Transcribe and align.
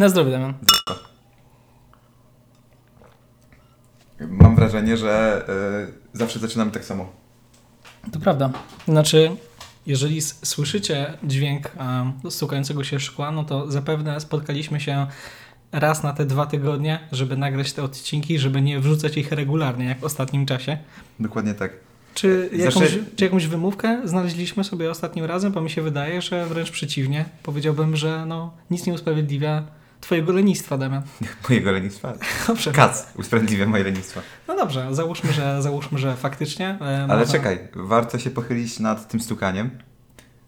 Na 0.00 0.08
zdrowie, 0.08 0.30
Damian. 0.30 0.54
Zdrówko. 0.62 0.94
Mam 4.28 4.56
wrażenie, 4.56 4.96
że 4.96 5.44
y, 6.14 6.18
zawsze 6.18 6.38
zaczynamy 6.38 6.70
tak 6.70 6.84
samo. 6.84 7.12
To 8.12 8.20
prawda. 8.20 8.50
Znaczy, 8.88 9.30
jeżeli 9.86 10.22
słyszycie 10.22 11.12
dźwięk 11.22 11.70
um, 11.78 12.30
stukającego 12.30 12.84
się 12.84 13.00
szkła, 13.00 13.30
no 13.30 13.44
to 13.44 13.70
zapewne 13.70 14.20
spotkaliśmy 14.20 14.80
się 14.80 15.06
raz 15.72 16.02
na 16.02 16.12
te 16.12 16.24
dwa 16.24 16.46
tygodnie, 16.46 17.08
żeby 17.12 17.36
nagrać 17.36 17.72
te 17.72 17.82
odcinki, 17.82 18.38
żeby 18.38 18.62
nie 18.62 18.80
wrzucać 18.80 19.16
ich 19.16 19.32
regularnie, 19.32 19.84
jak 19.84 19.98
w 19.98 20.04
ostatnim 20.04 20.46
czasie. 20.46 20.78
Dokładnie 21.18 21.54
tak. 21.54 21.72
Czy 22.14 22.50
jakąś, 22.52 22.98
czy 23.16 23.24
jakąś 23.24 23.46
wymówkę 23.46 24.00
znaleźliśmy 24.04 24.64
sobie 24.64 24.90
ostatnim 24.90 25.24
razem? 25.24 25.52
Bo 25.52 25.60
mi 25.60 25.70
się 25.70 25.82
wydaje, 25.82 26.22
że 26.22 26.46
wręcz 26.46 26.70
przeciwnie. 26.70 27.24
Powiedziałbym, 27.42 27.96
że 27.96 28.26
no, 28.26 28.52
nic 28.70 28.86
nie 28.86 28.92
usprawiedliwia 28.92 29.79
twojego 30.00 30.32
lenistwa, 30.32 30.78
Damian. 30.78 31.02
Mojego 31.48 31.72
lenistwa. 31.72 32.12
Dobrze. 32.46 32.72
Kac 32.72 33.06
usprawiedliwia 33.16 33.66
moje 33.66 33.84
lenistwo. 33.84 34.20
No 34.48 34.56
dobrze, 34.56 34.94
załóżmy, 34.94 35.32
że, 35.32 35.62
załóżmy, 35.62 35.98
że 35.98 36.16
faktycznie. 36.16 36.78
E, 36.80 36.84
Ale 36.84 37.06
można- 37.06 37.32
czekaj, 37.32 37.68
warto 37.74 38.18
się 38.18 38.30
pochylić 38.30 38.78
nad 38.78 39.08
tym 39.08 39.20
stukaniem. 39.20 39.70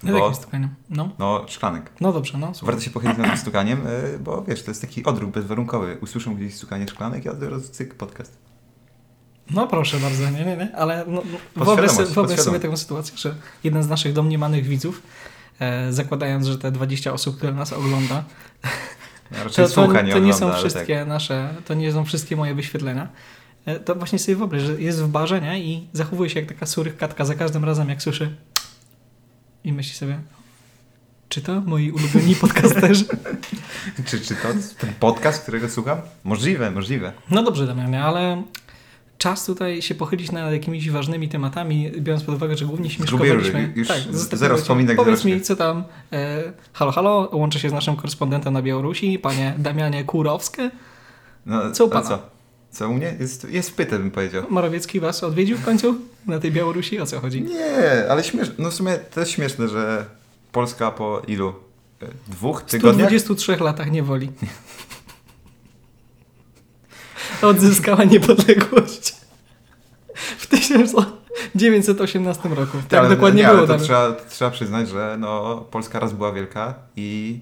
Nad 0.02 0.12
Bo, 0.12 0.18
jakim 0.18 0.34
stukaniem? 0.34 0.74
No, 0.90 1.08
no, 1.18 1.44
szklanek. 1.48 1.90
no 2.00 2.12
dobrze, 2.12 2.38
no. 2.38 2.54
słuchaj. 2.54 2.66
Warto 2.66 2.84
się 2.84 2.90
pochylić 2.90 3.18
nad 3.18 3.26
tym 3.26 3.38
stukaniem, 3.38 3.86
y, 3.86 4.18
bo 4.18 4.42
wiesz, 4.42 4.62
to 4.62 4.70
jest 4.70 4.80
taki 4.80 5.04
odruch 5.04 5.30
bezwarunkowy. 5.30 5.98
Usłyszą 6.00 6.34
gdzieś 6.34 6.54
stukanie 6.54 6.88
szklanek 6.88 7.24
i 7.24 7.28
od 7.28 7.42
razu 7.42 7.68
cyk, 7.68 7.94
podcast. 7.94 8.38
No 9.50 9.66
proszę 9.66 9.96
bardzo, 9.96 10.30
nie, 10.30 10.44
nie, 10.44 10.56
nie, 10.56 10.76
ale 10.76 11.04
no, 11.08 11.22
no, 11.56 11.64
wyobraź, 11.64 11.90
sobie, 11.90 12.08
wyobraź 12.08 12.40
sobie 12.40 12.60
taką 12.60 12.76
sytuację, 12.76 13.18
że 13.18 13.34
jeden 13.64 13.82
z 13.82 13.88
naszych 13.88 14.12
domniemanych 14.12 14.66
widzów, 14.66 15.02
e, 15.60 15.92
zakładając, 15.92 16.46
że 16.46 16.58
te 16.58 16.70
20 16.70 17.12
osób, 17.12 17.36
które 17.36 17.52
nas 17.52 17.72
ogląda, 17.72 18.24
Ja 19.32 19.44
raczej 19.44 19.64
to, 19.64 19.68
to, 19.68 19.68
słucha, 19.68 19.98
to 19.98 20.02
nie 20.02 20.08
nie 20.08 20.16
ogląda, 20.16 20.38
są 20.38 20.52
ale 20.52 20.58
wszystkie 20.58 21.04
nasze, 21.04 21.54
to 21.64 21.74
nie 21.74 21.92
są 21.92 22.04
wszystkie 22.04 22.36
moje 22.36 22.54
wyświetlenia, 22.54 23.08
e, 23.66 23.80
to 23.80 23.94
właśnie 23.94 24.18
sobie 24.18 24.36
wyobraź, 24.36 24.62
że 24.62 24.80
jest 24.80 25.02
w 25.02 25.08
barze, 25.08 25.40
nie, 25.40 25.60
i 25.60 25.88
zachowuje 25.92 26.30
się 26.30 26.40
jak 26.40 26.48
taka 26.48 26.66
surykatka 26.66 27.24
za 27.24 27.34
każdym 27.34 27.64
razem, 27.64 27.88
jak 27.88 28.02
słyszy 28.02 28.36
i 29.64 29.72
myśli 29.72 29.94
sobie, 29.94 30.18
czy 31.28 31.42
to 31.42 31.60
moi 31.60 31.90
ulubieni 31.90 32.34
podcasterzy? 32.34 33.04
Tak. 33.04 33.36
Czy, 34.06 34.20
czy 34.20 34.34
to 34.34 34.48
ten 34.78 34.92
podcast, 35.00 35.42
którego 35.42 35.68
słucham? 35.68 36.00
Możliwe, 36.24 36.70
możliwe. 36.70 37.12
No 37.30 37.42
dobrze, 37.42 37.66
Damianie, 37.66 38.04
ale 38.04 38.42
czas 39.22 39.46
tutaj 39.46 39.82
się 39.82 39.94
pochylić 39.94 40.32
nad 40.32 40.52
jakimiś 40.52 40.90
ważnymi 40.90 41.28
tematami, 41.28 41.92
biorąc 41.98 42.24
pod 42.24 42.34
uwagę, 42.34 42.56
że 42.56 42.64
głównie 42.64 42.90
śmieszkowaliśmy. 42.90 43.72
Już 43.76 43.90
ostatniego 43.90 44.36
zero 44.36 44.56
wspominek, 44.56 44.96
Powiedz 44.96 45.24
mi, 45.24 45.40
co 45.40 45.56
tam, 45.56 45.84
e, 46.12 46.52
halo, 46.72 46.92
halo, 46.92 47.28
łączę 47.32 47.58
się 47.58 47.70
z 47.70 47.72
naszym 47.72 47.96
korespondentem 47.96 48.52
na 48.52 48.62
Białorusi, 48.62 49.18
panie 49.18 49.54
Damianie 49.58 50.04
Kurowskie. 50.04 50.70
No, 51.46 51.72
Co 51.72 51.84
u 51.84 51.88
pana? 51.88 52.08
co? 52.08 52.18
Co 52.70 52.88
u 52.88 52.94
mnie? 52.94 53.16
Jest, 53.20 53.50
jest 53.50 53.70
wpyte, 53.70 53.98
bym 53.98 54.10
powiedział. 54.10 54.44
Morawiecki 54.50 55.00
was 55.00 55.24
odwiedził 55.24 55.56
w 55.58 55.64
końcu 55.64 55.94
na 56.26 56.38
tej 56.38 56.52
Białorusi? 56.52 57.00
O 57.00 57.06
co 57.06 57.20
chodzi? 57.20 57.42
Nie, 57.42 58.10
ale 58.10 58.24
śmieszne. 58.24 58.54
No 58.58 58.70
w 58.70 58.74
sumie 58.74 58.98
to 59.14 59.20
jest 59.20 59.32
śmieszne, 59.32 59.68
że 59.68 60.04
Polska 60.52 60.90
po 60.90 61.22
ilu? 61.26 61.54
E, 62.02 62.06
Dwóch 62.28 62.62
tygodniach? 62.62 63.08
123 63.08 63.56
latach 63.56 63.90
niewoli. 63.90 64.30
Odzyskała 67.42 68.04
niepodległość 68.04 69.14
w 70.38 70.46
1918 70.46 72.48
roku. 72.48 72.78
Tak 72.88 73.00
ale, 73.00 73.08
dokładnie 73.08 73.42
nie, 73.42 73.48
było. 73.48 73.58
ale 73.58 73.66
to 73.66 73.72
Damian. 73.72 73.84
trzeba, 73.86 74.12
trzeba 74.28 74.50
przyznać, 74.50 74.88
że 74.88 75.16
no, 75.20 75.56
Polska 75.70 76.00
raz 76.00 76.12
była 76.12 76.32
wielka 76.32 76.74
i 76.96 77.38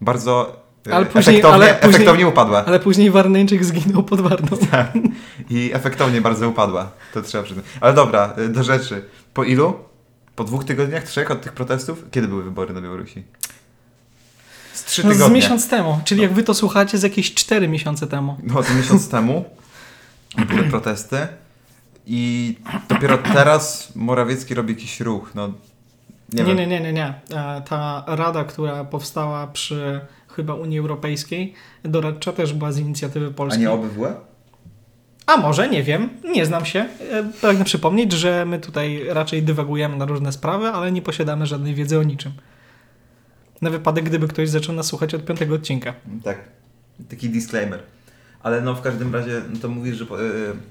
bardzo 0.00 0.56
e, 0.88 0.94
Ale 0.94 1.06
później- 1.06 1.34
efektownie, 1.36 1.64
ale 1.64 1.74
później- 1.74 1.94
efektownie 1.94 2.28
upadła. 2.28 2.64
Ale 2.64 2.80
później 2.80 3.10
Warneńczyk 3.10 3.64
zginął 3.64 4.02
pod 4.02 4.20
Warną. 4.20 4.48
Tak. 4.70 4.92
I 5.50 5.70
efektownie 5.74 6.20
bardzo 6.20 6.48
upadła. 6.48 6.90
To 7.14 7.22
trzeba 7.22 7.44
przyznać. 7.44 7.64
Ale 7.80 7.94
dobra, 7.94 8.32
e, 8.36 8.48
do 8.48 8.62
rzeczy. 8.62 9.04
Po 9.34 9.44
ilu? 9.44 9.74
Po 10.36 10.44
dwóch 10.44 10.64
tygodniach, 10.64 11.02
trzech 11.04 11.30
od 11.30 11.42
tych 11.42 11.52
protestów? 11.52 12.04
Kiedy 12.10 12.28
były 12.28 12.42
wybory 12.42 12.74
na 12.74 12.80
Białorusi? 12.80 13.22
Z 14.86 14.90
trzy 14.90 15.04
No, 15.06 15.12
tygodnie. 15.12 15.40
z 15.40 15.42
miesiąc 15.42 15.68
temu. 15.68 16.00
Czyli 16.04 16.22
jak 16.22 16.32
wy 16.32 16.42
to 16.42 16.54
słuchacie, 16.54 16.98
z 16.98 17.02
jakieś 17.02 17.34
4 17.34 17.68
miesiące 17.68 18.06
temu. 18.06 18.36
No 18.42 18.62
to 18.62 18.74
miesiąc 18.74 19.08
temu 19.08 19.44
były 20.48 20.62
protesty 20.70 21.16
i 22.06 22.54
dopiero 22.88 23.18
teraz 23.18 23.92
Morawiecki 23.96 24.54
robi 24.54 24.74
jakiś 24.74 25.00
ruch. 25.00 25.30
No, 25.34 25.48
nie, 26.32 26.42
Nie, 26.44 26.54
nie, 26.54 26.66
nie, 26.66 26.80
nie, 26.80 26.92
nie. 26.92 27.06
E, 27.34 27.62
Ta 27.68 28.04
rada, 28.06 28.44
która 28.44 28.84
powstała 28.84 29.46
przy 29.46 30.00
chyba 30.36 30.54
Unii 30.54 30.78
Europejskiej, 30.78 31.54
doradcza 31.82 32.32
też 32.32 32.52
była 32.52 32.72
z 32.72 32.78
inicjatywy 32.78 33.26
A 33.26 33.30
polskiej. 33.30 33.62
nie 33.62 33.70
OBWE? 33.70 34.14
A 35.26 35.36
może, 35.36 35.68
nie 35.68 35.82
wiem, 35.82 36.08
nie 36.34 36.46
znam 36.46 36.64
się. 36.64 36.80
E, 37.12 37.24
Pragnę 37.40 37.64
przypomnieć, 37.64 38.12
że 38.12 38.44
my 38.46 38.58
tutaj 38.58 39.04
raczej 39.08 39.42
dywagujemy 39.42 39.96
na 39.96 40.04
różne 40.04 40.32
sprawy, 40.32 40.68
ale 40.68 40.92
nie 40.92 41.02
posiadamy 41.02 41.46
żadnej 41.46 41.74
wiedzy 41.74 41.98
o 41.98 42.02
niczym. 42.02 42.32
Na 43.62 43.70
wypadek, 43.70 44.04
gdyby 44.04 44.28
ktoś 44.28 44.48
zaczął 44.48 44.74
nas 44.74 44.86
słuchać 44.86 45.14
od 45.14 45.24
piątego 45.24 45.54
odcinka. 45.54 45.94
Tak. 46.24 46.38
Taki 47.10 47.30
disclaimer. 47.30 47.82
Ale 48.42 48.60
no 48.60 48.74
w 48.74 48.80
każdym 48.80 49.14
razie 49.14 49.42
no 49.52 49.58
to 49.60 49.68
mówisz, 49.68 49.96
że 49.96 50.04
y, 50.04 50.08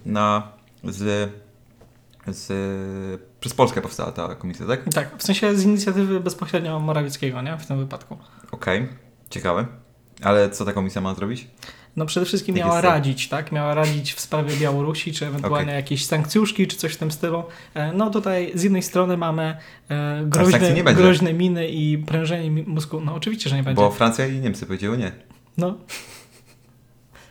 na 0.05 0.51
z, 0.83 1.29
z 2.27 2.51
przez 3.39 3.53
Polskę 3.53 3.81
powstała 3.81 4.11
ta 4.11 4.35
komisja, 4.35 4.65
tak? 4.65 4.93
Tak, 4.93 5.17
w 5.17 5.23
sensie 5.23 5.55
z 5.55 5.63
inicjatywy 5.63 6.19
bezpośrednio 6.19 6.79
Morawieckiego, 6.79 7.41
nie? 7.41 7.57
W 7.57 7.65
tym 7.65 7.77
wypadku. 7.79 8.17
Okej. 8.51 8.87
Ciekawe. 9.29 9.65
Ale 10.21 10.49
co 10.49 10.65
ta 10.65 10.73
komisja 10.73 11.01
ma 11.01 11.15
zrobić? 11.15 11.47
No 11.95 12.05
przede 12.05 12.25
wszystkim 12.25 12.55
miała 12.55 12.81
radzić, 12.81 13.29
tak? 13.29 13.51
Miała 13.51 13.73
radzić 13.73 14.13
w 14.13 14.19
sprawie 14.19 14.57
Białorusi, 14.57 15.13
czy 15.13 15.27
ewentualnie 15.27 15.67
Okej. 15.67 15.75
jakieś 15.75 16.05
sankcjuszki, 16.05 16.67
czy 16.67 16.77
coś 16.77 16.93
w 16.93 16.97
tym 16.97 17.11
stylu. 17.11 17.43
E, 17.73 17.93
No 17.93 18.09
tutaj 18.09 18.51
z 18.55 18.63
jednej 18.63 18.83
strony 18.83 19.17
mamy 19.17 19.57
e, 19.89 20.23
groźne, 20.25 20.83
groźne 20.83 21.33
miny 21.33 21.67
i 21.67 21.97
prężenie 21.97 22.63
mózgu. 22.67 23.01
No 23.01 23.15
oczywiście, 23.15 23.49
że 23.49 23.55
nie 23.55 23.63
będzie. 23.63 23.81
Bo 23.81 23.91
Francja 23.91 24.27
i 24.27 24.39
Niemcy 24.39 24.65
powiedziały 24.65 24.97
nie. 24.97 25.11
No. 25.57 25.77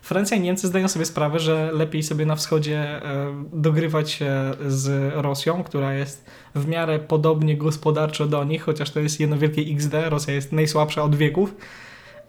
Francja 0.03 0.37
i 0.37 0.41
Niemcy 0.41 0.67
zdają 0.67 0.89
sobie 0.89 1.05
sprawę, 1.05 1.39
że 1.39 1.71
lepiej 1.73 2.03
sobie 2.03 2.27
na 2.27 2.37
wschodzie 2.37 2.79
e, 2.79 3.45
dogrywać 3.53 4.19
z 4.67 5.13
Rosją, 5.15 5.65
która 5.65 5.95
jest 5.95 6.25
w 6.55 6.69
miarę 6.69 6.99
podobnie 6.99 7.57
gospodarczo 7.57 8.27
do 8.27 8.45
nich, 8.45 8.63
chociaż 8.63 8.91
to 8.91 9.01
jest 9.01 9.21
jedno 9.21 9.39
wielkie 9.39 9.63
XD. 9.63 9.95
Rosja 10.09 10.35
jest 10.35 10.53
najsłabsza 10.53 11.03
od 11.03 11.17
wieków. 11.17 11.55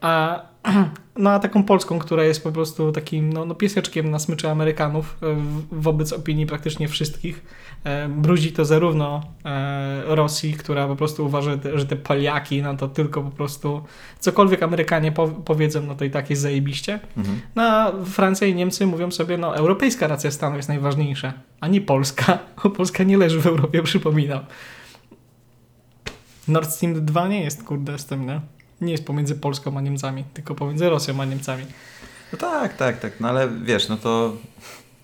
A, 0.03 0.41
no 1.17 1.29
a 1.29 1.39
taką 1.39 1.63
Polską, 1.63 1.99
która 1.99 2.23
jest 2.23 2.43
po 2.43 2.51
prostu 2.51 2.91
takim 2.91 3.33
no, 3.33 3.45
no 3.45 3.55
pieseczkiem 3.55 4.11
na 4.11 4.19
smyczy 4.19 4.49
Amerykanów 4.49 5.17
e, 5.23 5.25
wobec 5.71 6.13
opinii 6.13 6.45
praktycznie 6.45 6.87
wszystkich. 6.87 7.45
E, 7.83 8.09
Brudzi 8.09 8.51
to 8.51 8.65
zarówno 8.65 9.21
e, 9.45 10.15
Rosji, 10.15 10.53
która 10.53 10.87
po 10.87 10.95
prostu 10.95 11.25
uważa, 11.25 11.51
że 11.75 11.85
te, 11.85 11.95
Poliaki, 11.95 12.61
no 12.61 12.77
to 12.77 12.87
tylko 12.87 13.21
po 13.21 13.31
prostu 13.31 13.83
cokolwiek 14.19 14.63
Amerykanie 14.63 15.11
po, 15.11 15.27
powiedzą, 15.27 15.81
no 15.81 15.95
to 15.95 16.05
i 16.05 16.09
tak 16.09 16.29
jest 16.29 16.41
zajebiście. 16.41 16.99
Mhm. 17.17 17.41
No 17.55 17.63
a 17.63 17.91
Francja 18.05 18.47
i 18.47 18.55
Niemcy 18.55 18.87
mówią 18.87 19.11
sobie, 19.11 19.37
no 19.37 19.55
europejska 19.55 20.07
racja 20.07 20.31
stanu 20.31 20.55
jest 20.55 20.69
najważniejsza, 20.69 21.33
a 21.59 21.67
nie 21.67 21.81
Polska, 21.81 22.39
bo 22.63 22.69
Polska 22.69 23.03
nie 23.03 23.17
leży 23.17 23.41
w 23.41 23.47
Europie, 23.47 23.83
przypominam. 23.91 24.39
Nord 26.47 26.69
Stream 26.69 27.05
2 27.05 27.27
nie 27.27 27.43
jest, 27.43 27.63
kurde, 27.63 27.97
z 27.97 28.05
tym, 28.05 28.25
nie? 28.25 28.41
Nie 28.83 28.91
jest 28.91 29.05
pomiędzy 29.05 29.35
Polską 29.35 29.77
a 29.77 29.81
Niemcami, 29.81 30.23
tylko 30.33 30.55
pomiędzy 30.55 30.89
Rosją 30.89 31.21
a 31.21 31.25
Niemcami. 31.25 31.63
No 32.33 32.39
tak, 32.39 32.77
tak, 32.77 32.99
tak. 32.99 33.19
No 33.19 33.29
ale 33.29 33.49
wiesz, 33.63 33.89
no 33.89 33.97
to 33.97 34.33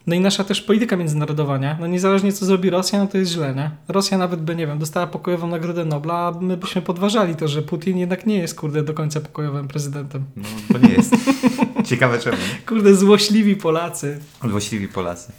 No 0.09 0.15
i 0.15 0.19
nasza 0.19 0.43
też 0.43 0.61
polityka 0.61 0.97
międzynarodowa, 0.97 1.57
nie? 1.57 1.77
No 1.79 1.87
niezależnie 1.87 2.33
co 2.33 2.45
zrobi 2.45 2.69
Rosja, 2.69 2.99
no 2.99 3.07
to 3.07 3.17
jest 3.17 3.31
źle, 3.31 3.55
nie? 3.55 3.71
Rosja 3.87 4.17
nawet 4.17 4.41
by, 4.41 4.55
nie 4.55 4.67
wiem, 4.67 4.79
dostała 4.79 5.07
pokojową 5.07 5.47
Nagrodę 5.47 5.85
Nobla, 5.85 6.13
a 6.13 6.31
my 6.31 6.57
byśmy 6.57 6.81
podważali 6.81 7.35
to, 7.35 7.47
że 7.47 7.61
Putin 7.61 7.97
jednak 7.97 8.25
nie 8.25 8.37
jest, 8.37 8.55
kurde, 8.55 8.83
do 8.83 8.93
końca 8.93 9.21
pokojowym 9.21 9.67
prezydentem. 9.67 10.25
no, 10.35 10.43
to 10.73 10.87
nie 10.87 10.93
jest. 10.93 11.15
Ciekawe 11.89 12.19
czemu. 12.19 12.37
Kurde, 12.67 12.95
złośliwi 12.95 13.55
Polacy. 13.55 14.19
Właściwi 14.41 14.87
Polacy. 14.87 15.31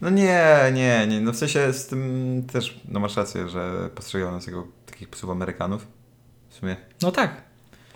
No 0.00 0.10
nie, 0.10 0.72
nie, 0.74 1.06
nie. 1.08 1.20
No 1.20 1.32
w 1.32 1.36
sensie 1.36 1.72
z 1.72 1.86
tym 1.86 2.42
też, 2.52 2.80
no 2.88 3.00
masz 3.00 3.16
rację, 3.16 3.48
że 3.48 3.90
postrzegają 3.94 4.32
nas 4.32 4.46
jako 4.46 4.66
takich 4.86 5.08
psów 5.08 5.30
Amerykanów. 5.30 5.86
W 6.48 6.54
sumie. 6.54 6.76
No 7.02 7.12
tak. 7.12 7.45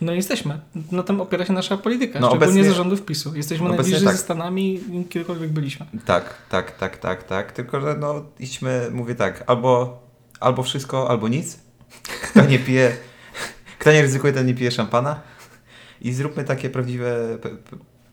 No 0.00 0.12
jesteśmy. 0.12 0.60
Na 0.92 1.02
tym 1.02 1.20
opiera 1.20 1.46
się 1.46 1.52
nasza 1.52 1.76
polityka, 1.76 2.20
No 2.20 2.28
szczególnie 2.28 2.52
obecnie- 2.52 2.70
zarządów 2.70 3.02
PiSu. 3.02 3.36
Jesteśmy 3.36 3.68
najbliżej 3.68 4.04
tak. 4.04 4.12
ze 4.16 4.18
Stanami, 4.22 4.80
kiedykolwiek 5.10 5.50
byliśmy. 5.50 5.86
Tak, 6.04 6.34
tak, 6.48 6.78
tak, 6.78 6.96
tak, 6.98 7.22
tak. 7.22 7.52
Tylko, 7.52 7.80
że 7.80 7.96
no 8.00 8.24
idźmy, 8.38 8.88
mówię 8.92 9.14
tak, 9.14 9.44
albo, 9.46 10.02
albo 10.40 10.62
wszystko, 10.62 11.10
albo 11.10 11.28
nic. 11.28 11.58
Kto 12.22 12.44
nie 12.44 12.58
pije, 12.58 12.96
kto 13.78 13.92
nie 13.92 14.02
ryzykuje, 14.02 14.32
ten 14.32 14.46
nie 14.46 14.54
pije 14.54 14.70
szampana. 14.70 15.20
I 16.00 16.12
zróbmy 16.12 16.44
takie 16.44 16.70
prawdziwe, 16.70 17.38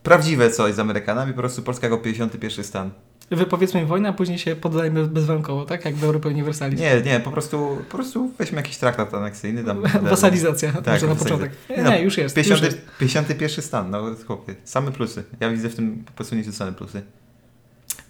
prawdziwe 0.03 0.51
coś 0.51 0.73
z 0.73 0.79
Amerykanami. 0.79 1.33
Po 1.33 1.39
prostu 1.39 1.61
Polska 1.61 1.87
jako 1.87 1.97
51 1.97 2.63
stan. 2.63 2.91
Wypowiedzmy 3.31 3.85
wojnę, 3.85 4.09
a 4.09 4.13
później 4.13 4.39
się 4.39 4.55
poddajmy 4.55 5.07
bezwarunkowo, 5.07 5.65
tak? 5.65 5.85
Jak 5.85 5.95
do 5.95 6.05
Europy 6.05 6.27
Universalis. 6.27 6.79
Nie, 6.79 7.01
nie, 7.01 7.19
po 7.19 7.31
prostu, 7.31 7.77
po 7.89 7.97
prostu 7.97 8.31
weźmy 8.39 8.57
jakiś 8.57 8.77
traktat 8.77 9.13
aneksyjny. 9.13 9.63
Tam, 9.63 9.81
Wasalizacja, 10.09 10.71
Tak, 10.71 10.87
może 10.87 11.07
na 11.07 11.15
początek. 11.15 11.51
Nie, 11.69 11.83
No, 11.83 11.89
nie, 11.89 12.01
już 12.01 12.17
jest. 12.17 12.37
Już 12.37 12.47
50, 12.47 12.73
jest. 12.73 12.97
51 12.99 13.63
stan, 13.63 13.89
no 13.89 14.03
chłopie, 14.27 14.55
same 14.63 14.91
plusy. 14.91 15.23
Ja 15.39 15.49
widzę 15.49 15.69
w 15.69 15.75
tym 15.75 16.03
po 16.05 16.11
prostu 16.11 16.35
niezrzucone 16.35 16.73
plusy. 16.73 17.01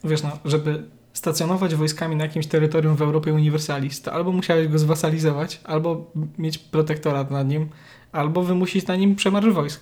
Wiesz, 0.03 0.23
no, 0.23 0.39
żeby 0.45 0.83
stacjonować 1.13 1.75
wojskami 1.75 2.15
na 2.15 2.23
jakimś 2.23 2.47
terytorium 2.47 2.95
w 2.95 3.01
Europie 3.01 3.33
Universalis, 3.33 4.01
to 4.01 4.13
albo 4.13 4.31
musiałeś 4.31 4.67
go 4.67 4.79
zwasalizować, 4.79 5.61
albo 5.63 6.11
mieć 6.37 6.57
protektorat 6.57 7.31
nad 7.31 7.47
nim, 7.47 7.69
albo 8.11 8.43
wymusić 8.43 8.87
na 8.87 8.95
nim 8.95 9.15
przemarsz 9.15 9.49
wojsk. 9.49 9.81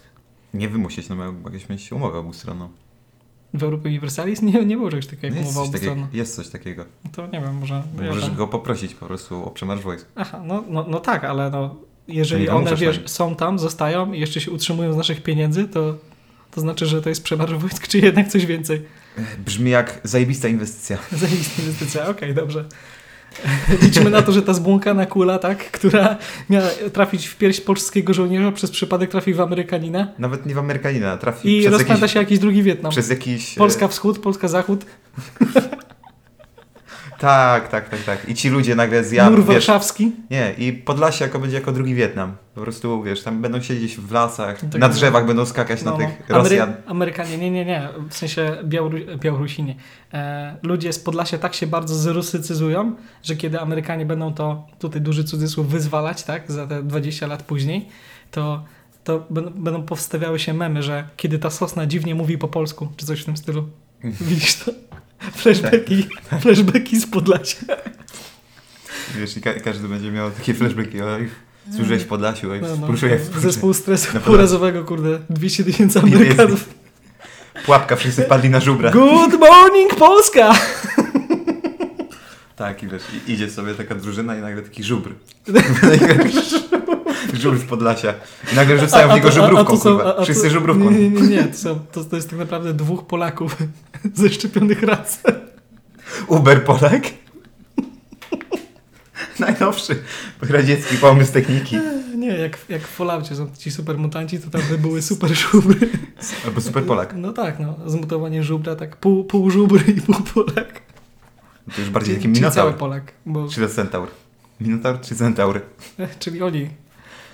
Nie 0.53 0.69
wymusić, 0.69 1.09
no 1.09 1.15
mogłeś 1.15 1.69
mieć 1.69 1.91
umowę 1.91 2.17
obustronną. 2.19 2.69
W 3.57 3.63
Europie 3.63 3.89
Universalis 3.89 4.41
nie, 4.41 4.65
nie 4.65 4.77
było 4.77 4.89
czegoś 4.89 5.07
takiego 5.07 5.35
jak 5.35 5.45
coś 5.45 5.53
takiego, 5.53 5.69
obustronna. 5.69 6.07
jest 6.13 6.35
coś 6.35 6.47
takiego. 6.49 6.85
No 7.05 7.11
To 7.13 7.27
nie 7.27 7.41
wiem, 7.41 7.55
może... 7.55 7.83
Możesz 8.07 8.23
tam- 8.23 8.35
go 8.35 8.47
poprosić 8.47 8.93
po 8.95 9.05
prostu 9.05 9.45
o 9.45 9.51
przemarsz 9.51 9.81
wojsk. 9.81 10.05
Aha, 10.15 10.41
no, 10.45 10.63
no, 10.69 10.85
no 10.89 10.99
tak, 10.99 11.23
ale 11.23 11.49
no, 11.49 11.75
jeżeli 12.07 12.49
one, 12.49 12.75
wiesz, 12.75 13.01
są 13.05 13.35
tam, 13.35 13.59
zostają 13.59 14.13
i 14.13 14.19
jeszcze 14.19 14.41
się 14.41 14.51
utrzymują 14.51 14.93
z 14.93 14.97
naszych 14.97 15.23
pieniędzy, 15.23 15.67
to, 15.67 15.95
to 16.51 16.61
znaczy, 16.61 16.85
że 16.85 17.01
to 17.01 17.09
jest 17.09 17.23
przemarsz 17.23 17.53
wojsk, 17.53 17.87
czy 17.87 17.99
jednak 17.99 18.27
coś 18.27 18.45
więcej. 18.45 18.81
Brzmi 19.45 19.71
jak 19.71 20.01
zajebista 20.03 20.47
inwestycja. 20.47 20.97
Zajebista 21.11 21.61
inwestycja, 21.61 22.07
okej, 22.07 22.33
dobrze. 22.33 22.65
Liczymy 23.81 24.09
na 24.09 24.21
to, 24.21 24.31
że 24.31 24.41
ta 24.41 24.53
zbłąkana 24.53 25.05
kula, 25.05 25.39
tak, 25.39 25.71
która 25.71 26.17
miała 26.49 26.67
trafić 26.93 27.27
w 27.27 27.37
pierś 27.37 27.61
polskiego 27.61 28.13
żołnierza, 28.13 28.51
przez 28.51 28.71
przypadek 28.71 29.11
trafi 29.11 29.33
w 29.33 29.41
Amerykanina 29.41 30.07
Nawet 30.19 30.45
nie 30.45 30.55
w 30.55 30.57
Amerykanina, 30.57 31.17
trafi 31.17 31.57
i 31.57 31.61
przez 31.61 31.73
rozpęta 31.73 31.93
jakiś, 32.01 32.13
się 32.13 32.19
jakiś 32.19 32.39
drugi 32.39 32.63
Wietnam. 32.63 32.91
przez 32.91 33.09
jakiś... 33.09 33.53
e, 33.53 33.57
Polska 33.57 33.87
wschód, 33.87 34.19
Polska 34.19 34.47
zachód, 34.47 34.85
Tak, 37.25 37.67
tak, 37.69 37.89
tak, 37.89 38.03
tak. 38.03 38.29
I 38.29 38.35
ci 38.35 38.49
ludzie 38.49 38.75
nagle 38.75 39.03
zjadą, 39.03 39.31
mur 39.31 39.39
wiesz, 39.39 39.47
warszawski. 39.47 40.11
Nie, 40.31 40.53
i 40.57 40.73
Podlasie 40.73 41.25
jako 41.25 41.39
będzie 41.39 41.55
jako 41.57 41.71
drugi 41.71 41.95
Wietnam. 41.95 42.35
Po 42.55 42.61
prostu, 42.61 43.03
wiesz, 43.03 43.23
tam 43.23 43.41
będą 43.41 43.61
siedzieć 43.61 43.97
w 43.97 44.11
lasach, 44.11 44.59
Tak, 44.61 44.73
na 44.73 44.87
no. 44.87 44.93
drzewach 44.93 45.25
będą 45.25 45.45
skakać 45.45 45.83
na 45.83 45.91
No, 45.91 45.97
tych 45.97 46.07
no. 46.29 46.35
Amery- 46.35 46.49
Rosjan. 46.49 46.73
Amerykanie, 46.87 47.37
nie, 47.37 47.51
nie, 47.51 47.65
nie, 47.65 47.89
w 48.09 48.13
sensie 48.13 48.57
Białoru- 48.63 49.17
Białorusini. 49.19 49.75
E, 50.13 50.57
ludzie 50.63 50.93
z 50.93 50.99
Podlasia 50.99 51.37
tak 51.37 51.53
się 51.53 51.67
bardzo 51.67 51.95
zrusycyzują, 51.95 52.95
że 53.23 53.35
kiedy 53.35 53.59
Amerykanie 53.59 54.05
będą 54.05 54.33
to, 54.33 54.67
tutaj 54.79 55.01
duży 55.01 55.23
cudzysłów, 55.23 55.67
wyzwalać, 55.69 56.23
tak, 56.23 56.51
za 56.51 56.67
te 56.67 56.83
20 56.83 57.27
lat 57.27 57.43
później, 57.43 57.87
to, 58.31 58.63
to 59.03 59.25
będą 59.55 59.83
powstawiały 59.83 60.39
się 60.39 60.53
memy, 60.53 60.83
że 60.83 61.07
kiedy 61.17 61.39
ta 61.39 61.49
sosna 61.49 61.85
dziwnie 61.85 62.15
mówi 62.15 62.37
po 62.37 62.47
polsku, 62.47 62.87
czy 62.97 63.05
coś 63.05 63.21
w 63.21 63.25
tym 63.25 63.37
stylu. 63.37 63.67
Widzisz 64.03 64.55
to? 64.55 64.71
Flashbacki, 65.35 66.07
flashbacki 66.41 66.99
z 66.99 67.07
Podlasia. 67.07 67.57
Wiesz, 69.15 69.37
i 69.37 69.41
ka- 69.41 69.53
każdy 69.53 69.87
będzie 69.87 70.11
miał 70.11 70.31
takie 70.31 70.53
flashbacki, 70.53 71.01
oj, 71.01 71.29
służyłeś 71.75 72.03
w 72.03 72.07
Podlasiu, 72.07 72.51
oj, 72.51 72.61
No, 72.61 72.67
no, 72.67 72.75
współczuję 72.75 73.19
zespół 73.37 73.73
stresu 73.73 74.07
urazowego, 74.27 74.83
kurde, 74.83 75.19
200 75.29 75.63
tysięcy 75.63 75.99
Amerykanów. 75.99 76.69
Pułapka, 77.65 77.95
wszyscy 77.95 78.21
wpadli 78.23 78.49
na 78.49 78.59
żubra. 78.59 78.91
Good 78.91 79.39
morning, 79.39 79.95
Polska! 79.95 80.53
Tak, 82.55 82.83
i 82.83 82.87
wiesz, 82.87 83.03
idzie 83.27 83.49
sobie 83.49 83.73
taka 83.73 83.95
drużyna 83.95 84.35
i 84.35 84.41
nagle 84.41 84.61
taki 84.61 84.83
żubr. 84.83 85.15
żubr 87.33 87.57
z 87.57 87.63
Podlasia. 87.63 88.13
I 88.53 88.55
nagle 88.55 88.79
rzucają 88.79 89.09
w 89.09 89.13
niego 89.13 89.31
żubrówką, 89.31 89.77
kurwa. 89.77 90.23
Wszyscy 90.23 90.49
żubrówką. 90.49 90.91
Nie, 90.91 91.09
nie, 91.09 91.21
nie. 91.21 91.43
To, 91.43 91.57
są, 91.57 91.79
to, 91.91 92.03
to 92.03 92.15
jest 92.15 92.29
tak 92.29 92.39
naprawdę 92.39 92.73
dwóch 92.73 93.07
Polaków 93.07 93.57
zeszczepionych 94.13 94.83
raz. 94.83 95.21
Uber 96.27 96.63
Polak. 96.63 97.03
Najnowszy 99.39 100.03
radziecki 100.41 100.97
pomysł 100.97 101.33
techniki. 101.33 101.77
Nie, 102.17 102.27
jak, 102.27 102.57
jak 102.69 102.81
w 102.81 102.95
Falloutie 102.95 103.35
są 103.35 103.49
ci 103.57 103.71
super 103.71 103.97
mutanci, 103.97 104.39
to 104.39 104.49
tam 104.49 104.61
by 104.69 104.77
były 104.77 105.01
super 105.01 105.35
żubry. 105.35 105.89
Albo 106.45 106.61
Super 106.61 106.83
Polak. 106.83 107.13
No 107.17 107.33
tak, 107.33 107.59
no. 107.59 107.75
Zmutowanie 107.85 108.43
żubra, 108.43 108.75
tak 108.75 108.97
pół, 108.97 109.23
pół 109.23 109.51
żubry 109.51 109.91
i 109.91 110.01
pół 110.01 110.15
Polak. 110.15 110.81
To 111.75 111.81
już 111.81 111.89
bardziej 111.89 112.15
taki 112.15 112.27
Czyli 112.27 112.39
cały 112.39 112.51
Minotaur. 112.51 112.75
Polak. 112.75 113.11
Bo, 113.25 113.47
Czy 113.49 113.61
to 113.61 113.67
Centaur? 113.67 114.07
Minotaur 114.59 115.01
czy 115.01 115.15
Centaur? 115.15 115.61
czyli 116.19 116.41
oni. 116.41 116.69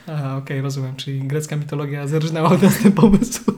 Aha, 0.07 0.37
okej, 0.37 0.61
rozumiem. 0.61 0.95
Czyli 0.95 1.19
grecka 1.19 1.55
mitologia 1.55 2.07
zerżnęła 2.07 2.49
od 2.49 2.61
nas 2.61 2.77
ten 2.77 2.91
pomysł. 2.91 3.41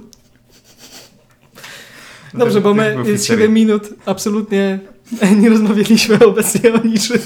Dobrze, 2.34 2.62
bo 2.62 2.74
my 2.74 2.84
jest 2.84 2.98
histerii. 2.98 3.42
7 3.44 3.54
minut, 3.54 3.90
absolutnie 4.06 4.80
nie 5.42 5.50
rozmawialiśmy 5.50 6.25
obecnie 6.25 6.74
o 6.74 6.78
niczym. 6.78 7.22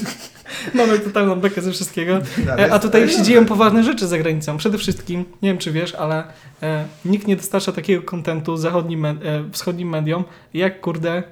Mamy 0.74 0.98
totalną 0.98 1.40
bekę 1.40 1.62
ze 1.62 1.72
wszystkiego. 1.72 2.20
E, 2.58 2.72
A 2.72 2.78
tutaj 2.78 3.08
się 3.08 3.22
dzieją 3.22 3.46
poważne 3.46 3.84
rzeczy 3.84 4.06
za 4.06 4.18
granicą. 4.18 4.56
Przede 4.56 4.78
wszystkim, 4.78 5.24
nie 5.42 5.48
wiem 5.48 5.58
czy 5.58 5.72
wiesz, 5.72 5.94
ale 5.94 6.24
e, 6.62 6.84
nikt 7.04 7.26
nie 7.26 7.36
dostarcza 7.36 7.72
takiego 7.72 8.02
kontentu 8.02 8.56
zachodnim, 8.56 9.04
e, 9.04 9.16
wschodnim 9.52 9.88
mediom, 9.88 10.24
jak 10.54 10.80
kurde 10.80 11.22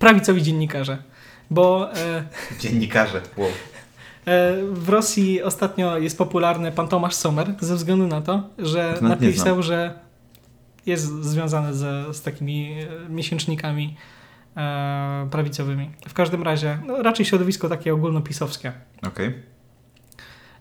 prawicowi 0.00 0.42
dziennikarze. 0.42 0.98
Bo 1.50 1.94
e, 1.94 2.24
Dziennikarze. 2.60 3.20
Wow. 3.36 3.48
e, 3.48 3.52
w 4.72 4.88
Rosji 4.88 5.42
ostatnio 5.42 5.98
jest 5.98 6.18
popularny 6.18 6.72
pan 6.72 6.88
Tomasz 6.88 7.14
Sommer 7.14 7.54
ze 7.60 7.74
względu 7.74 8.06
na 8.06 8.20
to, 8.20 8.48
że 8.58 8.94
To 8.98 9.08
napisał, 9.08 9.62
że 9.62 9.94
jest 10.86 11.24
związany 11.24 11.74
ze, 11.74 12.14
z 12.14 12.22
takimi 12.22 12.76
e, 12.80 13.08
miesięcznikami 13.08 13.96
e, 14.56 15.28
prawicowymi. 15.30 15.90
W 16.08 16.14
każdym 16.14 16.42
razie, 16.42 16.78
no, 16.86 17.02
raczej 17.02 17.26
środowisko 17.26 17.68
takie 17.68 17.94
ogólnopisowskie. 17.94 18.72
Okej. 19.06 19.34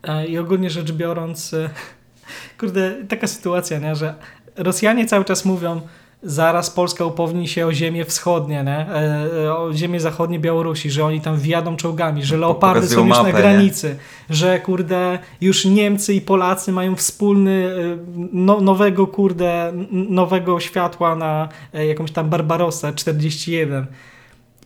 E, 0.04 0.28
I 0.28 0.38
ogólnie 0.38 0.70
rzecz 0.70 0.92
biorąc, 0.92 1.54
e, 1.54 1.70
kurde, 2.60 2.96
taka 3.08 3.28
sytuacja, 3.28 3.80
nie, 3.80 3.96
że 3.96 4.16
Rosjanie 4.56 5.06
cały 5.06 5.26
czas 5.26 5.46
mówią, 5.46 5.82
zaraz 6.24 6.70
Polska 6.70 7.06
upowni 7.06 7.48
się 7.48 7.68
o 7.68 7.74
ziemię 7.74 8.06
wschodnie, 8.06 8.64
nie? 8.64 8.78
E, 8.78 9.46
e, 9.46 9.56
o 9.56 9.74
ziemię 9.74 10.00
zachodnie 10.00 10.40
Białorusi, 10.40 10.92
że 10.92 11.06
oni 11.06 11.22
tam 11.22 11.38
wjadą 11.38 11.76
czołgami, 11.76 12.24
że 12.24 12.38
leopardy 12.38 12.88
są 12.88 13.08
już 13.08 13.18
na 13.18 13.24
mapę, 13.24 13.38
granicy, 13.38 13.98
że 14.30 14.60
kurde, 14.60 15.20
już 15.42 15.66
Niemcy 15.66 16.14
i 16.14 16.22
Polacy 16.22 16.72
mają 16.72 16.96
wspólny, 16.96 17.52
e, 17.52 17.98
no, 18.34 18.62
nowego 18.62 19.08
kurde, 19.08 19.74
nowego 19.92 20.60
światła 20.60 21.16
na 21.16 21.50
jakąś 21.74 22.12
tam 22.12 22.30
Barbarossę 22.30 22.94
41. 22.94 23.86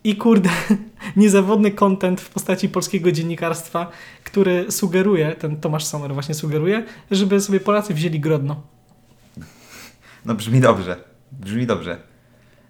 I 0.03 0.15
kurde, 0.15 0.49
niezawodny 1.15 1.71
content 1.71 2.21
w 2.21 2.29
postaci 2.29 2.69
polskiego 2.69 3.11
dziennikarstwa, 3.11 3.91
który 4.23 4.71
sugeruje, 4.71 5.31
ten 5.31 5.57
Tomasz 5.57 5.85
Sommer 5.85 6.13
właśnie 6.13 6.35
sugeruje, 6.35 6.83
żeby 7.11 7.41
sobie 7.41 7.59
Polacy 7.59 7.93
wzięli 7.93 8.19
Grodno. 8.19 8.61
No 10.25 10.35
brzmi 10.35 10.59
dobrze. 10.59 11.12
Brzmi 11.39 11.67
dobrze. 11.67 11.97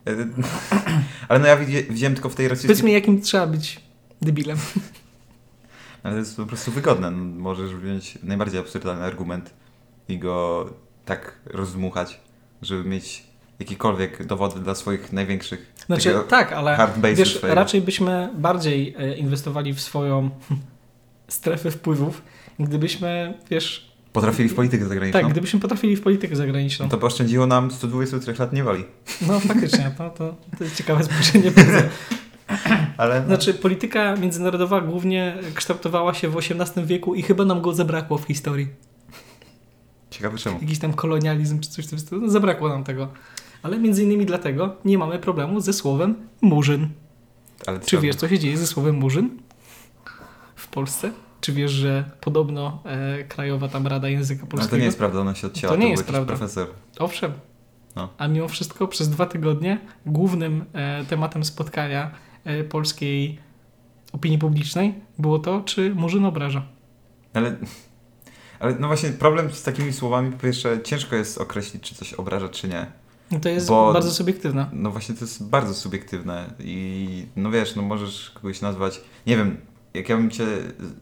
E, 0.08 0.12
Ale 1.29 1.39
no 1.39 1.48
ja 1.48 1.58
widzi- 1.58 1.84
widziałem 1.93 2.13
tylko 2.13 2.29
w 2.29 2.36
tej 2.36 2.48
rosyjskiej... 2.48 2.67
Powiedz 2.70 2.84
mi, 2.84 2.93
jakim 2.93 3.22
trzeba 3.22 3.48
być 3.48 3.82
debilem. 4.22 4.58
Ale 6.03 6.13
to 6.13 6.20
jest 6.20 6.38
po 6.38 6.46
prostu 6.46 6.72
wygodne. 6.72 7.12
No, 7.12 7.24
Możesz 7.41 7.75
wziąć 7.75 8.17
najbardziej 8.24 8.60
absurdalny 8.60 9.03
argument 9.03 9.53
i 10.08 10.20
go 10.20 10.70
tak 11.05 11.39
rozdmuchać, 11.46 12.20
żeby 12.62 12.84
mieć 12.89 13.24
jakiekolwiek 13.60 14.25
dowody 14.25 14.60
dla 14.60 14.75
swoich 14.75 15.13
największych 15.13 15.74
Znaczy, 15.86 16.15
tak, 16.29 16.51
ale 16.51 16.77
wiesz, 17.15 17.38
swojego. 17.38 17.55
raczej 17.55 17.82
byśmy 17.82 18.29
bardziej 18.38 18.96
e, 18.98 19.17
inwestowali 19.17 19.74
w 19.74 19.82
swoją 19.82 20.29
strefę 21.27 21.72
wpływów, 21.72 22.22
gdybyśmy, 22.60 23.34
wiesz, 23.50 23.92
Potrafili 24.13 24.50
w 24.50 24.55
politykę 24.55 24.86
zagraniczną. 24.86 25.22
tak, 25.22 25.32
gdybyśmy 25.32 25.60
potrafili 25.60 25.96
w 25.96 26.01
politykę 26.01 26.36
zagraniczną. 26.36 26.86
No 26.86 26.89
to 26.91 26.98
pooszczędziło 26.98 27.48
nam 27.48 27.72
123 27.72 28.34
lat 28.39 28.53
niewoli. 28.53 28.84
No 29.27 29.39
faktycznie, 29.39 29.91
to, 29.98 30.10
to, 30.10 30.36
to 30.58 30.63
jest 30.63 30.75
ciekawe 30.75 31.03
spojrzenie. 31.03 31.51
Ale 32.98 33.20
no, 33.22 33.27
Znaczy, 33.27 33.53
polityka 33.53 34.15
międzynarodowa 34.15 34.82
głównie 34.82 35.38
kształtowała 35.53 36.13
się 36.13 36.29
w 36.29 36.38
XVIII 36.38 36.86
wieku 36.86 37.15
i 37.15 37.22
chyba 37.22 37.46
nam 37.46 37.62
go 37.62 37.74
zabrakło 37.74 38.17
w 38.17 38.25
historii. 38.25 38.67
ciekawe 40.10 40.38
czemu. 40.38 40.58
Jakiś 40.62 40.79
tam 40.79 40.93
kolonializm 40.93 41.60
czy 41.60 41.70
coś 41.70 41.86
w 41.86 41.89
tym 41.89 42.00
stylu. 42.00 42.22
No, 42.22 42.29
zabrakło 42.29 42.70
nam 42.70 42.84
tego. 42.84 43.08
Ale 43.63 43.79
między 43.79 44.03
innymi 44.03 44.25
dlatego 44.25 44.75
nie 44.86 44.98
mamy 44.98 45.20
problemu 45.20 45.60
ze 45.60 45.74
słowem 45.74 46.15
murzyn. 46.41 46.89
Ale 47.67 47.79
Czy 47.79 47.98
wiesz, 47.98 48.15
co 48.15 48.27
się 48.27 48.39
dzieje 48.39 48.58
ze 48.58 48.67
słowem 48.67 48.96
murzyn 48.96 49.29
w 50.55 50.67
Polsce? 50.67 51.12
Czy 51.43 51.53
wiesz, 51.53 51.71
że 51.71 52.03
podobno 52.21 52.81
e, 52.85 53.23
Krajowa 53.23 53.67
tam 53.67 53.88
Rada 53.88 54.09
Języka 54.09 54.41
Ale 54.41 54.50
Polskiego... 54.50 54.69
to 54.71 54.77
nie 54.77 54.85
jest 54.85 54.97
prawda, 54.97 55.19
ona 55.19 55.35
się 55.35 55.47
odcięła. 55.47 55.73
To 55.73 55.79
nie 55.79 55.85
był 55.85 55.91
jest 55.91 56.03
prawda. 56.03 56.35
profesor. 56.35 56.67
Owszem. 57.00 57.31
No. 57.95 58.09
A 58.17 58.27
mimo 58.27 58.47
wszystko 58.47 58.88
przez 58.88 59.09
dwa 59.09 59.25
tygodnie 59.25 59.79
głównym 60.05 60.65
e, 60.73 61.05
tematem 61.05 61.43
spotkania 61.45 62.12
e, 62.43 62.63
polskiej 62.63 63.39
opinii 64.12 64.38
publicznej 64.38 64.93
było 65.19 65.39
to, 65.39 65.62
czy 65.62 65.95
murzyn 65.95 66.25
obraża. 66.25 66.65
Ale, 67.33 67.55
ale 68.59 68.75
no 68.79 68.88
właśnie 68.88 69.09
problem 69.09 69.51
z 69.51 69.63
takimi 69.63 69.93
słowami, 69.93 70.31
po 70.31 70.38
pierwsze 70.38 70.83
ciężko 70.83 71.15
jest 71.15 71.38
określić, 71.38 71.83
czy 71.83 71.95
coś 71.95 72.13
obraża, 72.13 72.50
czy 72.50 72.67
nie. 72.67 72.85
No 73.31 73.39
To 73.39 73.50
jest 73.50 73.67
Bo- 73.67 73.93
bardzo 73.93 74.12
subiektywne. 74.12 74.69
No 74.73 74.91
właśnie 74.91 75.15
to 75.15 75.25
jest 75.25 75.50
bardzo 75.50 75.73
subiektywne 75.73 76.53
i 76.59 77.25
no 77.35 77.51
wiesz, 77.51 77.75
no 77.75 77.81
możesz 77.81 78.29
kogoś 78.29 78.62
nazwać, 78.62 79.01
nie 79.27 79.38
wiem, 79.38 79.57
jak 79.93 80.09
ja 80.09 80.17
bym 80.17 80.29
cię 80.29 80.45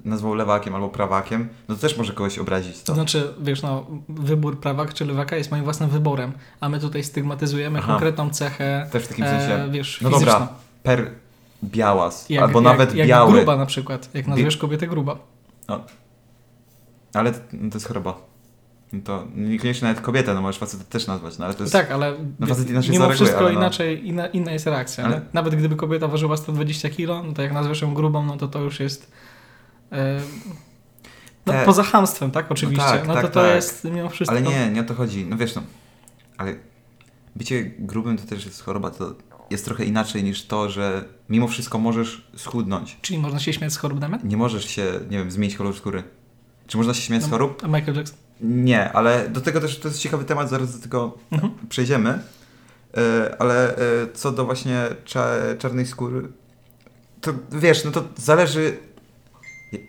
nazwał 0.05 0.33
lewakiem 0.33 0.75
albo 0.75 0.89
prawakiem, 0.89 1.49
no 1.67 1.75
to 1.75 1.81
też 1.81 1.97
może 1.97 2.13
kogoś 2.13 2.39
obrazić 2.39 2.79
To 2.79 2.85
to. 2.85 2.93
znaczy, 2.93 3.33
wiesz, 3.41 3.61
no, 3.61 3.85
wybór 4.09 4.59
prawak 4.59 4.93
czy 4.93 5.05
lewaka 5.05 5.35
jest 5.35 5.51
moim 5.51 5.63
własnym 5.63 5.89
wyborem, 5.89 6.31
a 6.59 6.69
my 6.69 6.79
tutaj 6.79 7.03
stygmatyzujemy 7.03 7.79
Aha. 7.79 7.87
konkretną 7.87 8.29
cechę, 8.29 8.87
Też 8.91 9.03
w 9.03 9.07
takim 9.07 9.25
e, 9.25 9.27
sensie, 9.29 9.71
wiesz, 9.71 10.01
no 10.01 10.09
fizyczną. 10.09 10.31
dobra, 10.33 10.47
per 10.83 11.11
białas, 11.63 12.29
Jak, 12.29 12.43
albo 12.43 12.59
jak, 12.61 12.63
nawet 12.63 12.95
jak 12.95 13.07
biały, 13.07 13.33
gruba 13.33 13.57
na 13.57 13.65
przykład, 13.65 14.09
jak 14.13 14.27
nazwiesz 14.27 14.57
kobietę 14.57 14.87
gruba. 14.87 15.17
ale 17.13 17.31
to, 17.31 17.39
to 17.71 17.73
jest 17.73 17.87
choroba. 17.87 18.30
No 18.93 18.99
To 19.03 19.27
niekoniecznie 19.35 19.87
nawet 19.87 20.03
kobietę, 20.03 20.33
no 20.33 20.41
możesz 20.41 20.59
facetę 20.59 20.83
też 20.83 21.07
nazwać, 21.07 21.37
no 21.37 21.45
ale 21.45 21.53
to 21.53 21.63
jest... 21.63 21.73
Tak, 21.73 21.91
ale 21.91 22.13
no 22.39 22.47
facet 22.47 22.69
inaczej 22.69 22.91
mimo 22.91 23.09
wszystko 23.09 23.41
no. 23.41 23.49
inaczej, 23.49 24.07
inna, 24.07 24.27
inna 24.27 24.51
jest 24.51 24.65
reakcja. 24.65 25.05
Ale-? 25.05 25.21
Nawet 25.33 25.55
gdyby 25.55 25.75
kobieta 25.75 26.07
ważyła 26.07 26.37
120 26.37 26.89
kg, 26.89 27.27
no 27.27 27.33
to 27.33 27.41
jak 27.41 27.53
nazwiesz 27.53 27.81
ją 27.81 27.93
grubą, 27.93 28.25
no 28.25 28.37
to 28.37 28.47
to 28.47 28.59
już 28.59 28.79
jest... 28.79 29.11
E, 29.91 30.21
no, 31.45 31.53
Te- 31.53 31.65
Poza 31.65 31.83
hamstwem, 31.83 32.31
tak? 32.31 32.51
Oczywiście. 32.51 32.85
tak, 32.85 33.07
no 33.07 33.13
tak, 33.13 33.25
to 33.25 33.31
to 33.31 33.41
tak. 33.41 33.55
jest 33.55 33.83
mimo 33.83 34.09
wszystko... 34.09 34.37
Ale 34.37 34.45
nie, 34.45 34.71
nie 34.71 34.81
o 34.81 34.83
to 34.83 34.93
chodzi. 34.93 35.25
No 35.25 35.37
wiesz, 35.37 35.55
no, 35.55 35.63
ale 36.37 36.55
bycie 37.35 37.63
grubym 37.79 38.17
to 38.17 38.27
też 38.27 38.45
jest 38.45 38.63
choroba, 38.63 38.91
to 38.91 39.15
jest 39.49 39.65
trochę 39.65 39.85
inaczej 39.85 40.23
niż 40.23 40.45
to, 40.45 40.69
że 40.69 41.05
mimo 41.29 41.47
wszystko 41.47 41.79
możesz 41.79 42.27
schudnąć. 42.35 42.97
Czyli 43.01 43.19
można 43.19 43.39
się 43.39 43.53
śmiać 43.53 43.73
z 43.73 43.77
chorób 43.77 43.99
Damian? 43.99 44.19
Nie 44.23 44.37
możesz 44.37 44.65
się, 44.65 44.83
nie 45.09 45.17
wiem, 45.17 45.31
zmienić 45.31 45.57
koloru 45.57 45.75
skóry. 45.75 46.03
Czy 46.67 46.77
można 46.77 46.93
się 46.93 47.01
śmiać 47.01 47.21
z 47.21 47.25
No. 47.25 47.31
chorób? 47.31 47.61
A 47.63 47.67
Michael 47.67 47.95
Jackson? 47.97 48.17
Nie, 48.41 48.91
ale 48.91 49.29
do 49.29 49.41
tego 49.41 49.61
też 49.61 49.79
to 49.79 49.87
jest 49.87 49.99
ciekawy 49.99 50.25
temat, 50.25 50.49
zaraz 50.49 50.75
do 50.75 50.83
tego 50.83 51.17
Mhm. 51.31 51.53
przejdziemy. 51.69 52.19
E, 52.97 53.35
ale 53.39 53.75
e, 53.77 53.79
co 54.13 54.31
do 54.31 54.45
właśnie 54.45 54.81
cza- 55.05 55.57
czarnej 55.57 55.85
skóry, 55.85 56.27
to 57.21 57.33
wiesz, 57.51 57.85
no 57.85 57.91
to 57.91 58.03
zależy 58.17 58.77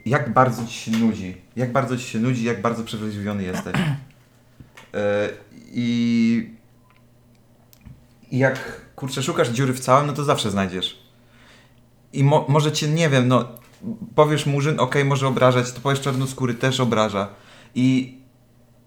jak 0.07 0.33
bardzo 0.33 0.67
ci 0.67 0.73
się 0.73 0.91
nudzi. 0.91 1.37
Jak 1.57 1.73
bardzo 1.73 1.97
ci 1.97 2.05
się 2.05 2.19
nudzi, 2.19 2.45
jak 2.45 2.61
bardzo 2.63 2.85
przewrażliwiony 2.85 3.43
jesteś. 3.43 3.75
E, 4.95 5.29
I 5.73 6.51
jak 8.33 8.81
kurczę 8.97 9.23
szukasz 9.23 9.49
dziury 9.49 9.73
w 9.73 9.81
całym, 9.81 10.07
no 10.07 10.13
to 10.13 10.25
zawsze 10.25 10.51
znajdziesz. 10.51 10.99
I 12.13 12.25
mo- 12.25 12.47
może 12.49 12.73
cię, 12.73 12.89
nie 12.89 13.09
wiem, 13.09 13.29
no 13.29 13.49
powiesz 14.15 14.47
murzyn, 14.47 14.81
okej, 14.81 15.05
może 15.05 15.29
obrażać, 15.29 15.73
to 15.73 15.81
powiesz 15.81 16.01
czarnoskóry, 16.01 16.55
też 16.55 16.81
obraża. 16.81 17.29
I, 17.75 18.19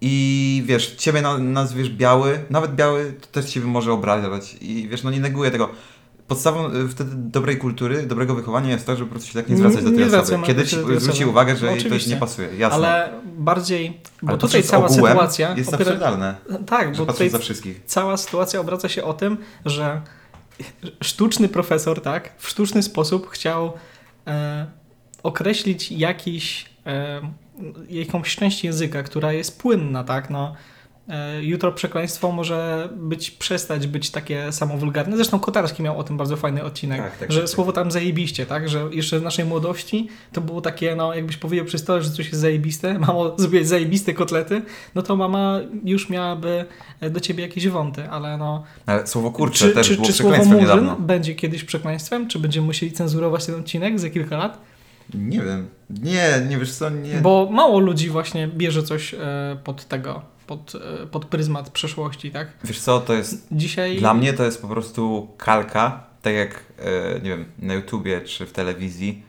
i 0.01 0.63
wiesz, 0.65 0.95
ciebie 0.95 1.21
na, 1.21 1.37
nazwiesz 1.37 1.89
biały, 1.89 2.39
nawet 2.49 2.75
biały 2.75 3.13
to 3.21 3.27
też 3.27 3.45
ciebie 3.45 3.67
może 3.67 3.91
obrażać. 3.93 4.55
I 4.61 4.87
wiesz, 4.87 5.03
no 5.03 5.11
nie 5.11 5.19
neguję 5.19 5.51
tego. 5.51 5.69
Podstawą 6.27 6.71
y, 6.73 6.87
wtedy 6.87 7.11
dobrej 7.15 7.57
kultury, 7.57 8.03
dobrego 8.05 8.35
wychowania 8.35 8.71
jest 8.71 8.85
to, 8.85 8.95
żeby 8.95 9.05
po 9.05 9.11
prostu 9.11 9.27
się 9.31 9.39
tak 9.39 9.49
nie 9.49 9.57
zwracać 9.57 9.83
do 9.83 9.89
tej 9.89 9.99
Nie 9.99 10.19
osoby. 10.19 10.47
Kiedy 10.47 10.67
ci 10.67 10.75
zwróci 10.99 11.25
uwagę, 11.25 11.55
że 11.55 11.65
No 11.65 11.71
jej 11.71 11.79
to 11.81 11.85
oczywiście. 11.85 12.09
nie 12.11 12.17
pasuje, 12.17 12.47
jasne. 12.57 12.75
Ale 12.77 13.09
bardziej, 13.37 14.01
bo 14.21 14.29
Ale 14.29 14.37
tutaj 14.37 14.63
cała 14.63 14.89
sytuacja... 14.89 15.53
jest 15.57 15.71
opiera- 15.71 15.81
absurdalne, 15.81 16.35
Tak, 16.67 16.97
bo 16.97 17.05
tutaj 17.05 17.29
za 17.29 17.39
wszystkich. 17.39 17.81
cała 17.85 18.17
sytuacja 18.17 18.59
obraca 18.59 18.89
się 18.89 19.03
o 19.03 19.13
tym, 19.13 19.37
że 19.65 20.01
sztuczny 21.03 21.49
profesor, 21.49 22.01
tak, 22.01 22.33
w 22.37 22.49
sztuczny 22.49 22.83
sposób 22.83 23.29
chciał 23.29 23.73
e, 24.27 24.65
określić 25.23 25.91
jakiś, 25.91 26.65
e, 26.85 27.21
jakąś 27.89 28.35
część 28.35 28.63
języka, 28.63 29.03
która 29.03 29.33
jest 29.33 29.61
płynna, 29.61 30.03
tak, 30.03 30.29
no. 30.29 30.55
E, 31.09 31.43
jutro 31.43 31.71
przekleństwo 31.71 32.31
może 32.31 32.89
być, 32.95 33.31
przestać 33.31 33.87
być 33.87 34.09
takie 34.11 34.51
samo 34.51 34.77
wulgarne. 34.77 35.15
Zresztą 35.15 35.39
Kotarski 35.39 35.83
miał 35.83 35.99
o 35.99 36.03
tym 36.03 36.17
bardzo 36.17 36.37
fajny 36.37 36.63
odcinek, 36.63 37.01
Tak, 37.01 37.17
tak, 37.17 37.31
że 37.31 37.39
tak, 37.39 37.47
tak. 37.49 37.55
słowo 37.55 37.71
tam 37.71 37.91
zajebiście, 37.91 38.45
tak, 38.45 38.69
że 38.69 38.89
jeszcze 38.91 39.19
w 39.19 39.23
naszej 39.23 39.45
młodości 39.45 40.07
to 40.33 40.41
było 40.41 40.61
takie, 40.61 40.95
no 40.95 41.13
jakbyś 41.13 41.37
powiedział 41.37 41.65
przy 41.65 41.77
stole, 41.77 42.01
że 42.01 42.09
coś 42.09 42.27
jest 42.27 42.39
zajebiste, 42.39 42.99
mamo 43.07 43.35
zrobiłeś 43.37 43.67
zajebiste 43.67 44.13
kotlety, 44.13 44.61
no 44.95 45.01
to 45.01 45.15
mama 45.15 45.59
już 45.83 46.09
miałaby 46.09 46.65
e, 46.99 47.09
do 47.09 47.19
ciebie 47.19 47.43
jakieś 47.43 47.67
wąty, 47.67 48.09
ale 48.09 48.37
no 48.37 48.63
Ale 48.85 49.07
słowo 49.07 49.31
kurcze 49.31 49.67
czy, 49.67 49.73
też 49.73 49.87
czy, 49.87 49.95
było 49.95 50.07
czy 50.07 50.13
słowo 50.13 50.37
murzyn 50.37 50.57
niedawno. 50.59 50.95
będzie 50.95 51.35
kiedyś 51.35 51.63
przekleństwem? 51.63 52.27
Czy 52.27 52.39
będziemy 52.39 52.67
musieli 52.67 52.91
cenzurować 52.91 53.45
ten 53.45 53.55
odcinek 53.55 53.99
za 53.99 54.09
kilka 54.09 54.37
lat? 54.37 54.61
Nie 55.13 55.41
wiem. 55.41 55.67
Nie, 55.89 56.45
nie 56.49 56.57
wiesz 56.57 56.73
co, 56.73 56.89
nie. 56.89 57.13
Bo 57.13 57.47
mało 57.51 57.79
ludzi 57.79 58.09
właśnie 58.09 58.47
bierze 58.47 58.83
coś 58.83 59.13
e, 59.13 59.17
pod 59.63 59.85
tego, 59.85 60.21
pod, 60.47 60.73
e, 61.03 61.07
pod 61.07 61.25
pryzmat 61.25 61.69
przeszłości, 61.69 62.31
tak? 62.31 62.47
Wiesz 62.63 62.79
co, 62.79 62.99
to 62.99 63.13
jest. 63.13 63.47
Dzisiaj... 63.51 63.97
Dla 63.97 64.13
mnie 64.13 64.33
to 64.33 64.43
jest 64.43 64.61
po 64.61 64.67
prostu 64.67 65.27
kalka, 65.37 66.03
tak 66.21 66.33
jak, 66.33 66.63
e, 66.79 67.13
nie 67.13 67.29
wiem, 67.29 67.45
na 67.59 67.73
YouTubie 67.73 68.21
czy 68.21 68.45
w 68.45 68.51
telewizji. 68.51 69.23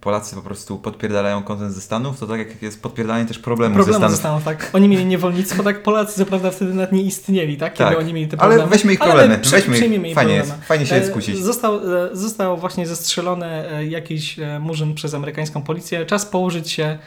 Polacy 0.00 0.36
po 0.36 0.42
prostu 0.42 0.78
podpierdalają 0.78 1.42
kontent 1.42 1.72
ze 1.74 1.80
Stanów, 1.80 2.20
to 2.20 2.26
tak 2.26 2.38
jak 2.38 2.62
jest 2.62 2.82
podpierdalanie 2.82 3.26
też 3.26 3.38
problemów 3.38 3.86
ze 3.86 3.92
Stanów. 3.92 4.10
ze 4.10 4.16
Stanów, 4.16 4.44
tak. 4.44 4.70
Oni 4.72 4.88
mieli 4.88 5.04
niewolnictwo, 5.06 5.62
tak 5.62 5.82
Polacy 5.82 6.18
co 6.18 6.26
prawda 6.26 6.50
wtedy 6.50 6.74
nawet 6.74 6.92
nie 6.92 7.02
istnieli, 7.02 7.56
tak? 7.56 7.74
Kiedy 7.74 7.90
Tak. 7.90 7.98
oni 7.98 8.12
mieli 8.14 8.28
te 8.28 8.36
Ale 8.40 8.48
problemy. 8.48 8.70
weźmy 8.70 8.92
ich 8.92 9.02
Ale 9.02 9.10
problemy, 9.12 9.38
przy- 9.38 9.50
weźmy 9.50 9.76
ich. 9.78 9.82
ich 9.84 9.90
Fajnie 9.92 10.14
problemy. 10.14 10.36
jest, 10.36 10.52
fajnie 10.68 10.86
się 10.86 10.94
jest 10.96 11.10
skusić. 11.10 11.38
Został, 11.38 11.76
e, 11.76 12.08
został 12.12 12.56
właśnie 12.56 12.86
zestrzelony 12.86 13.46
e, 13.46 13.86
jakiś 13.86 14.38
e, 14.38 14.58
murzyn 14.60 14.94
przez 14.94 15.14
amerykańską 15.14 15.62
policję. 15.62 16.06
Czas 16.06 16.26
położyć 16.26 16.70
się 16.70 16.98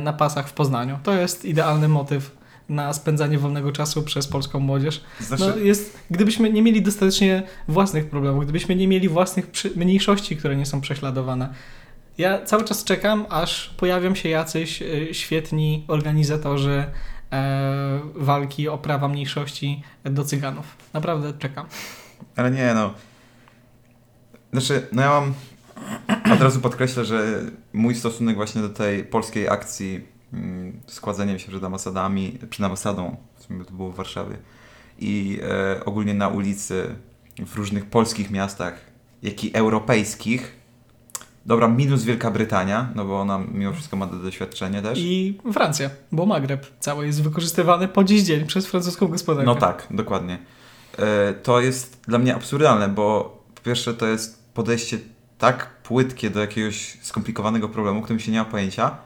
na 0.00 0.12
pasach 0.12 0.48
w 0.48 0.52
Poznaniu. 0.52 0.98
To 1.02 1.12
jest 1.12 1.44
idealny 1.44 1.88
motyw 1.88 2.40
na 2.68 2.92
spędzanie 2.92 3.38
wolnego 3.38 3.72
czasu 3.72 4.02
przez 4.02 4.26
polską 4.28 4.60
młodzież. 4.60 5.00
Znaczy, 5.20 5.44
No 5.48 5.56
jest, 5.56 5.96
gdybyśmy 6.10 6.50
nie 6.52 6.62
mieli 6.62 6.82
dostatecznie 6.82 7.42
własnych 7.68 8.06
problemów, 8.10 8.44
gdybyśmy 8.44 8.76
nie 8.76 8.88
mieli 8.88 9.08
własnych 9.08 9.46
mniejszości, 9.76 10.36
które 10.36 10.56
nie 10.56 10.66
są 10.66 10.80
prześladowane. 10.80 11.48
Ja 12.20 12.44
cały 12.44 12.64
czas 12.64 12.84
czekam, 12.84 13.26
aż 13.30 13.68
pojawią 13.68 14.14
się 14.14 14.28
jacyś 14.28 14.82
e, 14.82 15.14
świetni 15.14 15.84
organizatorzy 15.88 16.84
e, 17.32 18.00
walki 18.14 18.68
o 18.68 18.78
prawa 18.78 19.08
mniejszości 19.08 19.82
do 20.04 20.24
cyganów. 20.24 20.66
Naprawdę 20.92 21.32
czekam. 21.38 21.66
ale 22.36 22.50
nie 22.50 22.74
no. 22.74 22.94
Znaczy, 24.52 24.86
no 24.92 25.02
ja 25.02 25.08
mam. 25.08 25.34
Od 26.32 26.40
razu 26.40 26.60
podkreślę, 26.60 27.04
że 27.04 27.40
mój 27.72 27.94
stosunek 27.94 28.36
właśnie 28.36 28.62
do 28.62 28.68
tej 28.68 29.04
polskiej 29.04 29.48
akcji 29.48 30.00
mm, 30.32 30.80
składzeniem 30.86 31.38
się 31.38 31.48
przed 31.48 31.64
ambasadami, 31.64 32.38
przed 32.50 32.64
ambasadą, 32.64 33.16
w 33.36 33.42
sumie 33.42 33.64
to 33.64 33.72
było 33.72 33.90
w 33.90 33.96
Warszawie, 33.96 34.36
i 34.98 35.40
e, 35.42 35.84
ogólnie 35.84 36.14
na 36.14 36.28
ulicy 36.28 36.94
w 37.46 37.56
różnych 37.56 37.86
polskich 37.86 38.30
miastach, 38.30 38.80
jak 39.22 39.44
i 39.44 39.56
europejskich. 39.56 40.59
Dobra, 41.46 41.68
minus 41.68 42.04
Wielka 42.04 42.30
Brytania, 42.30 42.88
no 42.94 43.04
bo 43.04 43.20
ona 43.20 43.40
mimo 43.52 43.72
wszystko 43.72 43.96
ma 43.96 44.06
doświadczenie 44.06 44.82
też. 44.82 44.98
I 44.98 45.38
Francja, 45.52 45.90
bo 46.12 46.26
Magreb 46.26 46.66
cały 46.80 47.06
jest 47.06 47.22
wykorzystywany 47.22 47.88
po 47.88 48.04
dziś 48.04 48.22
dzień 48.22 48.46
przez 48.46 48.66
francuską 48.66 49.08
gospodarkę. 49.08 49.46
No 49.46 49.54
tak, 49.54 49.86
dokładnie. 49.90 50.38
E, 50.98 51.34
To 51.42 51.60
jest 51.60 52.00
dla 52.08 52.18
mnie 52.18 52.34
absurdalne, 52.34 52.88
bo 52.88 53.36
po 53.54 53.60
pierwsze 53.60 53.94
to 53.94 54.06
jest 54.06 54.44
podejście 54.54 54.98
tak 55.38 55.82
płytkie 55.82 56.30
do 56.30 56.40
jakiegoś 56.40 56.98
skomplikowanego 57.02 57.68
problemu, 57.68 58.02
którym 58.02 58.20
się 58.20 58.32
nie 58.32 58.38
ma 58.38 58.44
pojęcia 58.44 58.96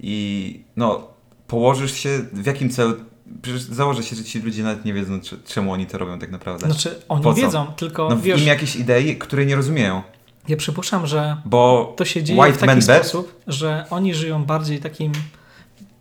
i 0.00 0.60
no, 0.76 1.08
położysz 1.46 1.92
się 1.92 2.18
w 2.32 2.46
jakim 2.46 2.70
celu, 2.70 2.94
przecież 3.42 3.62
założę 3.62 4.02
się, 4.02 4.16
że 4.16 4.24
ci 4.24 4.40
ludzie 4.40 4.62
nawet 4.62 4.84
nie 4.84 4.94
wiedzą, 4.94 5.20
czemu 5.46 5.72
oni 5.72 5.86
to 5.86 5.98
robią 5.98 6.18
tak 6.18 6.30
naprawdę. 6.30 6.66
Znaczy, 6.66 7.02
oni 7.08 7.34
wiedzą, 7.34 7.66
tylko 7.66 8.08
No 8.08 8.16
w 8.16 8.22
wiesz, 8.22 8.40
imię 8.40 8.48
jakiejś 8.48 8.76
idei, 8.76 9.16
której 9.16 9.46
nie 9.46 9.56
rozumieją, 9.56 10.02
ja 10.48 10.56
przypuszczam, 10.56 11.06
że 11.06 11.36
bo 11.44 11.94
to 11.96 12.04
się 12.04 12.22
dzieje 12.22 12.40
White 12.40 12.52
w 12.56 12.60
taki 12.60 12.66
man 12.66 12.76
bad? 12.86 13.06
sposób, 13.06 13.40
że 13.46 13.84
oni 13.90 14.14
żyją 14.14 14.44
bardziej 14.44 14.78
takim. 14.80 15.12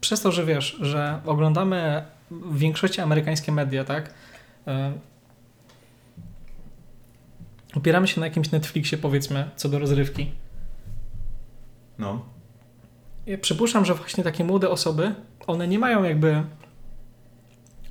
Przez 0.02 0.22
to, 0.22 0.32
że 0.32 0.46
wiesz, 0.46 0.78
że 0.82 1.20
oglądamy 1.26 2.04
w 2.32 2.58
większości 2.58 3.02
amerykańskie 3.02 3.52
media, 3.52 3.84
tak? 3.84 4.14
E, 4.68 4.94
Opieramy 7.76 8.08
się 8.08 8.20
na 8.20 8.28
jakimś 8.28 8.52
Netflixie, 8.52 8.98
powiedzmy, 8.98 9.50
co 9.56 9.70
do 9.70 9.80
rozrywki. 9.80 10.32
no, 12.00 12.26
Ja 13.26 13.38
przypuszczam, 13.38 13.86
że 13.86 13.94
właśnie 13.96 14.24
takie 14.24 14.44
młode 14.44 14.70
osoby, 14.70 15.16
one 15.48 15.68
nie 15.68 15.80
mają 15.80 16.04
jakby 16.04 16.44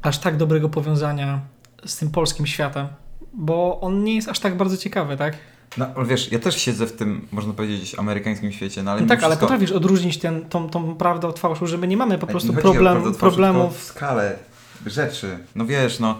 aż 0.03 0.19
tak 0.19 0.37
dobrego 0.37 0.69
powiązania 0.69 1.41
z 1.85 1.97
tym 1.97 2.11
polskim 2.11 2.47
światem, 2.47 2.89
bo 3.33 3.81
on 3.81 4.05
nie 4.05 4.15
jest 4.15 4.29
aż 4.29 4.39
tak 4.41 4.57
bardzo 4.57 4.77
ciekawy, 4.77 5.17
tak? 5.17 5.37
No 5.79 5.87
ale 5.97 6.07
wiesz, 6.07 6.33
ja 6.33 6.39
też 6.39 6.57
siedzę 6.57 6.87
w 6.87 6.93
tym, 6.93 7.29
można 7.33 7.53
powiedzieć, 7.53 7.95
amerykańskim 7.99 8.53
świecie, 8.53 8.83
no 8.83 8.91
ale 8.91 9.01
No 9.01 9.07
tak, 9.07 9.19
ale 9.19 9.29
wszystko... 9.29 9.47
potrafisz 9.47 9.73
odróżnić 9.73 10.19
ten, 10.19 10.49
tą, 10.49 10.71
tą 10.71 10.95
prawdę 10.95 11.29
od 11.29 11.39
fałszu, 11.39 11.67
że 11.67 11.79
my 11.79 11.89
nie 11.89 11.97
mamy 11.97 12.19
po 12.19 12.27
Ale 12.27 12.31
prostu 12.31 12.53
problem, 12.53 13.15
problemów. 13.15 13.79
w 13.79 13.85
skalę 13.85 14.39
rzeczy. 14.87 15.39
No 15.55 15.67
wiesz, 15.67 16.01
no. 16.01 16.19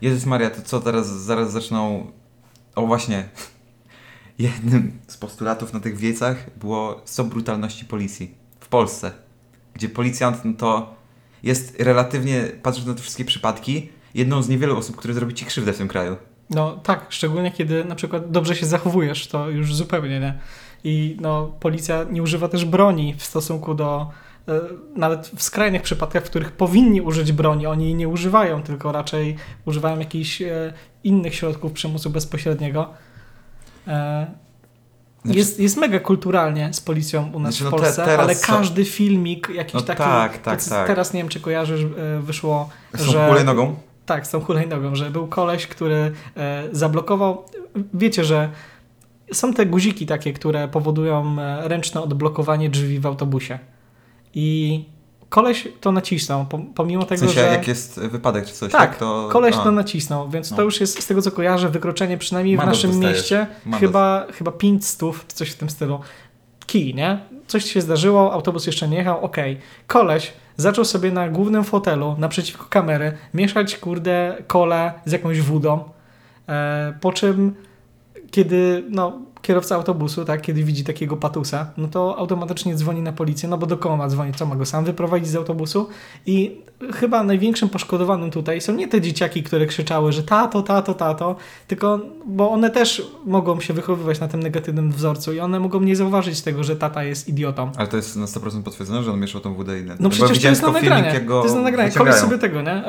Jezus 0.00 0.26
Maria, 0.26 0.50
to 0.50 0.62
co 0.62 0.80
teraz, 0.80 1.06
zaraz 1.06 1.52
zaczną... 1.52 2.06
O 2.74 2.86
właśnie. 2.86 3.28
Jednym 4.38 4.98
z 5.06 5.16
postulatów 5.16 5.72
na 5.72 5.80
tych 5.80 5.96
wiecach 5.96 6.50
było 6.56 7.00
stop 7.04 7.28
brutalności 7.28 7.84
policji 7.84 8.34
w 8.60 8.68
Polsce. 8.68 9.12
Gdzie 9.74 9.88
policjant 9.88 10.44
no 10.44 10.52
to 10.52 10.94
jest 11.42 11.80
relatywnie, 11.80 12.44
patrząc 12.62 12.86
na 12.86 12.94
te 12.94 13.00
wszystkie 13.00 13.24
przypadki, 13.24 13.88
jedną 14.14 14.42
z 14.42 14.48
niewielu 14.48 14.78
osób, 14.78 14.96
które 14.96 15.14
zrobi 15.14 15.34
ci 15.34 15.44
krzywdę 15.44 15.72
w 15.72 15.78
tym 15.78 15.88
kraju. 15.88 16.16
No 16.50 16.76
tak, 16.76 17.06
szczególnie 17.08 17.50
kiedy 17.52 17.84
na 17.84 17.94
przykład 17.94 18.30
dobrze 18.30 18.56
się 18.56 18.66
zachowujesz, 18.66 19.26
to 19.26 19.48
już 19.50 19.74
zupełnie 19.74 20.20
nie. 20.20 20.34
I 20.84 21.16
no, 21.20 21.52
policja 21.60 22.04
nie 22.10 22.22
używa 22.22 22.48
też 22.48 22.64
broni 22.64 23.14
w 23.14 23.24
stosunku 23.24 23.74
do. 23.74 24.10
e, 24.48 24.60
Nawet 24.96 25.30
w 25.36 25.42
skrajnych 25.42 25.82
przypadkach, 25.82 26.22
w 26.24 26.26
których 26.26 26.52
powinni 26.52 27.00
użyć 27.00 27.32
broni, 27.32 27.66
oni 27.66 27.84
jej 27.84 27.94
nie 27.94 28.08
używają, 28.08 28.62
tylko 28.62 28.92
raczej 28.92 29.36
używają 29.64 29.98
jakichś 29.98 30.42
e, 30.42 30.72
innych 31.04 31.34
środków 31.34 31.72
przymusu 31.72 32.10
bezpośredniego. 32.10 32.88
E, 33.86 34.26
Znaczy- 35.24 35.38
Jest, 35.38 35.60
jest 35.60 35.76
mega 35.76 36.00
kulturalnie 36.00 36.72
z 36.72 36.80
policją 36.80 37.30
u 37.32 37.40
nas 37.40 37.54
Znaczy, 37.54 37.64
w 37.68 37.72
no 37.72 37.76
te- 37.78 37.82
Polsce, 37.82 38.18
ale 38.18 38.34
każdy 38.36 38.84
filmik 38.84 39.48
jakiś 39.54 39.74
No 39.74 39.80
taki. 39.80 39.98
tak, 39.98 40.38
tak, 40.38 40.64
tak. 40.64 40.86
Teraz 40.86 41.12
nie 41.12 41.20
wiem, 41.20 41.28
czy 41.28 41.40
kojarzysz, 41.40 41.80
wyszło, 42.20 42.68
Są 42.96 43.04
że. 43.04 43.28
hulajnogą? 43.28 43.76
Tak, 44.08 44.26
z 44.26 44.30
tą 44.30 44.40
hulajnogą, 44.40 44.94
że 44.94 45.10
był 45.10 45.26
koleś, 45.26 45.66
który 45.66 46.12
e, 46.36 46.64
zablokował. 46.72 47.44
Wiecie, 47.94 48.24
że 48.24 48.48
są 49.32 49.54
te 49.54 49.66
guziki 49.66 50.06
takie, 50.06 50.32
które 50.32 50.68
powodują 50.68 51.36
e, 51.40 51.68
ręczne 51.68 52.02
odblokowanie 52.02 52.70
drzwi 52.70 53.00
w 53.00 53.06
autobusie. 53.06 53.58
I 54.34 54.84
koleś 55.28 55.68
to 55.80 55.92
nacisnął, 55.92 56.44
pom- 56.44 56.66
pomimo 56.74 57.02
W 57.02 57.06
tego, 57.06 57.18
sensie, 57.20 57.34
że. 57.34 57.46
jak 57.46 57.68
jest 57.68 58.00
wypadek 58.00 58.46
czy 58.46 58.52
coś, 58.52 58.72
tak? 58.72 58.80
Tak, 58.90 58.98
to... 58.98 59.28
Koleś 59.32 59.54
a, 59.56 59.58
to 59.58 59.70
nacisnął, 59.70 60.28
więc 60.28 60.50
No. 60.50 60.56
to 60.56 60.62
już 60.62 60.80
jest 60.80 61.02
z 61.02 61.06
tego 61.06 61.22
co 61.22 61.30
kojarzę 61.32 61.68
wykroczenie 61.68 62.18
przynajmniej 62.18 62.56
w 62.56 62.58
Mandat 62.58 62.74
naszym 62.74 62.90
dostajesz. 62.90 63.16
mieście 63.16 63.46
Mandat. 63.64 63.80
chyba, 63.80 64.26
chyba 64.32 64.52
500 64.52 65.00
czy 65.28 65.34
coś 65.36 65.50
w 65.50 65.56
tym 65.56 65.70
stylu. 65.70 66.00
Kij, 66.66 66.94
nie? 66.94 67.18
Coś 67.46 67.64
się 67.72 67.80
zdarzyło, 67.80 68.32
autobus 68.32 68.66
jeszcze 68.66 68.88
nie 68.88 68.96
jechał, 68.96 69.24
okej. 69.24 69.58
Koleś 69.86 70.32
zaczął 70.58 70.84
sobie 70.84 71.10
na 71.12 71.28
głównym 71.28 71.64
fotelu 71.64 72.16
naprzeciwko 72.18 72.66
kamery 72.70 73.12
mieszać 73.34 73.76
kurde 73.76 74.36
kole 74.46 74.92
z 75.04 75.12
jakąś 75.12 75.40
wódą, 75.40 75.84
e, 76.48 76.94
po 77.00 77.12
czym 77.12 77.54
kiedy 78.30 78.84
no, 78.90 79.18
kierowca 79.42 79.74
autobusu, 79.74 80.24
tak, 80.24 80.40
kiedy 80.42 80.64
widzi 80.64 80.84
takiego 80.84 81.16
patusa, 81.16 81.70
no 81.76 81.88
to 81.88 82.18
automatycznie 82.18 82.74
dzwoni 82.74 83.02
na 83.02 83.12
policję, 83.12 83.48
no 83.48 83.58
bo 83.58 83.66
do 83.66 83.76
kogo 83.76 83.96
ma 83.96 84.08
dzwonić, 84.08 84.36
co 84.36 84.46
ma 84.46 84.56
go 84.56 84.66
sam 84.66 84.84
wyprowadzić 84.84 85.28
z 85.28 85.36
autobusu 85.36 85.88
i 86.26 86.60
chyba 86.94 87.22
największym 87.22 87.68
poszkodowanym 87.68 88.30
tutaj 88.30 88.60
są 88.60 88.74
nie 88.74 88.88
te 88.88 89.00
dzieciaki, 89.00 89.42
które 89.42 89.66
krzyczały, 89.66 90.12
że 90.12 90.22
tato, 90.22 90.62
tato, 90.62 90.94
tato, 90.94 91.36
tylko, 91.66 92.00
bo 92.26 92.50
one 92.50 92.70
też 92.70 93.12
mogą 93.26 93.60
się 93.60 93.74
wychowywać 93.74 94.20
na 94.20 94.28
tym 94.28 94.42
negatywnym 94.42 94.92
wzorcu 94.92 95.32
i 95.32 95.40
one 95.40 95.60
mogą 95.60 95.80
nie 95.80 95.96
zauważyć 95.96 96.40
tego, 96.40 96.64
że 96.64 96.76
tata 96.76 97.04
jest 97.04 97.28
idiotą. 97.28 97.72
Ale 97.76 97.88
to 97.88 97.96
jest 97.96 98.16
na 98.16 98.26
100% 98.26 98.62
potwierdzone, 98.62 99.02
że 99.02 99.12
on 99.12 99.20
mieszał 99.20 99.40
tą 99.40 99.54
wódę 99.54 99.80
i... 99.80 99.84
No 100.00 100.10
przecież 100.10 100.42
to 100.42 100.48
jest 100.48 100.62
na 100.62 100.72
nagranie. 100.72 101.20
To 101.28 101.42
jest 101.42 101.54
na 101.54 101.62
nagranie. 101.62 101.90
Koleś 101.90 102.14
sobie 102.14 102.38
tego, 102.38 102.62
nie? 102.62 102.82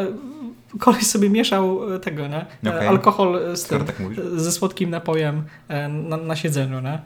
Koleś 0.80 1.08
sobie 1.08 1.30
mieszał 1.30 1.94
e, 1.94 2.00
tego, 2.00 2.28
nie? 2.28 2.46
E, 2.66 2.76
Okej. 2.76 2.88
Alkohol 2.88 3.36
e, 3.36 3.58
z 3.58 3.64
tym, 3.64 3.86
tak 3.86 3.96
ze 4.36 4.52
słodkim 4.52 4.90
napojem 4.90 5.44
na, 5.90 6.18
na 6.18 6.36
siedzeniu, 6.36 6.80
nie? 6.80 7.02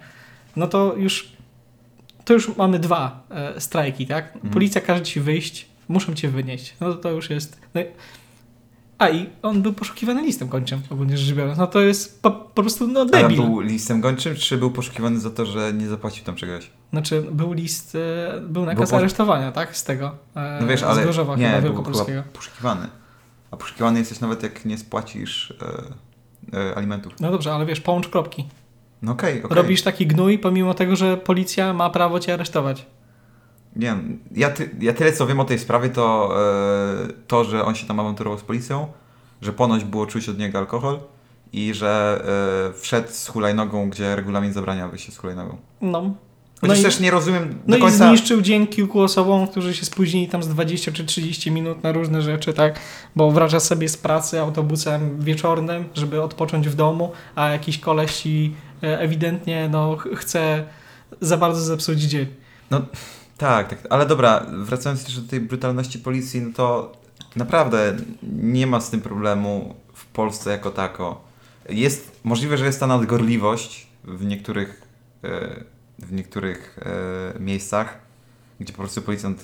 No 0.55 0.67
to 0.67 0.95
już 0.97 1.33
to 2.25 2.33
już 2.33 2.55
mamy 2.57 2.79
dwa 2.79 3.27
strajki, 3.57 4.07
tak? 4.07 4.35
Mhm. 4.35 4.53
Policja 4.53 4.81
każe 4.81 5.01
ci 5.01 5.19
wyjść, 5.19 5.67
muszą 5.87 6.13
cię 6.13 6.29
wynieść. 6.29 6.75
No 6.81 6.93
to, 6.93 6.99
to 6.99 7.11
już 7.11 7.29
jest... 7.29 7.59
No, 7.75 7.81
a 8.97 9.09
i 9.09 9.29
on 9.41 9.61
był 9.61 9.73
poszukiwany 9.73 10.21
listem 10.21 10.47
kończym, 10.49 10.81
ogólnie 10.89 11.17
rzecz 11.17 11.35
biorąc. 11.35 11.57
No 11.57 11.67
to 11.67 11.79
jest 11.79 12.21
po, 12.21 12.31
po 12.31 12.61
prostu 12.61 12.87
no 12.87 12.99
Ale 12.99 13.09
debil. 13.09 13.37
był 13.37 13.59
listem 13.59 14.01
gończym, 14.01 14.35
czy 14.35 14.57
był 14.57 14.71
poszukiwany 14.71 15.19
za 15.19 15.29
to, 15.29 15.45
że 15.45 15.73
nie 15.73 15.87
zapłacił 15.87 16.25
tam 16.25 16.35
czegoś? 16.35 16.71
Znaczy 16.89 17.25
był 17.31 17.53
list, 17.53 17.97
był 18.41 18.65
nakaz 18.65 18.91
po- 18.91 18.97
aresztowania, 18.97 19.51
tak? 19.51 19.77
Z 19.77 19.83
tego. 19.83 20.15
No 20.61 20.67
wiesz, 20.67 20.79
z 20.79 20.83
ale 20.83 21.05
Gorzowa 21.05 21.35
nie, 21.35 21.49
chyba 21.49 21.61
był 21.61 21.83
chyba 21.83 22.23
poszukiwany. 22.33 22.87
A 23.53 23.57
poszukiwany 23.57 23.99
jesteś 23.99 24.19
nawet 24.19 24.43
jak 24.43 24.65
nie 24.65 24.77
spłacisz 24.77 25.53
e, 26.53 26.59
e, 26.59 26.77
alimentów. 26.77 27.13
No 27.19 27.31
dobrze, 27.31 27.53
ale 27.53 27.65
wiesz, 27.65 27.81
połącz 27.81 28.07
kropki. 28.07 28.47
No 29.01 29.11
okej, 29.11 29.43
okej. 29.43 29.57
Robisz 29.57 29.81
taki 29.81 30.07
gnój, 30.07 30.39
pomimo 30.39 30.73
tego, 30.73 30.95
że 30.95 31.17
policja 31.17 31.73
ma 31.73 31.89
prawo 31.89 32.19
cię 32.19 32.33
aresztować. 32.33 32.85
Nie 33.75 33.87
wiem, 33.87 34.19
ja, 34.31 34.49
ty, 34.49 34.69
ja 34.79 34.93
tyle 34.93 35.11
co 35.11 35.27
wiem 35.27 35.39
o 35.39 35.45
tej 35.45 35.59
sprawie, 35.59 35.89
to 35.89 36.35
e, 37.03 37.13
to, 37.27 37.43
że 37.43 37.65
on 37.65 37.75
się 37.75 37.87
tam 37.87 37.99
awanturował 37.99 38.39
z 38.39 38.43
policją, 38.43 38.87
że 39.41 39.53
ponoć 39.53 39.83
było 39.83 40.05
czuć 40.05 40.29
od 40.29 40.37
niego 40.37 40.59
alkohol 40.59 40.99
i 41.53 41.73
że 41.73 42.23
e, 42.75 42.79
wszedł 42.79 43.07
z 43.11 43.27
hulajnogą, 43.27 43.89
gdzie 43.89 44.15
regulamin 44.15 44.53
zabrania 44.53 44.87
wyjścia 44.87 45.11
z 45.11 45.17
hulajnogą. 45.17 45.57
No. 45.81 46.13
Chociaż 46.67 46.77
No 46.77 46.81
i- 46.81 46.91
też 46.91 46.99
nie 46.99 47.11
rozumiem 47.11 47.55
No 47.67 47.71
do 47.71 47.77
i 47.77 47.81
końca... 47.81 48.07
zniszczył 48.07 48.41
dzień 48.41 48.67
kilku 48.67 49.01
osobom, 49.01 49.47
którzy 49.47 49.73
się 49.75 49.85
spóźnili 49.85 50.27
tam 50.27 50.43
z 50.43 50.47
20 50.47 50.91
czy 50.91 51.05
30 51.05 51.51
minut 51.51 51.83
na 51.83 51.91
różne 51.91 52.21
rzeczy, 52.21 52.53
tak? 52.53 52.79
Bo 53.15 53.31
wraca 53.31 53.59
sobie 53.59 53.89
z 53.89 53.97
pracy 53.97 54.39
autobusem 54.39 55.19
wieczornym, 55.21 55.85
żeby 55.93 56.21
odpocząć 56.21 56.69
w 56.69 56.75
domu, 56.75 57.11
a 57.35 57.49
jakiś 57.49 57.79
koleś 57.79 58.15
ci 58.17 58.55
e, 58.83 58.99
ewidentnie 58.99 59.69
no, 59.71 59.97
ch- 59.97 60.07
chce 60.15 60.63
za 61.21 61.37
bardzo 61.37 61.61
zepsuć 61.61 61.99
dzień. 62.01 62.25
Tak, 63.37 63.69
tak, 63.69 63.79
ale 63.89 64.05
dobra, 64.05 64.45
wracając 64.63 65.05
też 65.05 65.19
do 65.19 65.29
tej 65.29 65.39
brutalności 65.39 65.99
policji, 65.99 66.41
no 66.41 66.49
to 66.55 66.91
naprawdę 67.35 67.95
nie 68.41 68.67
ma 68.67 68.79
z 68.81 68.89
tym 68.89 69.01
problemu 69.01 69.75
w 69.93 70.05
Polsce 70.05 70.51
jako 70.51 70.71
tako. 70.71 71.21
Jest 71.69 72.19
możliwe, 72.23 72.57
że 72.57 72.65
jest 72.65 72.79
ta 72.79 72.87
nadgorliwość 72.87 73.87
w 74.03 74.25
niektórych, 74.25 74.81
e, 75.23 75.63
w 76.05 76.13
niektórych 76.13 76.79
e, 77.35 77.39
miejscach, 77.39 77.99
gdzie 78.59 78.73
po 78.73 78.79
prostu 78.79 79.01
policjant 79.01 79.43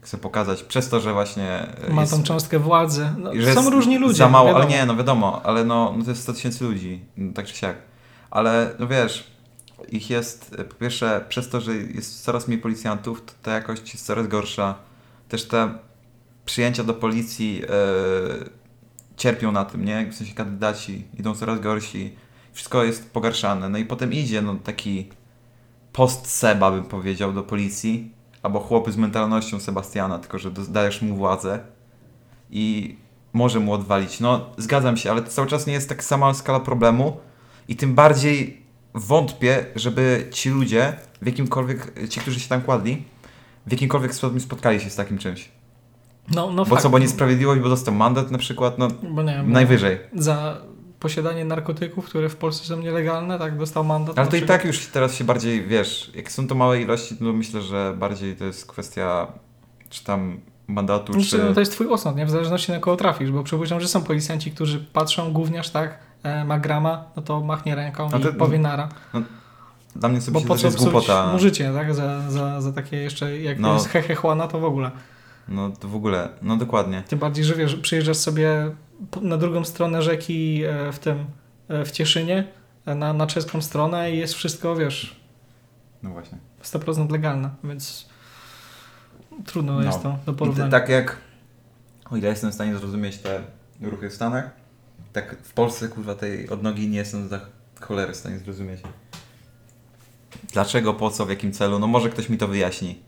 chce 0.00 0.18
pokazać 0.18 0.62
przez 0.62 0.88
to, 0.88 1.00
że 1.00 1.12
właśnie 1.12 1.66
e, 1.88 1.92
Ma 1.92 2.00
jest, 2.00 2.12
tą 2.12 2.22
cząstkę 2.22 2.58
władzy. 2.58 3.08
No, 3.18 3.30
że 3.34 3.54
są 3.54 3.70
różni 3.70 3.98
ludzie. 3.98 4.14
Za 4.14 4.28
mało, 4.28 4.56
ale 4.56 4.66
nie, 4.66 4.86
no 4.86 4.96
wiadomo, 4.96 5.40
ale 5.44 5.64
no, 5.64 5.94
no 5.98 6.04
to 6.04 6.10
jest 6.10 6.22
100 6.22 6.32
tysięcy 6.32 6.64
ludzi, 6.64 7.04
no, 7.16 7.32
tak 7.32 7.46
czy 7.46 7.56
siak. 7.56 7.76
Ale 8.30 8.74
no 8.78 8.86
wiesz, 8.86 9.30
ich 9.88 10.10
jest 10.10 10.56
e, 10.58 10.64
po 10.64 10.74
pierwsze 10.74 11.24
przez 11.28 11.48
to, 11.48 11.60
że 11.60 11.74
jest 11.76 12.24
coraz 12.24 12.48
mniej 12.48 12.60
policjantów, 12.60 13.24
to 13.24 13.32
ta 13.42 13.54
jakość 13.54 13.92
jest 13.92 14.06
coraz 14.06 14.26
gorsza. 14.26 14.74
Też 15.28 15.48
te 15.48 15.78
przyjęcia 16.44 16.84
do 16.84 16.94
policji 16.94 17.62
e, 17.64 17.68
cierpią 19.16 19.52
na 19.52 19.64
tym, 19.64 19.84
nie? 19.84 20.06
W 20.12 20.14
sensie 20.14 20.34
kandydaci 20.34 21.04
idą 21.18 21.34
coraz 21.34 21.60
gorsi. 21.60 22.16
Wszystko 22.52 22.84
jest 22.84 23.10
pogarszane. 23.10 23.68
No 23.68 23.78
i 23.78 23.84
potem 23.84 24.12
idzie 24.12 24.42
no, 24.42 24.54
taki 24.54 25.08
post 25.94 26.26
Seba, 26.26 26.70
bym 26.70 26.84
powiedział, 26.84 27.32
do 27.32 27.42
policji. 27.42 28.12
Albo 28.42 28.60
chłopy 28.60 28.92
z 28.92 28.96
mentalnością 28.96 29.60
Sebastiana, 29.60 30.18
tylko 30.18 30.38
że 30.38 30.50
dajesz 30.50 31.02
mu 31.02 31.16
władzę 31.16 31.58
i 32.50 32.96
może 33.32 33.60
mu 33.60 33.72
odwalić. 33.72 34.20
No, 34.20 34.46
zgadzam 34.56 34.96
się, 34.96 35.10
ale 35.10 35.22
to 35.22 35.30
cały 35.30 35.48
czas 35.48 35.66
nie 35.66 35.72
jest 35.72 35.88
tak 35.88 36.04
sama 36.04 36.34
skala 36.34 36.60
problemu 36.60 37.16
i 37.68 37.76
tym 37.76 37.94
bardziej 37.94 38.62
wątpię, 38.94 39.66
żeby 39.76 40.28
ci 40.30 40.50
ludzie, 40.50 40.96
w 41.22 41.26
jakimkolwiek, 41.26 42.08
ci, 42.08 42.20
którzy 42.20 42.40
się 42.40 42.48
tam 42.48 42.62
kładli, 42.62 43.04
w 43.66 43.72
jakimkolwiek 43.72 44.14
stopniu 44.14 44.40
spotkali 44.40 44.80
się 44.80 44.90
z 44.90 44.96
takim 44.96 45.18
czymś. 45.18 45.48
No, 46.34 46.50
no 46.50 46.64
Bo 46.64 46.70
fakt. 46.70 46.82
co, 46.82 46.90
bo 46.90 46.98
niesprawiedliwość, 46.98 47.60
bo 47.60 47.68
dostał 47.68 47.94
mandat 47.94 48.30
na 48.30 48.38
przykład, 48.38 48.78
no 48.78 48.88
Bo 48.88 49.22
nie 49.22 49.32
wiem, 49.32 49.52
najwyżej. 49.52 49.98
Za 50.14 50.56
posiadanie 51.04 51.44
narkotyków, 51.44 52.06
które 52.06 52.28
w 52.28 52.36
Polsce 52.36 52.64
są 52.66 52.78
nielegalne, 52.80 53.38
tak, 53.38 53.58
dostał 53.58 53.84
mandat. 53.84 54.18
Ale 54.18 54.28
to 54.28 54.36
i 54.36 54.40
przykład. 54.40 54.58
tak 54.58 54.66
już 54.66 54.86
teraz 54.86 55.14
się 55.14 55.24
bardziej, 55.24 55.62
wiesz, 55.66 56.10
jak 56.14 56.32
są 56.32 56.46
to 56.46 56.54
małe 56.54 56.80
ilości, 56.80 57.16
to 57.16 57.24
myślę, 57.24 57.62
że 57.62 57.94
bardziej 57.98 58.36
to 58.36 58.44
jest 58.44 58.66
kwestia 58.66 59.26
czy 59.90 60.04
tam 60.04 60.40
mandatu, 60.68 61.12
Znaczy, 61.12 61.28
czy... 61.28 61.38
no 61.38 61.54
to 61.54 61.60
jest 61.60 61.72
twój 61.72 61.86
osąd, 61.88 62.16
nie? 62.16 62.26
W 62.26 62.30
zależności 62.30 62.72
na 62.72 62.78
kogo 62.78 62.96
trafisz, 62.96 63.30
bo 63.30 63.42
przypuszczam, 63.42 63.80
że 63.80 63.88
są 63.88 64.02
policjanci, 64.02 64.50
którzy 64.50 64.80
patrzą, 64.92 65.32
gówniarz, 65.32 65.70
tak, 65.70 65.98
e, 66.22 66.44
ma 66.44 66.58
grama, 66.58 67.04
no 67.16 67.22
to 67.22 67.40
machnie 67.40 67.74
ręką 67.74 68.08
No 68.12 68.18
to- 68.18 68.30
i 68.30 68.34
powie 68.34 68.58
nara. 68.58 68.88
Dla 69.96 70.08
mnie 70.08 70.20
sobie 70.20 70.40
Bo 70.40 70.46
po 70.46 70.54
to 70.54 70.60
co 70.60 70.66
jest 70.66 70.78
głupota. 70.78 71.32
mu 71.32 71.38
życie, 71.38 71.72
tak, 71.74 71.94
za, 71.94 72.30
za, 72.30 72.60
za 72.60 72.72
takie 72.72 72.96
jeszcze, 72.96 73.38
jak 73.38 73.58
No. 73.58 73.74
jest 73.74 73.88
hehe 73.88 74.16
to 74.52 74.58
w 74.60 74.64
ogóle. 74.64 74.90
No 75.48 75.70
to 75.70 75.88
w 75.88 75.94
ogóle, 75.96 76.28
no 76.42 76.56
dokładnie. 76.56 77.02
Tym 77.08 77.18
bardziej, 77.18 77.44
że 77.44 77.54
wiesz, 77.54 77.76
przyjeżdżasz 77.76 78.16
sobie 78.16 78.70
na 79.22 79.36
drugą 79.36 79.64
stronę 79.64 80.02
rzeki 80.02 80.62
e, 80.64 80.92
w 80.92 80.98
tym, 80.98 81.24
e, 81.68 81.84
w 81.84 81.90
Cieszynie, 81.90 82.44
e, 82.86 82.94
na, 82.94 83.12
na 83.12 83.26
czeską 83.26 83.62
stronę 83.62 84.12
i 84.12 84.18
jest 84.18 84.34
wszystko, 84.34 84.76
wiesz, 84.76 85.20
No 86.02 86.10
właśnie. 86.10 86.38
100% 86.62 87.10
legalne, 87.10 87.50
więc 87.64 88.08
trudno 89.46 89.72
No. 89.72 89.82
jest 89.82 90.02
to 90.02 90.18
do 90.26 90.32
porównania. 90.32 90.70
tak 90.70 90.88
jak, 90.88 91.16
o 92.10 92.16
ile 92.16 92.28
jestem 92.28 92.50
w 92.50 92.54
stanie 92.54 92.78
zrozumieć 92.78 93.18
te 93.18 93.42
ruchy 93.80 94.10
w 94.10 94.14
Stanach, 94.14 94.50
tak 95.12 95.36
w 95.42 95.52
Polsce, 95.52 95.88
kurwa, 95.88 96.14
tej 96.14 96.48
odnogi 96.48 96.88
nie 96.88 96.98
jestem 96.98 97.28
za 97.28 97.40
cholerę 97.80 98.12
w 98.12 98.16
stanie 98.16 98.38
zrozumieć. 98.38 98.80
Dlaczego, 100.52 100.94
po 100.94 101.10
co, 101.10 101.26
w 101.26 101.30
jakim 101.30 101.52
celu? 101.52 101.78
No 101.78 101.86
może 101.86 102.10
ktoś 102.10 102.28
mi 102.28 102.38
to 102.38 102.48
wyjaśni. 102.48 102.98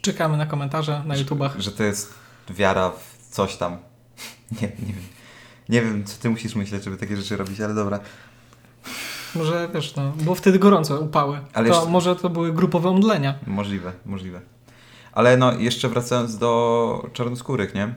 Czekamy 0.00 0.36
na 0.36 0.46
komentarze 0.46 1.02
na 1.06 1.16
YouTubach. 1.16 1.60
Że 1.60 1.72
to 1.72 1.82
jest 1.82 2.14
wiara 2.50 2.90
w 2.90 3.28
coś 3.30 3.56
tam. 3.56 3.76
Nie, 4.60 4.68
nie 4.68 4.92
wiem. 4.92 5.04
Nie 5.68 5.82
wiem, 5.82 6.04
co 6.04 6.18
ty 6.22 6.30
musisz 6.30 6.54
myśleć, 6.54 6.84
żeby 6.84 6.96
takie 6.96 7.16
rzeczy 7.16 7.36
robić, 7.36 7.60
ale 7.60 7.74
dobra. 7.74 8.00
Może 9.34 9.68
wiesz, 9.74 9.96
no, 9.96 10.10
było 10.10 10.34
wtedy 10.34 10.58
gorąco, 10.58 11.00
upały. 11.00 11.40
Ale 11.52 11.68
to 11.68 11.74
jeszcze- 11.74 11.90
może 11.90 12.16
to 12.16 12.30
były 12.30 12.52
grupowe 12.52 12.88
omdlenia. 12.88 13.34
Możliwe, 13.46 13.92
możliwe. 14.06 14.40
Ale 15.12 15.36
no, 15.36 15.52
jeszcze 15.52 15.88
wracając 15.88 16.38
do 16.38 17.10
czarnoskórych, 17.12 17.74
nie? 17.74 17.94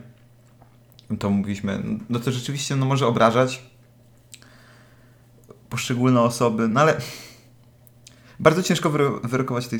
to 1.16 1.30
mówiliśmy, 1.30 1.82
no 2.08 2.20
to 2.20 2.32
rzeczywiście 2.32 2.76
no, 2.76 2.86
może 2.86 3.06
obrażać 3.06 3.62
poszczególne 5.70 6.20
osoby, 6.20 6.68
no 6.68 6.80
ale 6.80 7.00
bardzo 8.40 8.62
ciężko 8.62 8.90
wyro- 8.90 9.26
wyrokować 9.26 9.66
w 9.66 9.68
tej, 9.68 9.78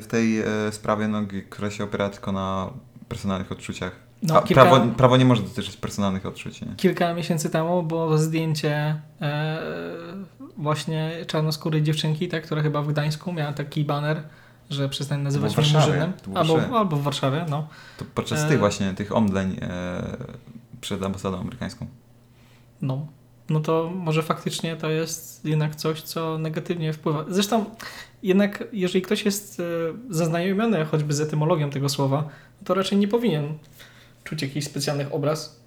w 0.00 0.06
tej 0.10 0.40
e, 0.40 0.46
sprawie, 0.72 1.08
no, 1.08 1.22
która 1.50 1.70
się 1.70 1.84
opiera 1.84 2.08
tylko 2.08 2.32
na 2.32 2.70
personalnych 3.08 3.52
odczuciach. 3.52 3.92
No, 4.22 4.34
A 4.38 4.42
kilka- 4.42 4.62
prawo, 4.62 4.86
prawo 4.96 5.16
nie 5.16 5.24
może 5.24 5.42
dotyczyć 5.42 5.76
personalnych 5.76 6.26
odczuć, 6.26 6.60
nie? 6.60 6.74
Kilka 6.76 7.14
miesięcy 7.14 7.50
temu 7.50 7.82
było 7.82 8.18
zdjęcie 8.18 9.00
e, 9.20 9.58
właśnie 10.56 11.12
czarnoskórej 11.26 11.82
dziewczynki, 11.82 12.28
tak, 12.28 12.44
która 12.44 12.62
chyba 12.62 12.82
w 12.82 12.88
Gdańsku 12.88 13.32
miała 13.32 13.52
taki 13.52 13.84
baner, 13.84 14.22
że 14.70 14.88
przestań 14.88 15.20
nazywać 15.22 15.56
mnie 15.56 15.66
murzynem. 15.74 16.12
Albo, 16.34 16.78
albo 16.78 16.96
w 16.96 17.02
Warszawie, 17.02 17.46
no. 17.48 17.68
To 17.98 18.04
podczas 18.14 18.40
E, 18.40 18.48
tych 18.48 18.58
właśnie, 18.58 18.94
tych 18.94 19.16
omdleń 19.16 19.56
e, 19.62 20.02
przed 20.80 21.02
ambasadą 21.02 21.40
amerykańską. 21.40 21.86
No. 22.82 23.06
No 23.50 23.60
to 23.60 23.90
może 23.94 24.22
faktycznie 24.22 24.76
to 24.76 24.90
jest 24.90 25.44
jednak 25.44 25.76
coś, 25.76 26.02
co 26.02 26.38
negatywnie 26.38 26.92
wpływa. 26.92 27.24
Zresztą 27.28 27.64
jednak 28.22 28.64
jeżeli 28.72 29.02
ktoś 29.02 29.24
jest 29.24 29.60
e, 29.60 29.64
zaznajomiony 30.10 30.84
choćby 30.84 31.14
z 31.14 31.20
etymologią 31.20 31.70
tego 31.70 31.88
słowa, 31.88 32.28
to 32.64 32.74
raczej 32.74 32.98
nie 32.98 33.08
powinien 33.08 33.54
czuć 34.24 34.42
jakichś 34.42 34.66
specjalnych 34.66 35.14
obraz, 35.14 35.60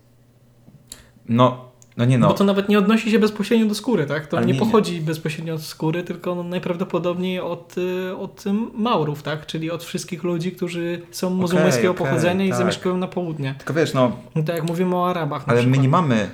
No, 1.30 1.72
no 1.98 2.06
nie 2.06 2.18
no. 2.18 2.28
bo 2.28 2.34
to 2.34 2.44
nawet 2.44 2.70
nie 2.70 2.80
odnosi 2.80 3.12
się 3.12 3.20
bezpośrednio 3.20 3.66
do 3.66 3.76
skóry, 3.76 4.06
tak? 4.06 4.28
To 4.28 4.40
nie, 4.40 4.46
nie, 4.46 4.54
nie. 4.54 4.60
pochodzi 4.60 5.02
bezpośrednio 5.02 5.54
od 5.54 5.62
skóry, 5.62 6.04
tylko 6.04 6.36
no 6.36 6.44
najprawdopodobniej 6.44 7.40
od, 7.40 7.76
y, 7.78 8.18
od 8.18 8.44
Maurów, 8.74 9.24
tak? 9.24 9.46
Czyli 9.46 9.72
od 9.72 9.84
wszystkich 9.84 10.24
ludzi, 10.24 10.52
którzy 10.52 11.02
są 11.12 11.30
muzułmańskiego 11.30 11.92
okej, 11.92 12.06
pochodzenia 12.06 12.46
i 12.46 12.50
tak. 12.50 12.58
zamieszkują 12.58 12.98
na 12.98 13.08
południe. 13.08 13.56
Tylko 13.58 13.74
wiesz, 13.74 13.94
no, 13.94 14.12
No 14.36 14.44
tak 14.44 14.56
jak 14.56 14.68
mówimy 14.68 14.96
o 14.96 15.10
Arabach 15.10 15.48
na 15.48 15.54
ale 15.54 15.64
my 15.64 15.78
nie 15.78 15.90
mamy. 15.90 16.30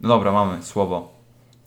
No 0.00 0.08
dobra, 0.08 0.32
mamy 0.32 0.62
słowo. 0.62 1.12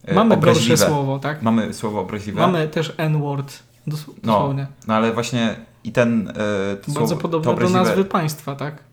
e, 0.05 0.13
Mamy 0.13 0.29
gorsze 0.35 0.49
obraźliwe. 0.51 0.77
słowo, 0.77 1.19
tak? 1.19 1.41
Mamy 1.41 1.73
słowo 1.73 1.99
obraźliwe. 1.99 2.41
Mamy 2.41 2.67
też 2.67 2.93
N-word, 2.97 3.53
No, 3.87 3.93
dosłownie. 4.23 4.67
no 4.87 4.93
ale 4.93 5.13
właśnie 5.13 5.55
i 5.83 5.91
ten. 5.91 6.27
E, 6.29 6.33
to 6.75 6.91
Bardzo 6.91 7.07
słowo, 7.07 7.21
podobne 7.21 7.53
to 7.55 7.59
do 7.61 7.69
nazwy 7.69 8.05
państwa, 8.05 8.55
tak? 8.55 8.83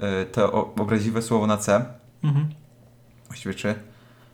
E, 0.00 0.24
to 0.26 0.52
obraźliwe 0.80 1.22
słowo 1.22 1.46
na 1.46 1.56
C, 1.56 1.84
Mhm. 2.24 2.48
właściwie 3.26 3.54
czy, 3.54 3.74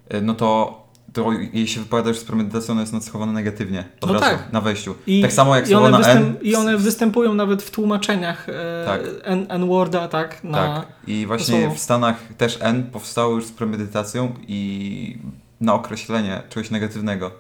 e, 0.09 0.21
no 0.21 0.35
to, 0.35 0.83
to 1.13 1.33
jej 1.53 1.67
się 1.69 1.81
wypowiada 1.81 2.09
już 2.09 2.19
z 2.19 2.25
premedytacją, 2.25 2.73
ono 2.73 2.81
jest 2.81 2.93
nacechowane 2.93 3.33
negatywnie. 3.33 3.85
Od 4.01 4.07
No 4.11 4.13
razu 4.21 4.25
tak. 4.25 4.53
na 4.53 4.61
wejściu. 4.61 4.95
I, 5.07 5.23
tak 5.23 5.33
samo 5.33 5.57
jak 5.57 5.65
i 5.67 5.69
słowo 5.69 5.89
na 5.91 5.99
N. 6.01 6.35
I 6.43 6.55
one 6.55 6.77
występują 6.79 7.35
nawet 7.35 7.63
w 7.63 7.71
tłumaczeniach 7.71 8.49
e, 8.49 8.85
Tak. 8.87 9.01
N-worda, 9.49 10.09
tak? 10.09 10.45
Na, 10.45 10.59
Tak. 10.77 10.87
I 11.07 11.27
właśnie 11.27 11.71
w 11.71 11.79
Stanach 11.79 12.17
też 12.37 12.59
N 12.61 12.91
powstało 12.91 13.35
już 13.35 13.47
z 13.47 13.53
premedytacją 13.53 14.35
i 14.49 15.19
na 15.61 15.75
określenie 15.75 16.43
czegoś 16.49 16.71
negatywnego. 16.71 17.31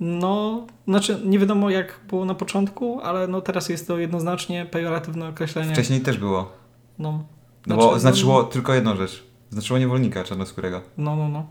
No, 0.00 0.66
znaczy 0.88 1.20
nie 1.24 1.38
wiadomo 1.38 1.70
jak 1.70 2.00
było 2.08 2.24
na 2.24 2.34
początku, 2.34 3.00
ale 3.02 3.28
no 3.28 3.40
teraz 3.40 3.68
jest 3.68 3.86
to 3.88 3.98
jednoznacznie 3.98 4.66
pejoratywne 4.66 5.28
określenie. 5.28 5.72
Wcześniej 5.72 6.00
też 6.00 6.18
było. 6.18 6.52
No, 6.98 7.24
No 7.66 7.74
Znaczy, 7.74 7.88
bo 7.90 7.98
znaczyło 7.98 8.44
tylko 8.44 8.74
jedną 8.74 8.96
rzecz. 8.96 9.24
Znaczyło 9.50 9.78
niewolnika 9.78 10.24
czarnoskórego. 10.24 10.80
No, 10.98 11.16
no, 11.16 11.28
no. 11.28 11.46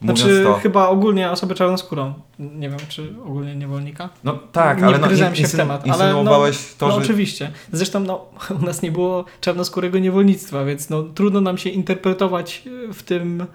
Mówiąc 0.00 0.18
Znaczy 0.20 0.44
to. 0.44 0.54
chyba 0.54 0.88
ogólnie 0.88 1.30
osobę 1.30 1.54
czarnoskórą. 1.54 2.14
Nie 2.38 2.68
wiem, 2.68 2.78
czy 2.88 3.14
ogólnie 3.24 3.56
niewolnika. 3.56 4.08
No 4.24 4.38
tak, 4.52 4.78
nie 4.78 4.86
ale 4.86 4.98
no, 4.98 5.04
wgryzałem 5.04 5.36
się 5.36 5.48
w 5.48 5.52
temat, 5.52 5.82
ale 5.84 5.90
insynuowałeś 5.92 6.74
to, 6.78 6.88
no 6.88 6.94
że... 6.94 7.00
oczywiście. 7.00 7.50
Zresztą 7.72 8.00
no, 8.00 8.26
u 8.62 8.64
nas 8.64 8.82
nie 8.82 8.92
było 8.92 9.24
czarnoskórego 9.40 9.98
niewolnictwa, 9.98 10.64
więc 10.64 10.90
no, 10.90 11.02
trudno 11.02 11.40
nam 11.40 11.58
się 11.58 11.70
interpretować 11.70 12.62
e, 12.88 12.92
w 12.92 13.02
tym, 13.02 13.46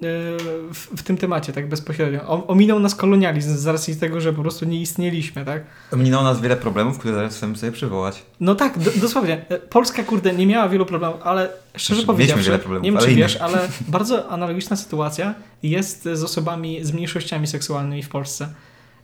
w, 0.00 0.88
w 0.96 1.02
tym 1.02 1.16
temacie 1.16 1.52
tak 1.52 1.68
bezpośrednio. 1.68 2.20
O, 2.22 2.46
ominął 2.46 2.80
nas 2.80 2.94
kolonializm 2.94 3.56
z 3.56 3.66
racji 3.66 3.96
tego, 3.96 4.20
że 4.20 4.32
po 4.32 4.42
prostu 4.42 4.64
nie 4.64 4.80
istnieliśmy, 4.80 5.44
tak? 5.44 5.62
Minęło 5.92 6.22
nas 6.22 6.40
wiele 6.40 6.56
problemów, 6.56 6.98
które 6.98 7.14
zaraz 7.14 7.36
chcemy 7.36 7.56
sobie 7.56 7.72
przywołać. 7.72 8.22
No 8.40 8.54
tak, 8.54 8.78
do, 8.78 8.90
dosłownie. 8.90 9.44
E, 9.48 9.58
Polska, 9.58 10.02
kurde, 10.02 10.32
nie 10.32 10.46
miała 10.46 10.68
wielu 10.68 10.86
problemów, 10.86 11.20
ale 11.22 11.50
szczerze 11.76 11.94
Znaczy, 11.94 12.06
powiedziawszy, 12.06 12.44
wiele 12.44 12.58
problemów, 12.58 12.84
nie 12.84 12.90
wiem 12.90 12.98
ale 12.98 13.08
czy 13.08 13.14
wiesz, 13.14 13.36
ale 13.36 13.68
bardzo 13.88 14.28
analogiczna 14.28 14.76
sytuacja 14.76 15.34
jest 15.62 16.02
z 16.02 16.24
osobami 16.24 16.84
z 16.84 16.92
mniejszościami 16.92 17.46
seksualnymi 17.46 18.02
w 18.02 18.08
Polsce. 18.08 18.48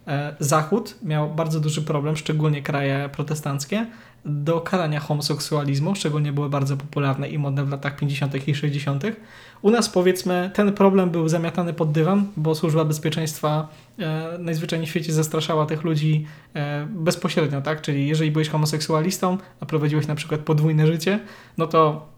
E, 0.07 0.37
Zachód 0.41 0.95
miał 1.03 1.31
bardzo 1.31 1.61
duży 1.61 1.83
problem, 1.83 2.17
szczególnie 2.17 2.63
kraje 2.63 3.11
protestanckie, 3.13 3.87
do 4.25 4.61
karania 4.61 5.01
homoseksualizmu, 5.01 5.95
szczególnie 5.95 6.33
były 6.33 6.51
bardzo 6.51 6.77
popularne 6.77 7.29
i 7.29 7.39
modne 7.39 7.65
w 7.65 7.71
latach 7.71 7.97
50. 7.97 8.49
i 8.49 8.55
60. 8.55 9.05
U 9.63 9.71
nas 9.71 9.89
powiedzmy 9.89 10.51
ten 10.55 10.73
problem 10.73 11.11
był 11.11 11.29
zamiatany 11.29 11.75
pod 11.75 11.93
dywan, 11.93 12.27
bo 12.37 12.55
służba 12.55 12.85
bezpieczeństwa 12.85 13.69
e, 13.99 14.39
najzwyczajniej 14.39 14.87
w 14.87 14.91
świecie 14.91 15.13
zastraszała 15.13 15.67
tych 15.67 15.85
ludzi 15.85 16.27
e, 16.55 16.87
bezpośrednio, 16.91 17.63
tak? 17.63 17.83
Czyli 17.83 18.09
jeżeli 18.09 18.31
byłeś 18.31 18.49
homoseksualistą, 18.49 19.39
a 19.61 19.67
prowadziłeś 19.67 20.07
na 20.07 20.15
przykład 20.15 20.41
podwójne 20.41 20.87
życie, 20.87 21.21
no 21.59 21.67
to 21.67 22.09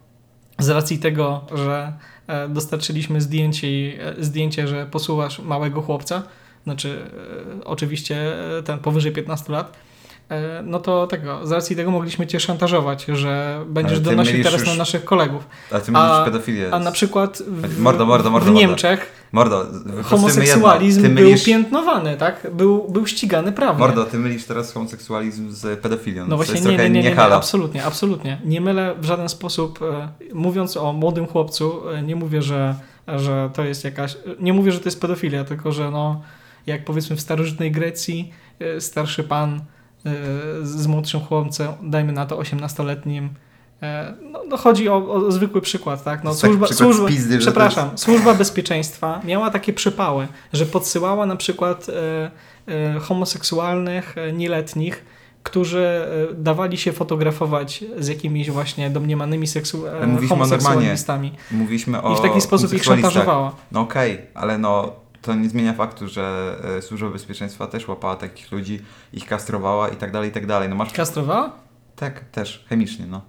z 0.59 0.69
racji 0.69 0.99
tego, 0.99 1.47
że 1.55 1.93
e, 2.27 2.49
dostarczyliśmy 2.49 3.21
zdjęcie, 3.21 3.69
zdjęcie 4.19 4.69
że 4.69 4.87
posuwasz 4.87 5.39
małego 5.39 5.83
chłopca, 5.83 6.23
znaczy 6.65 6.99
e, 7.61 7.65
oczywiście 7.65 8.17
e, 8.59 8.63
ten 8.63 8.79
powyżej 8.79 9.13
15 9.13 9.53
lat, 9.53 9.77
no 10.65 10.79
to 10.79 11.07
tego, 11.07 11.47
z 11.47 11.53
racji 11.53 11.77
tego 11.77 11.91
mogliśmy 11.91 12.27
cię 12.27 12.41
szantażować, 12.41 13.05
że 13.05 13.65
będziesz 13.69 14.01
donosił 14.01 14.43
teraz 14.45 14.61
już- 14.61 14.69
na 14.69 14.75
naszych 14.75 15.05
kolegów. 15.05 15.49
A 15.73 15.81
ty 15.81 15.93
mówisz 15.93 16.25
pedofilię. 16.25 16.69
A 16.73 16.79
na 16.79 16.93
przykład 16.93 17.43
w, 17.47 17.81
Mordo, 17.81 18.07
mordo, 18.07 18.31
mordo, 18.31 18.51
w. 18.51 18.55
Niemczech 18.55 19.27
Mordo, 19.33 19.67
homoseksualizm. 20.03 21.03
Ty 21.03 21.09
był 21.09 21.25
mylisz... 21.25 21.45
piętnowany, 21.45 22.17
tak? 22.17 22.47
Był, 22.53 22.89
był 22.89 23.07
ścigany 23.07 23.53
prawnie. 23.53 23.81
Mordo, 23.81 24.05
ty 24.05 24.19
mylisz 24.19 24.45
teraz 24.45 24.73
homoseksualizm 24.73 25.51
z 25.51 25.81
pedofilią. 25.81 26.27
No 26.29 26.37
właśnie 26.37 26.61
nie, 26.61 26.77
nie, 26.77 26.91
nie, 26.91 27.03
nie, 27.03 27.21
absolutnie, 27.21 27.85
absolutnie. 27.85 28.41
Nie 28.45 28.61
mylę 28.61 28.95
w 29.01 29.05
żaden 29.05 29.29
sposób, 29.29 29.83
e, 29.83 30.09
mówiąc 30.35 30.77
o 30.77 30.93
młodym 30.93 31.27
chłopcu, 31.27 31.91
e, 31.91 32.03
nie 32.03 32.17
mówię, 32.17 32.43
że, 32.43 32.75
że 33.09 33.51
to 33.55 33.65
jest 33.65 33.85
jakaś, 33.85 34.17
nie 34.41 34.53
mówię, 34.53 34.73
że 34.73 34.79
to 34.79 34.85
jest 34.85 35.01
pedofilia, 35.01 35.45
tylko 35.45 35.73
że 35.73 35.91
no, 35.91 36.21
jak 36.67 36.85
powiedzmy 36.85 37.17
w 37.17 37.21
starożytnej 37.21 37.73
Grecji 37.73 38.33
e, 38.59 38.81
starszy 38.81 39.25
pan 39.25 39.55
e, 39.55 39.76
z 40.63 40.87
młodszym 40.87 41.21
chłopcem, 41.21 41.73
dajmy 41.83 42.13
na 42.13 42.27
to 42.27 42.37
18-letnim, 42.39 43.29
e, 43.83 44.15
no, 44.33 44.43
no 44.49 44.57
chodzi 44.57 44.89
o, 44.89 44.97
o 45.13 45.33
zwykły 45.33 45.61
przykład, 45.61 46.05
tak? 46.05 46.25
No, 46.25 46.31
jest 46.31 46.43
tak 46.43 46.51
służba, 46.51 46.67
służba, 46.67 47.09
pizdy, 47.09 47.39
przepraszam, 47.39 47.91
służba 47.99 48.35
bezpieczeństwa 48.35 49.21
miała 49.25 49.51
takie 49.51 49.73
przypały, 49.73 50.29
że 50.53 50.67
podsyłała 50.67 51.27
na 51.27 51.37
przykład 51.37 51.87
e, 51.89 52.31
e, 52.73 52.99
homoseksualnych, 53.01 54.19
e, 54.19 54.33
nieletnich, 54.33 55.05
którzy 55.43 56.07
dawali 56.35 56.77
się 56.77 56.93
fotografować 56.93 57.85
z 57.99 58.09
jakimiś 58.09 58.51
właśnie 58.51 58.91
domniemanymi 58.91 59.47
seksu- 59.47 60.07
mówiliśmy 60.07 60.27
o 60.27 60.29
homoseksualistami 60.29 61.33
Mówiliśmy 61.51 62.03
o 62.03 62.15
i 62.15 62.17
w 62.17 62.21
taki 62.21 62.41
sposób 62.41 62.73
ich 62.73 62.85
szantażowała. 62.85 63.55
No 63.73 63.81
okej, 63.81 64.21
ale 64.35 64.59
no 64.59 64.93
to 65.27 65.35
nie 65.35 65.49
zmienia 65.49 65.73
faktu, 65.73 66.09
że 66.09 66.57
e, 66.79 66.83
służba 66.83 67.11
bezpieczeństwa 67.11 67.67
też 67.67 67.89
łapała 67.89 68.17
takich 68.17 68.53
ludzi, 68.53 68.83
ich 69.13 69.27
kastrowała 69.27 69.89
i 69.89 69.97
tak 69.97 70.13
dalej, 70.13 70.31
i 70.31 70.33
tak 70.33 70.47
dalej. 70.47 70.69
No 70.69 70.77
masz... 70.77 70.93
Kastrowała? 70.93 71.53
Tak, 71.97 72.25
też, 72.31 72.65
chemicznie, 72.69 73.07
no. 73.07 73.21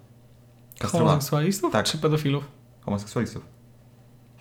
Kastrowała 0.79 1.11
Homoseksualistów 1.11 1.71
Tak. 1.71 1.85
czy 1.85 1.97
pedofilów? 1.97 2.43
homoseksualistów. 2.85 3.56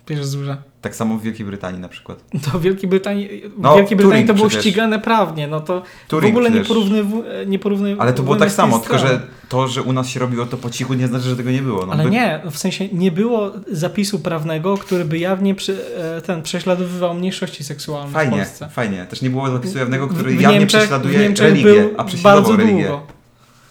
Pierwsze 0.07 0.37
duże. 0.37 0.57
Tak 0.81 0.95
samo 0.95 1.17
w 1.17 1.21
Wielkiej 1.21 1.45
Brytanii 1.45 1.81
na 1.81 1.89
przykład. 1.89 2.23
To 2.51 2.59
w 2.59 2.61
Wielkiej 2.61 2.89
Brytanii, 2.89 3.41
No, 3.57 3.73
w 3.73 3.77
Wielkiej 3.77 3.97
Brytanii 3.97 4.23
Turing 4.23 4.27
to 4.27 4.33
było 4.33 4.47
przecież. 4.49 4.65
ścigane 4.65 4.99
prawnie, 4.99 5.47
no 5.47 5.59
to 5.61 5.81
Turing 6.07 6.33
w 6.33 6.37
ogóle 6.37 6.51
nie 6.51 6.63
porównywu, 6.63 7.23
nie 7.47 8.01
Ale 8.01 8.13
to 8.13 8.23
było 8.23 8.35
tak 8.35 8.51
samo, 8.51 8.79
tylko 8.79 8.97
że 8.97 9.21
to, 9.49 9.67
że 9.67 9.81
u 9.81 9.93
nas 9.93 10.07
się 10.09 10.19
robiło 10.19 10.45
to 10.45 10.57
po 10.57 10.69
cichu, 10.69 10.93
nie 10.93 11.07
znaczy, 11.07 11.25
że 11.25 11.35
tego 11.35 11.51
nie 11.51 11.61
było. 11.61 11.85
No, 11.85 11.93
Ale 11.93 12.03
by- 12.03 12.09
nie, 12.09 12.41
w 12.51 12.57
sensie 12.57 12.87
nie 12.87 13.11
było 13.11 13.51
zapisu 13.71 14.19
prawnego, 14.19 14.77
który 14.77 15.05
by 15.05 15.17
jawnie 15.19 15.55
przy, 15.55 15.77
e, 16.17 16.21
ten 16.21 16.41
prześladowywał 16.41 17.13
mniejszości 17.13 17.63
seksualne 17.63 18.09
w 18.09 18.13
Fajnie, 18.13 18.37
Polsce. 18.37 18.69
fajnie. 18.69 19.05
Też 19.09 19.21
nie 19.21 19.29
było 19.29 19.49
zapisu 19.51 19.77
jawnego, 19.77 20.07
który 20.07 20.31
W 20.31 20.41
jawnie 20.41 20.59
Niemczech- 20.59 20.79
prześladuje 20.81 21.19
w 21.19 21.21
Niemczech 21.21 21.45
religię, 21.47 21.89
a 21.97 22.03
prześladował 22.03 22.57
religię. 22.57 22.87
długo. 22.87 23.01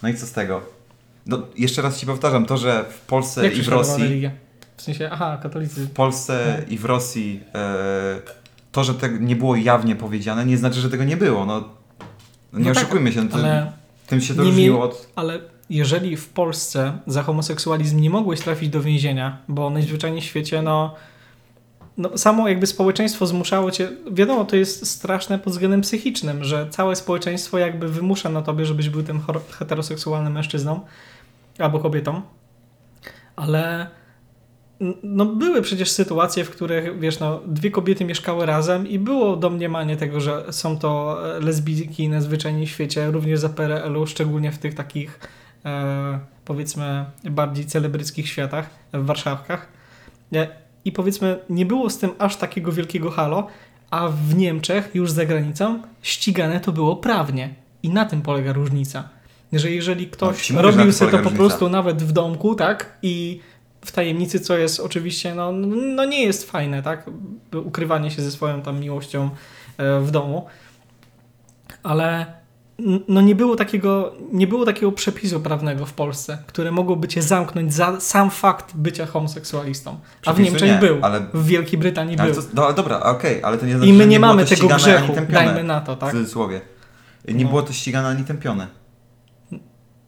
No 0.03 0.09
i 0.09 0.13
co 0.13 0.25
z 0.25 0.31
tego? 0.31 0.61
No, 1.25 1.39
jeszcze 1.57 1.81
raz 1.81 1.99
ci 1.99 2.05
powtarzam, 2.05 2.45
to, 2.45 2.57
że 2.57 2.85
w 2.89 3.01
Polsce 3.05 3.43
Jak 3.43 3.57
i 3.57 3.61
w 3.61 3.67
Rosji, 3.67 4.03
religię? 4.03 4.31
W 4.77 4.81
sensie, 4.81 5.09
aha, 5.11 5.39
katolicyzm. 5.43 5.87
w 5.87 5.91
Polsce 5.91 6.63
i 6.69 6.77
w 6.77 6.85
Rosji 6.85 7.43
e, 7.55 8.19
to, 8.71 8.83
że 8.83 8.93
tego 8.93 9.17
nie 9.17 9.35
było 9.35 9.55
jawnie 9.55 9.95
powiedziane, 9.95 10.45
nie 10.45 10.57
znaczy, 10.57 10.79
że 10.79 10.89
tego 10.89 11.03
nie 11.03 11.17
było. 11.17 11.45
No, 11.45 11.59
nie 12.53 12.65
No 12.65 12.73
tak, 12.73 12.77
oszukujmy 12.77 13.11
się, 13.11 13.27
Ale, 13.33 13.71
tym 14.07 14.21
się 14.21 14.35
to 14.35 14.43
nie 14.43 14.49
różniło 14.49 14.83
od... 14.83 15.11
ale 15.15 15.39
jeżeli 15.69 16.17
w 16.17 16.29
Polsce 16.29 16.97
za 17.07 17.23
homoseksualizm 17.23 17.99
nie 17.99 18.09
mogłeś 18.09 18.41
trafić 18.41 18.69
do 18.69 18.81
więzienia, 18.81 19.37
bo 19.47 19.69
najzwyczajniej 19.69 20.21
w 20.21 20.25
świecie, 20.25 20.61
no, 20.61 20.95
no 21.97 22.17
samo 22.17 22.49
jakby 22.49 22.67
społeczeństwo 22.67 23.27
zmuszało 23.27 23.71
cię, 23.71 23.89
wiadomo, 24.11 24.45
to 24.45 24.55
jest 24.55 24.89
straszne 24.89 25.39
pod 25.39 25.53
względem 25.53 25.81
psychicznym, 25.81 26.43
że 26.43 26.69
całe 26.69 26.95
społeczeństwo 26.95 27.57
jakby 27.57 27.87
wymusza 27.87 28.29
na 28.29 28.41
tobie, 28.41 28.65
żebyś 28.65 28.89
był 28.89 29.03
tym 29.03 29.21
heteroseksualnym 29.51 30.33
mężczyzną 30.33 30.79
albo 31.59 31.79
kobietą, 31.79 32.21
ale 33.35 33.87
no 35.03 35.25
były 35.25 35.61
przecież 35.61 35.91
sytuacje, 35.91 36.43
w 36.45 36.49
których, 36.49 36.99
wiesz, 36.99 37.19
no, 37.19 37.41
dwie 37.47 37.71
kobiety 37.71 38.05
mieszkały 38.05 38.45
razem 38.45 38.87
i 38.87 38.99
było 38.99 39.35
domniemanie 39.35 39.97
tego, 39.97 40.19
że 40.21 40.45
są 40.51 40.77
to 40.79 41.19
e, 41.37 41.39
lesbijki 41.39 42.09
najzwyczajniej 42.09 42.67
w 42.67 42.69
świecie, 42.69 43.11
również 43.11 43.39
za 43.39 43.49
PRL-u, 43.49 44.07
szczególnie 44.07 44.51
w 44.51 44.57
tych 44.57 44.73
takich, 44.75 45.19
e, 45.65 46.19
powiedzmy, 46.45 47.05
bardziej 47.23 47.65
celebryckich 47.65 48.27
światach, 48.27 48.69
w 48.93 49.05
Warszawkach. 49.05 49.67
E, 50.33 50.47
I 50.85 50.91
powiedzmy, 50.91 51.39
nie 51.49 51.65
było 51.65 51.89
z 51.89 51.97
tym 51.97 52.09
aż 52.19 52.35
takiego 52.35 52.71
wielkiego 52.71 53.11
halo, 53.11 53.47
a 53.91 54.07
w 54.09 54.35
Niemczech, 54.35 54.91
już 54.93 55.11
za 55.11 55.25
granicą, 55.25 55.81
ścigane 56.01 56.59
to 56.59 56.71
było 56.71 56.95
prawnie. 56.95 57.55
I 57.83 57.89
na 57.89 58.05
tym 58.05 58.21
polega 58.21 58.53
różnica. 58.53 59.09
Że 59.53 59.71
jeżeli 59.71 60.05
No, 60.05 60.11
ktoś 60.11 60.49
na 60.49 60.61
robił 60.61 60.91
sobie 60.91 61.11
to 61.11 61.17
po 61.17 61.23
różnica. 61.23 61.37
prostu 61.37 61.69
nawet 61.69 62.03
w 62.03 62.11
domku, 62.11 62.55
tak? 62.55 62.97
I 63.01 63.39
w 63.87 63.91
tajemnicy, 63.91 64.39
co 64.39 64.57
jest 64.57 64.79
oczywiście, 64.79 65.35
no, 65.35 65.51
no 65.95 66.05
nie 66.05 66.23
jest 66.23 66.51
fajne, 66.51 66.83
tak? 66.83 67.09
Ukrywanie 67.65 68.11
się 68.11 68.21
ze 68.21 68.31
swoją 68.31 68.61
tam 68.61 68.79
miłością 68.79 69.29
e, 69.77 69.99
w 69.99 70.11
domu. 70.11 70.45
Ale 71.83 72.25
no 73.07 73.21
nie 73.21 73.35
było 73.35 73.55
takiego, 73.55 74.13
nie 74.31 74.47
było 74.47 74.65
takiego 74.65 74.91
przepisu 74.91 75.39
prawnego 75.39 75.85
w 75.85 75.93
Polsce, 75.93 76.37
które 76.47 76.71
mogłoby 76.71 77.07
cię 77.07 77.21
zamknąć 77.21 77.73
za 77.73 77.99
sam 77.99 78.29
fakt 78.31 78.75
bycia 78.75 79.05
homoseksualistą. 79.05 79.91
A 79.91 79.95
w 79.95 80.21
Przepisu 80.21 80.43
Niemczech 80.43 80.71
nie, 80.71 80.77
był. 80.87 80.97
ale- 81.01 81.19
W 81.33 81.45
Wielkiej 81.45 81.79
Brytanii 81.79 82.17
Ale 82.19 82.31
był. 82.33 82.41
to, 82.41 82.47
no, 82.53 82.73
dobra, 82.73 82.99
okej, 82.99 83.43
ale 83.43 83.57
to 83.57 83.65
nie 83.65 83.71
znaczy, 83.77 83.89
I 83.89 83.93
my 83.93 84.07
nie 84.07 84.19
było 84.19 84.27
mamy 84.33 84.45
tego 84.45 84.67
grzechu, 84.67 85.13
dajmy 85.29 85.63
na 85.63 85.81
to, 85.81 85.95
W 85.95 85.99
tak? 85.99 86.11
cudzysłowie. 86.11 86.61
Nie 87.27 87.43
No. 87.43 87.49
było 87.49 87.61
to 87.61 87.73
ścigane 87.73 88.07
ani 88.07 88.23
tępione. 88.23 88.67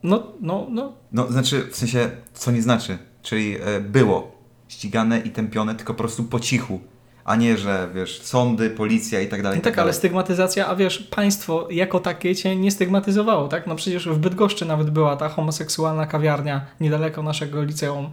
No, 0.04 0.24
no, 0.42 0.68
no. 0.70 0.94
No, 1.12 1.32
znaczy, 1.32 1.68
w 1.72 1.76
sensie, 1.76 2.10
co 2.34 2.52
nie 2.52 2.62
znaczy. 2.62 2.98
Czyli 3.22 3.58
e, 3.62 3.80
było 3.80 4.32
ścigane 4.68 5.20
i 5.20 5.30
tępione, 5.30 5.76
tylko 5.76 5.94
po 5.94 5.98
prostu 5.98 6.24
po 6.24 6.40
cichu. 6.40 6.80
A 7.26 7.36
nie, 7.36 7.58
że 7.58 7.90
wiesz, 7.96 8.22
sądy, 8.22 8.70
policja 8.70 9.22
i 9.22 9.28
tak 9.28 9.42
dalej. 9.44 9.58
No 9.60 9.64
tak 9.64 9.74
tak, 9.74 9.80
ale 9.80 9.86
dalej. 9.86 9.98
stygmatyzacja, 9.98 10.68
a 10.68 10.76
wiesz, 10.76 11.00
państwo 11.00 11.68
jako 11.72 12.00
takie 12.00 12.36
cię 12.36 12.56
nie 12.56 12.72
stygmatyzowało, 12.72 13.48
tak? 13.48 13.68
No 13.68 13.76
przecież 13.76 14.10
w 14.10 14.18
Bydgoszczy 14.18 14.66
nawet 14.66 14.90
była 14.90 15.16
ta 15.18 15.30
homoseksualna 15.30 16.06
kawiarnia 16.06 16.66
niedaleko 16.80 17.24
naszego 17.24 17.64
liceum. 17.64 18.12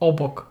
Obok. 0.00 0.46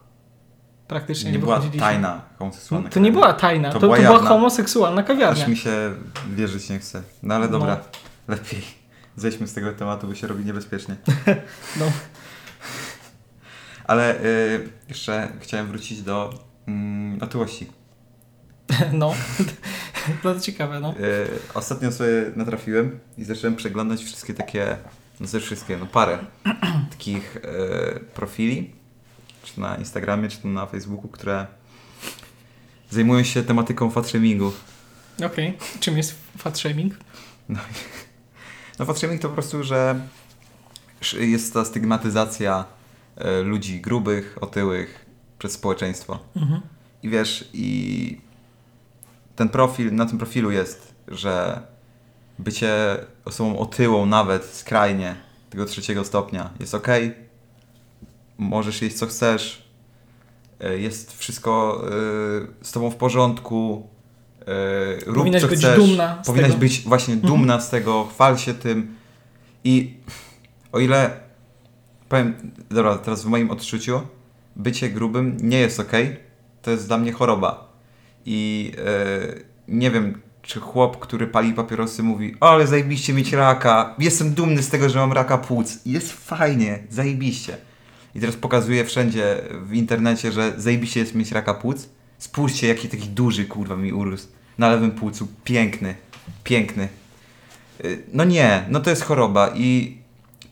Praktycznie 0.88 1.32
nie 1.32 1.38
nie, 1.38 1.44
była 1.44 1.62
tajna 1.80 2.22
homoseksualna. 2.40 2.90
To 2.90 3.00
nie 3.00 3.12
była 3.12 3.34
tajna, 3.34 3.68
to, 3.72 3.74
To 3.74 3.80
była 3.80 3.98
to 3.98 4.04
była 4.04 4.20
homoseksualna 4.20 5.04
kawiarnia. 5.04 5.44
Aż 5.44 5.50
mi 5.50 5.58
się 5.58 5.94
wierzyć 6.36 6.70
nie 6.70 6.80
chce. 6.80 7.02
No 7.24 7.36
ale 7.36 7.48
dobra, 7.48 7.78
No. 8.28 8.36
lepiej 8.36 8.62
zejdźmy 9.16 9.48
z 9.48 9.54
tego 9.54 9.74
tematu, 9.74 10.08
bo 10.08 10.16
się 10.16 10.28
robi 10.28 10.46
niebezpiecznie. 10.46 10.96
No. 11.80 11.86
Ale 13.88 14.22
y, 14.24 14.70
jeszcze 14.90 15.32
chciałem 15.40 15.68
wrócić 15.68 16.02
do 16.02 16.44
mm, 16.68 17.24
otyłości. 17.24 17.68
No. 18.94 19.14
to 20.24 20.40
ciekawe, 20.40 20.80
no. 20.80 20.92
Y, 20.92 21.28
ostatnio 21.54 21.92
sobie 21.92 22.32
natrafiłem 22.36 23.00
i 23.18 23.24
zacząłem 23.24 23.56
przeglądać 23.56 24.04
wszystkie 24.04 24.34
takie, 24.34 24.78
no 25.20 25.28
ze 25.28 25.40
wszystkie, 25.40 25.78
no 25.78 25.86
parę 25.86 26.18
takich 26.92 27.36
y, 27.36 27.40
profili, 28.00 28.72
czy 29.44 29.60
na 29.60 29.76
Instagramie, 29.76 30.30
czy 30.30 30.48
na 30.48 30.66
Facebooku, 30.66 31.08
które 31.08 31.48
zajmują 32.90 33.24
się 33.24 33.44
tematyką 33.44 33.92
fatshamingu. 33.92 34.52
Okej. 35.26 35.58
Czym 35.80 35.98
jest 35.98 36.16
fat 36.38 36.60
shaming? 36.60 36.94
No 38.78 38.86
fatshaming 38.86 39.22
to 39.22 39.28
po 39.28 39.34
prostu, 39.34 39.64
że 39.64 40.00
jest 41.20 41.54
ta 41.54 41.66
stygmatyzacja 41.66 42.66
ludzi 43.44 43.82
grubych, 43.82 44.38
otyłych 44.42 45.06
przez 45.40 45.52
społeczeństwo. 45.52 46.20
Mhm. 46.36 46.62
I 47.04 47.10
wiesz, 47.10 47.50
i 47.54 48.22
ten 49.36 49.50
profil, 49.50 49.96
na 49.96 50.06
tym 50.06 50.18
profilu 50.18 50.52
jest, 50.52 50.94
że 51.08 51.62
bycie 52.40 52.98
osobą 53.26 53.60
otyłą 53.60 54.06
nawet 54.06 54.46
skrajnie 54.46 55.16
tego 55.50 55.66
trzeciego 55.66 56.04
stopnia 56.06 56.50
jest 56.60 56.76
ok. 56.76 56.88
Możesz 58.38 58.82
jeść 58.82 58.96
co 58.96 59.06
chcesz. 59.08 59.68
y, 60.64 60.80
Jest 60.80 61.18
wszystko 61.18 61.82
y, 62.62 62.66
z 62.66 62.72
tobą 62.72 62.90
w 62.90 62.96
porządku. 62.96 63.88
y, 64.42 65.06
Rób 65.06 65.18
Powinnaś 65.18 65.42
co 65.42 65.48
być 65.48 65.60
chcesz. 65.60 65.78
dumna 65.78 66.24
z 66.24 66.28
Powinnaś 66.28 66.50
tego. 66.52 66.60
być 66.60 66.82
właśnie 66.82 67.14
Mhm. 67.14 67.34
dumna 67.34 67.60
z 67.62 67.70
tego, 67.70 68.06
chwal 68.14 68.38
się 68.38 68.54
tym. 68.54 68.96
I 69.64 69.98
o 70.72 70.80
ile 70.80 71.20
powiem, 72.10 72.52
dobra, 72.70 72.98
teraz 72.98 73.24
w 73.24 73.28
moim 73.28 73.52
odczuciu 73.52 74.02
bycie 74.56 74.90
grubym 74.90 75.38
nie 75.42 75.60
jest 75.60 75.80
ok. 75.80 75.92
To 76.62 76.72
jest 76.72 76.88
dla 76.88 76.98
mnie 76.98 77.12
choroba. 77.12 77.74
I 78.26 78.72
e, 78.78 79.36
nie 79.68 79.92
wiem, 79.92 80.22
czy 80.42 80.60
chłop, 80.60 81.00
który 81.00 81.28
pali 81.28 81.54
papierosy 81.54 82.04
mówi 82.04 82.36
o, 82.40 82.50
ale 82.50 82.68
zajebiście 82.68 83.14
mieć 83.14 83.34
raka, 83.34 83.96
jestem 84.00 84.34
dumny 84.34 84.64
z 84.64 84.70
tego, 84.70 84.90
że 84.90 85.00
mam 85.00 85.14
raka 85.14 85.38
płuc. 85.38 85.80
Jest 85.86 86.12
fajnie, 86.12 86.80
zajebiście. 86.90 87.58
I 88.16 88.20
teraz 88.20 88.36
pokazuje 88.36 88.86
wszędzie 88.86 89.42
w 89.64 89.74
internecie, 89.74 90.32
że 90.32 90.54
zajebiście 90.58 91.00
jest 91.00 91.16
mieć 91.16 91.32
raka 91.32 91.54
płuc. 91.54 91.90
Spójrzcie, 92.18 92.68
jaki 92.68 92.90
taki 92.90 93.08
duży 93.10 93.46
kurwa 93.46 93.76
mi 93.76 93.94
urósł 93.94 94.28
na 94.58 94.70
lewym 94.70 94.92
płucu. 94.92 95.28
Piękny, 95.44 95.96
piękny. 96.44 96.88
Y, 97.86 98.04
No 98.14 98.24
nie, 98.24 98.66
no 98.70 98.80
to 98.80 98.90
jest 98.90 99.04
choroba 99.04 99.54
i 99.56 99.97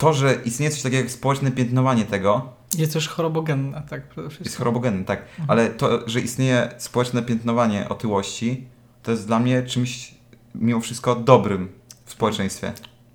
to, 0.05 0.13
że 0.13 0.35
istnieje 0.45 0.71
coś 0.71 0.81
takiego 0.81 1.01
jak 1.03 1.11
społeczne 1.11 1.51
piętnowanie 1.51 2.05
tego, 2.05 2.49
Jest 2.77 2.93
też 2.93 3.07
chorobogenna, 3.07 3.81
tak 3.81 4.09
przede 4.09 4.29
wszystkim. 4.29 4.45
jest 4.45 4.57
chorobogenne, 4.57 5.05
tak. 5.05 5.25
Ale 5.47 5.69
to, 5.69 6.09
że 6.09 6.19
istnieje 6.19 6.69
społeczne 6.77 7.21
piętnowanie 7.21 7.89
otyłości, 7.89 8.67
to 9.03 9.11
jest 9.11 9.27
dla 9.27 9.39
mnie 9.39 9.63
czymś 9.63 10.15
mimo 10.55 10.79
wszystko 10.79 11.15
dobrym 11.15 11.69
w 12.05 12.11
społeczeństwie. 12.11 12.73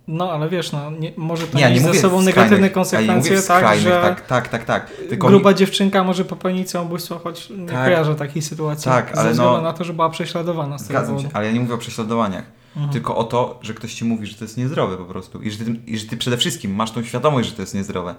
No, 0.09 0.33
ale 0.33 0.49
wiesz, 0.49 0.73
no, 0.73 0.91
nie, 0.91 1.13
może 1.17 1.47
to 1.47 1.57
Nie, 1.57 1.63
ja 1.63 1.71
mieć 1.71 1.83
nie 1.83 1.93
ze 1.93 2.01
sobą 2.01 2.23
negatywne 2.23 2.67
ja 2.67 2.73
konsekwencje, 2.73 3.37
w 3.37 3.47
tak, 3.47 3.59
skrajnych, 3.59 3.85
że 3.85 4.03
tak, 4.03 4.27
tak, 4.27 4.49
tak, 4.49 4.65
tak. 4.65 4.91
Tylko 5.09 5.29
gruba 5.29 5.55
dziewczynka 5.55 6.05
może 6.05 6.25
popełnić 6.25 6.71
samobójstwo, 6.71 7.19
choć 7.19 7.51
nie 7.51 7.67
Tak. 7.67 7.85
kojarzę 7.85 8.15
takiej 8.15 8.43
sytuacji. 8.43 8.85
Tak, 8.85 9.19
ale 9.19 9.35
ze 9.35 9.43
no- 9.43 9.63
na 9.63 9.73
to, 9.73 9.85
że 9.85 9.93
była 9.93 10.11
prześladowana 10.11 10.79
z 10.79 10.85
Zgadzam 10.85 11.21
się, 11.21 11.29
ale 11.33 11.47
ja 11.47 11.53
nie 11.53 11.61
mówię 11.61 11.75
o 11.75 11.79
prześladowaniach. 11.79 12.60
Mhm. 12.77 12.93
Tylko 12.93 13.17
o 13.17 13.25
to, 13.25 13.59
że 13.63 13.75
ktoś 13.75 13.95
ci 13.95 14.05
mówi, 14.05 14.27
że 14.27 14.35
to 14.35 14.45
jest 14.45 14.57
niezdrowe 14.57 14.97
po 14.97 15.05
prostu. 15.05 15.43
I 15.43 15.51
że, 15.51 15.65
ty, 15.65 15.81
I 15.87 15.99
że 15.99 16.07
ty 16.07 16.17
przede 16.17 16.37
wszystkim 16.37 16.75
masz 16.75 16.91
tą 16.91 17.05
świadomość, 17.05 17.49
że 17.49 17.55
to 17.55 17.63
jest 17.63 17.75
niezdrowe. 17.75 18.15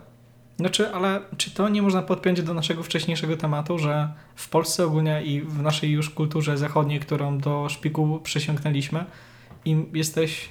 Znaczy, 0.57 0.93
ale 0.93 1.21
czy 1.37 1.51
to 1.51 1.69
nie 1.69 1.81
można 1.81 2.01
podpiąć 2.01 2.41
do 2.41 2.53
naszego 2.53 2.83
wcześniejszego 2.83 3.37
tematu, 3.37 3.77
że 3.77 4.13
w 4.35 4.49
Polsce 4.49 4.85
ogólnie 4.85 5.23
i 5.23 5.41
w 5.41 5.61
naszej 5.61 5.91
już 5.91 6.09
kulturze 6.09 6.57
zachodniej, 6.57 6.99
którą 6.99 7.37
do 7.37 7.69
szpiku 7.69 8.19
przysiągnęliśmy, 8.23 9.05
im 9.65 9.85
jesteś, 9.93 10.49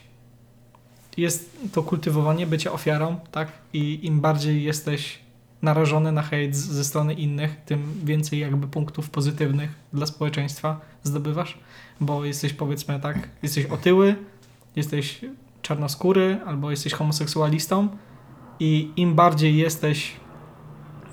jest 1.17 1.57
to 1.73 1.83
kultywowanie 1.83 2.47
bycia 2.47 2.73
ofiarą, 2.73 3.21
tak? 3.33 3.53
I 3.73 4.07
im 4.07 4.21
bardziej 4.21 4.63
jesteś 4.63 5.19
narażony 5.63 6.13
na 6.13 6.23
hejt 6.23 6.57
ze 6.57 6.85
strony 6.85 7.15
innych, 7.15 7.57
tym 7.67 8.01
więcej 8.05 8.39
jakby 8.39 8.67
punktów 8.67 9.11
pozytywnych 9.11 9.71
dla 9.93 10.07
społeczeństwa 10.07 10.81
zdobywasz, 11.03 11.59
bo 12.01 12.25
jesteś 12.25 12.53
powiedzmy 12.53 13.01
tak, 13.01 13.29
jesteś 13.43 13.67
otyły, 13.67 14.17
jesteś 14.77 15.21
czarnoskóry 15.63 16.41
albo 16.47 16.71
jesteś 16.71 16.93
homoseksualistą, 16.93 17.89
i 18.61 18.93
im 18.97 19.15
bardziej 19.15 19.57
jesteś 19.57 20.13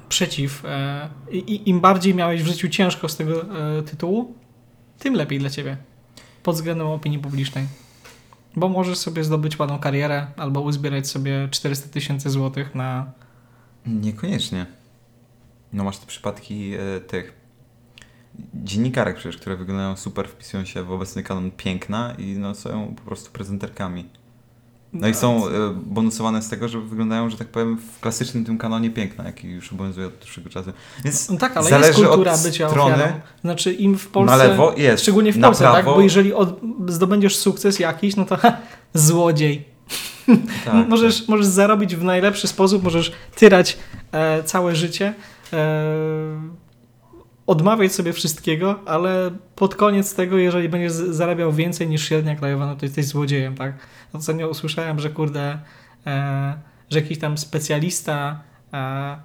przeciw, 0.10 0.66
e, 0.66 1.10
i, 1.32 1.70
im 1.70 1.80
bardziej 1.80 2.16
miałeś 2.16 2.44
w 2.44 2.48
życiu 2.48 2.70
ciężko 2.70 3.10
z 3.10 3.18
tego 3.18 3.42
e, 3.78 3.84
tytułu, 3.84 4.36
tym 5.00 5.14
lepiej 5.14 5.40
dla 5.40 5.50
ciebie 5.50 5.78
pod 6.44 6.56
względem 6.56 6.88
opinii 6.88 7.20
publicznej. 7.20 7.68
Bo 8.56 8.70
możesz 8.70 8.98
sobie 8.98 9.24
zdobyć 9.24 9.60
ładną 9.60 9.80
karierę 9.80 10.28
albo 10.38 10.62
uzbierać 10.62 11.08
sobie 11.08 11.48
400 11.52 11.90
tysięcy 11.90 12.30
złotych 12.30 12.76
na. 12.76 13.12
Niekoniecznie. 13.86 14.66
No 15.74 15.84
masz 15.84 15.98
te 15.98 16.06
przypadki 16.06 16.74
e, 16.74 17.00
tych 17.00 17.34
dziennikarek 18.54 19.16
przecież, 19.16 19.38
które 19.42 19.56
wyglądają 19.56 19.96
super, 19.96 20.28
wpisują 20.28 20.66
się 20.66 20.84
w 20.84 20.92
obecny 20.92 21.24
kanon 21.24 21.52
piękna 21.52 22.14
i 22.18 22.26
no 22.38 22.56
są 22.56 22.94
po 22.96 23.02
prostu 23.02 23.32
prezenterkami. 23.32 24.06
No 24.94 25.08
i 25.08 25.14
są 25.14 25.48
e, 25.48 25.52
bonusowane 25.86 26.42
z 26.42 26.50
tego, 26.50 26.68
że 26.68 26.80
wyglądają, 26.82 27.30
że 27.30 27.38
tak 27.38 27.48
powiem, 27.48 27.78
w 27.78 28.00
klasycznym 28.00 28.46
tym 28.46 28.58
kanonie 28.58 28.90
piękna, 28.90 29.24
jaki 29.24 29.48
już 29.48 29.74
obowiązuje 29.74 30.08
od 30.08 30.14
dłuższego 30.14 30.50
czasu. 30.50 30.72
Więc 31.04 31.30
No 31.30 31.38
tak, 31.38 31.58
ale 31.58 31.70
zależy 31.70 32.00
jest 32.00 32.04
kultura 32.04 32.34
od 32.34 32.42
bycia 32.44 32.70
strony. 32.70 32.94
ofiarą. 32.96 33.14
Znaczy 33.42 33.74
im 33.74 33.98
w 33.98 34.08
Polsce. 34.08 34.38
na 34.38 34.44
lewo 34.44 34.74
jest, 34.78 35.04
Szczególnie 35.04 35.34
w 35.34 35.42
Polsce, 35.42 35.64
prawo, 35.64 35.76
tak? 35.76 35.86
Bo 35.86 36.02
jeżeli 36.02 36.34
od, 36.34 36.60
zdobędziesz 36.88 37.36
sukces 37.36 37.80
jakiś, 37.80 38.16
no 38.16 38.26
to 38.26 38.38
ha, 38.38 38.58
złodziej. 38.94 39.66
tak, 40.66 40.88
możesz, 40.88 41.28
możesz 41.28 41.46
zarobić 41.46 41.96
w 41.96 42.04
najlepszy 42.04 42.48
sposób, 42.48 42.84
możesz 42.84 43.12
tyrać 43.36 43.78
e, 44.12 44.44
całe 44.44 44.76
życie, 44.76 45.14
e, 45.54 45.58
odmawiać 47.48 47.94
sobie 47.94 48.14
wszystkiego, 48.14 48.80
ale 48.86 49.32
pod 49.56 49.76
koniec 49.76 50.16
tego, 50.16 50.38
jeżeli 50.38 50.70
będziesz 50.70 50.92
zarabiał 50.92 51.54
więcej 51.54 51.88
niż 51.88 52.08
średnia 52.08 52.36
krajowa, 52.36 52.66
no 52.66 52.76
to 52.76 52.86
jesteś 52.86 53.06
złodziejem, 53.06 53.56
tak? 53.56 53.74
Ostatnio 54.14 54.50
usłyszałem, 54.50 55.00
że 55.00 55.10
kurde, 55.10 55.60
e, 56.08 56.58
że 56.90 57.00
jakiś 57.00 57.20
tam 57.20 57.38
specjalista 57.38 58.40
e, 58.74 59.18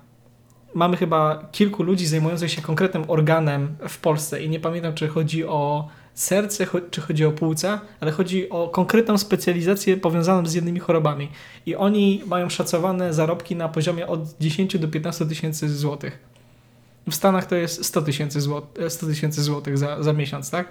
mamy 0.74 0.96
chyba 0.96 1.48
kilku 1.52 1.82
ludzi 1.82 2.06
zajmujących 2.06 2.50
się 2.50 2.62
konkretnym 2.62 3.04
organem 3.08 3.76
w 3.88 3.98
Polsce 3.98 4.42
i 4.42 4.48
nie 4.48 4.60
pamiętam, 4.60 4.94
czy 4.94 5.08
chodzi 5.08 5.44
o 5.44 5.88
serce, 6.14 6.66
czy 6.90 7.00
chodzi 7.00 7.24
o 7.24 7.32
płuca, 7.32 7.80
ale 8.00 8.12
chodzi 8.12 8.50
o 8.50 8.68
konkretną 8.68 9.18
specjalizację 9.18 9.96
powiązaną 9.96 10.46
z 10.46 10.54
jednymi 10.54 10.80
chorobami. 10.80 11.28
I 11.66 11.76
oni 11.76 12.22
mają 12.26 12.48
szacowane 12.48 13.14
zarobki 13.14 13.56
na 13.56 13.68
poziomie 13.68 14.06
od 14.06 14.20
10 14.40 14.78
do 14.78 14.88
15 14.88 15.26
tysięcy 15.26 15.68
złotych. 15.68 16.31
W 17.10 17.14
Stanach 17.14 17.46
to 17.46 17.56
jest 17.56 17.84
100 17.84 18.02
tysięcy 18.02 18.40
złot- 18.40 18.88
100 18.88 19.06
tysięcy 19.06 19.42
złotych 19.42 19.78
za, 19.78 20.02
za 20.02 20.12
miesiąc, 20.12 20.50
tak? 20.50 20.68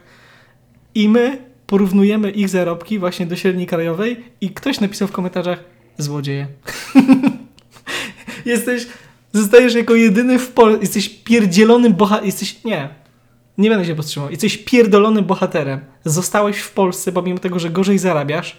I 0.96 1.10
my 1.10 1.38
porównujemy 1.68 2.32
ich 2.32 2.50
zarobki 2.50 3.00
właśnie 3.00 3.26
do 3.26 3.36
średniej 3.36 3.68
krajowej 3.68 4.24
i 4.42 4.50
ktoś 4.50 4.80
napisał 4.80 5.08
w 5.08 5.12
komentarzach 5.12 5.64
złodzieje. 5.98 6.48
jesteś, 8.46 8.88
zostajesz 9.34 9.76
jako 9.76 9.96
jedyny 9.96 10.40
w 10.40 10.52
Polsce, 10.52 10.82
jesteś 10.82 11.10
pierdzielonym 11.10 11.94
bohaterem, 11.94 12.26
jesteś, 12.26 12.64
nie, 12.64 12.90
nie 13.58 13.70
będę 13.70 13.86
się 13.86 13.96
powstrzymał, 13.96 14.30
jesteś 14.32 14.58
pierdolonym 14.58 15.26
bohaterem. 15.26 15.80
Zostałeś 16.06 16.58
w 16.58 16.72
Polsce, 16.72 17.12
pomimo 17.12 17.40
tego, 17.40 17.60
że 17.60 17.70
gorzej 17.70 17.98
zarabiasz, 17.98 18.58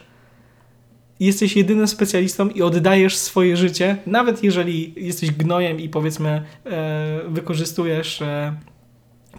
jesteś 1.27 1.57
jedynym 1.57 1.89
specjalistą 1.89 2.49
i 2.49 2.63
oddajesz 2.63 3.17
swoje 3.17 3.57
życie, 3.57 3.97
nawet 4.07 4.45
jeżeli 4.45 4.95
jesteś 4.97 5.31
gnojem 5.31 5.81
i 5.81 5.89
powiedzmy 5.89 6.45
e, 6.67 7.21
wykorzystujesz 7.29 8.23
e, 8.23 8.57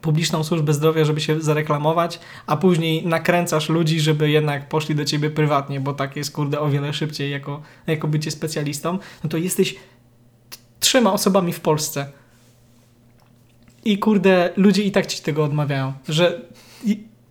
publiczną 0.02 0.44
służbę 0.44 0.74
zdrowia, 0.74 1.06
żeby 1.06 1.22
się 1.22 1.42
zareklamować, 1.42 2.20
a 2.48 2.58
później 2.58 3.08
nakręcasz 3.08 3.70
ludzi, 3.70 4.00
żeby 4.00 4.30
jednak 4.30 4.70
poszli 4.70 4.96
do 4.96 5.06
ciebie 5.06 5.30
prywatnie, 5.30 5.80
bo 5.80 5.94
tak 5.94 6.16
jest 6.16 6.32
kurde 6.32 6.60
o 6.60 6.70
wiele 6.70 6.94
szybciej 6.94 7.32
jako, 7.32 7.62
jako 7.88 8.08
bycie 8.08 8.32
specjalistą, 8.32 9.00
no 9.24 9.30
to 9.30 9.38
jesteś 9.38 9.76
trzema 10.80 11.14
osobami 11.14 11.54
w 11.54 11.60
Polsce. 11.60 12.12
I 13.86 13.98
kurde, 13.98 14.50
ludzie 14.56 14.84
i 14.84 14.92
tak 14.92 15.06
ci 15.06 15.22
tego 15.22 15.44
odmawiają, 15.44 15.94
że 16.10 16.42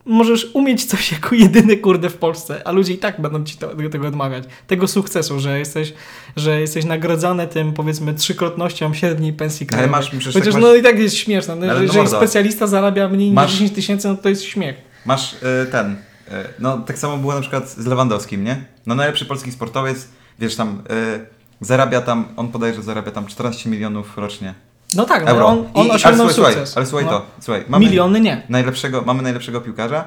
możesz 0.06 0.50
umieć 0.54 0.84
coś 0.84 1.12
jako 1.12 1.34
jedyny 1.34 1.76
kurde 1.76 2.10
w 2.10 2.16
Polsce, 2.16 2.62
a 2.66 2.72
ludzie 2.72 2.92
i 2.92 2.98
tak 2.98 3.20
będą 3.20 3.44
ci 3.44 3.56
to, 3.56 3.68
tego 3.90 4.08
odmawiać. 4.08 4.44
Tego 4.66 4.88
sukcesu, 4.88 5.40
że 5.40 5.58
jesteś, 5.58 5.94
że 6.36 6.60
jesteś 6.60 6.84
nagrodzony 6.84 7.46
tym 7.46 7.72
powiedzmy 7.72 8.14
trzykrotnością 8.14 8.94
średniej 8.94 9.32
pensji 9.32 9.64
Ale 9.64 9.68
krajowej. 9.68 9.90
masz, 9.90 10.10
przecież 10.10 10.34
Chociaż 10.34 10.54
tak 10.54 10.62
no 10.62 10.68
masz, 10.68 10.78
i 10.78 10.82
tak 10.82 10.98
jest 10.98 11.16
śmieszne. 11.16 11.56
No, 11.56 11.62
Ale 11.66 11.74
że, 11.74 11.78
no 11.78 11.92
jeżeli 11.92 12.08
specjalista 12.08 12.66
zarabia 12.66 13.08
mniej 13.08 13.28
niż 13.28 13.34
Masz- 13.34 13.52
10 13.52 13.72
tysięcy, 13.72 14.08
no 14.08 14.16
to 14.16 14.28
jest 14.28 14.42
śmiech. 14.42 14.76
masz 15.06 15.34
e, 15.34 15.66
ten, 15.66 15.96
e, 16.30 16.44
no 16.58 16.78
tak 16.78 16.98
samo 16.98 17.16
było 17.16 17.34
na 17.34 17.40
przykład 17.40 17.70
z 17.70 17.86
Lewandowskim, 17.86 18.44
nie? 18.44 18.64
No 18.86 18.94
najlepszy 18.94 19.24
polski 19.26 19.52
sportowiec, 19.52 20.08
wiesz 20.38 20.56
tam, 20.56 20.82
e, 20.90 21.20
zarabia 21.60 22.00
tam, 22.00 22.24
on 22.36 22.48
podaje, 22.48 22.74
że 22.74 22.82
zarabia 22.82 23.10
tam 23.10 23.26
14 23.26 23.70
milionów 23.70 24.18
rocznie 24.18 24.54
No 24.96 25.04
tak, 25.04 25.24
no, 25.24 25.30
euro. 25.30 25.46
on, 25.46 25.64
on 25.74 25.86
I, 25.86 25.90
osiągnął 25.90 26.26
ale 26.26 26.34
słuchaj, 26.34 26.52
sukces. 26.54 26.76
ale 26.76 26.86
słuchaj 26.86 27.04
no. 27.04 27.10
to, 27.10 27.26
słuchaj, 27.40 27.64
mamy 27.68 27.84
Miliony 27.86 28.20
nie. 28.20 28.42
najlepszego, 28.48 29.02
mamy 29.06 29.22
najlepszego 29.22 29.60
piłkarza 29.60 30.04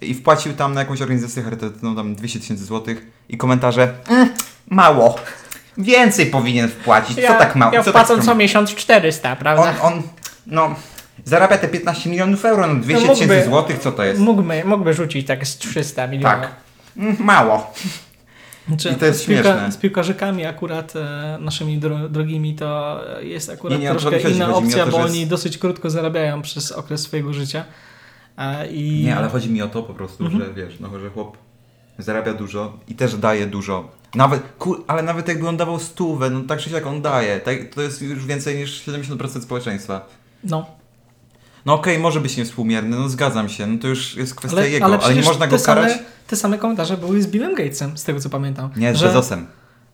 i 0.00 0.14
wpłacił 0.14 0.52
tam 0.52 0.74
na 0.74 0.80
jakąś 0.80 1.02
organizację 1.02 1.42
charytatywną 1.42 1.96
tam 1.96 2.14
200 2.14 2.40
tysięcy 2.40 2.64
złotych 2.64 3.06
i 3.28 3.36
komentarze 3.36 3.92
"Mm, 4.08 4.28
mało, 4.70 5.16
więcej 5.78 6.26
powinien 6.26 6.68
wpłacić, 6.68 7.16
co 7.16 7.34
tak 7.34 7.56
mało, 7.56 7.74
Ja 7.74 7.82
co 7.82 7.90
wpłacam 7.90 8.16
tak 8.16 8.26
co 8.26 8.34
miesiąc 8.34 8.74
400, 8.74 9.36
prawda? 9.36 9.74
on, 9.82 9.92
on, 9.92 10.02
no, 10.46 10.74
zarabia 11.24 11.58
te 11.58 11.68
15 11.68 12.10
milionów 12.10 12.44
euro, 12.44 12.66
no 12.66 12.74
200 12.74 13.06
mógłby- 13.06 13.26
tysięcy 13.26 13.48
złotych, 13.50 13.78
co 13.78 13.92
to 13.92 14.04
jest? 14.04 14.20
Mógłby, 14.20 14.64
mógłby 14.64 14.94
rzucić 14.94 15.26
tak 15.26 15.46
z 15.46 15.56
300 15.58 16.06
milionów. 16.06 16.40
Tak. 16.40 16.50
Mm, 16.96 17.16
Mało. 17.20 17.72
Znaczy, 18.68 18.90
I 18.90 18.94
to 18.94 19.06
jest 19.06 19.20
z, 19.22 19.26
piłka, 19.26 19.42
śmieszne. 19.42 19.72
z 19.72 19.76
piłkarzykami 19.76 20.46
akurat 20.46 20.96
e, 20.96 21.38
naszymi 21.40 21.78
dro, 21.78 22.08
drogimi 22.08 22.54
to 22.54 23.00
jest 23.20 23.50
akurat 23.50 23.78
Nie, 23.78 23.84
nie, 23.84 23.90
troszkę 23.90 24.22
chodzi. 24.22 24.34
inna 24.34 24.46
Chodzi 24.46 24.66
opcja, 24.66 24.84
to, 24.84 24.90
bo 24.90 24.98
że 24.98 25.04
oni 25.04 25.18
jest- 25.18 25.30
dosyć 25.30 25.58
krótko 25.58 25.90
zarabiają 25.90 26.42
przez 26.42 26.72
okres 26.72 27.00
swojego 27.00 27.32
życia. 27.32 27.64
E, 28.38 28.66
i... 28.72 29.04
Nie, 29.04 29.16
ale 29.16 29.28
chodzi 29.28 29.50
mi 29.50 29.62
o 29.62 29.68
to 29.68 29.82
po 29.82 29.94
prostu, 29.94 30.24
Mhm. 30.24 30.44
że 30.44 30.52
wiesz, 30.54 30.80
no, 30.80 30.98
że 31.00 31.10
chłop 31.10 31.36
zarabia 31.98 32.34
dużo 32.34 32.78
i 32.88 32.94
też 32.94 33.16
daje 33.16 33.46
dużo. 33.46 33.88
Nawet, 34.14 34.42
kur, 34.58 34.84
ale 34.86 35.02
nawet 35.02 35.28
jakby 35.28 35.48
on 35.48 35.56
dawał 35.56 35.78
stówę, 35.78 36.30
no 36.30 36.40
tak 36.40 36.58
czy 36.60 36.70
siak 36.70 36.86
on 36.86 37.02
daje. 37.02 37.40
Tak, 37.40 37.56
to 37.74 37.82
jest 37.82 38.02
już 38.02 38.26
więcej 38.26 38.56
niż 38.56 38.86
70% 38.86 39.42
społeczeństwa. 39.42 40.06
No, 40.44 40.66
No 41.66 41.74
okej, 41.74 41.98
może 41.98 42.20
być 42.20 42.36
niewspółmierny, 42.36 42.96
no 42.96 43.08
zgadzam 43.08 43.48
się, 43.48 43.66
no 43.66 43.78
to 43.78 43.88
już 43.88 44.16
jest 44.16 44.34
kwestia 44.34 44.58
ale, 44.58 44.70
jego, 44.70 44.84
ale, 44.86 44.98
ale, 44.98 45.14
nie 45.14 45.22
można 45.22 45.46
go 45.46 45.58
te 45.58 45.64
karać. 45.64 45.92
Same, 45.92 46.04
te 46.26 46.36
same 46.36 46.58
komentarze 46.58 46.96
były 46.96 47.22
z 47.22 47.26
Billem 47.26 47.54
Gatesem, 47.54 47.98
z 47.98 48.04
tego 48.04 48.20
co 48.20 48.30
pamiętam. 48.30 48.70
Nie, 48.76 48.94
z 48.94 48.98
że- 48.98 49.06
Bezosem. 49.06 49.46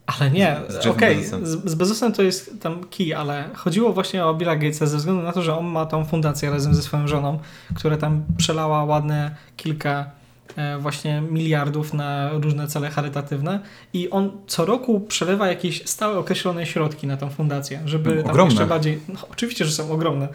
Ale 0.06 0.30
nie, 0.30 0.56
okej, 0.90 1.16
Bezosem. 1.16 1.46
z, 1.46 1.70
z 1.70 1.74
Bezosem 1.74 2.12
to 2.12 2.22
jest 2.22 2.60
tam 2.62 2.84
key, 2.84 3.14
ale 3.14 3.48
chodziło 3.54 3.92
właśnie 3.92 4.24
o 4.24 4.34
Billa 4.34 4.56
Gatesa 4.56 4.86
ze 4.86 4.96
względu 4.96 5.22
na 5.22 5.32
to, 5.32 5.42
że 5.42 5.58
on 5.58 5.66
ma 5.66 5.86
tą 5.86 6.04
fundację 6.04 6.50
razem 6.50 6.74
ze 6.74 6.82
swoją 6.82 7.08
żoną, 7.08 7.38
która 7.74 7.96
tam 7.96 8.24
przelała 8.36 8.84
ładne 8.84 9.34
kilka 9.56 10.10
e, 10.56 10.78
właśnie 10.78 11.22
miliardów 11.30 11.94
na 11.94 12.30
różne 12.32 12.66
cele 12.68 12.90
charytatywne 12.90 13.60
i 13.92 14.10
on 14.10 14.30
co 14.46 14.64
roku 14.64 15.00
przelewa 15.00 15.48
jakieś 15.48 15.88
stałe 15.88 16.18
określone 16.18 16.66
środki 16.66 17.06
na 17.06 17.16
tą 17.16 17.30
fundację, 17.30 17.80
żeby 17.84 18.14
No, 18.14 18.22
tam 18.22 18.30
ogromne. 18.30 18.52
jeszcze 18.54 18.66
bardziej, 18.66 19.00
no 19.08 19.20
oczywiście, 19.32 19.64
że 19.64 19.72
są 19.72 19.92
ogromne 19.92 20.28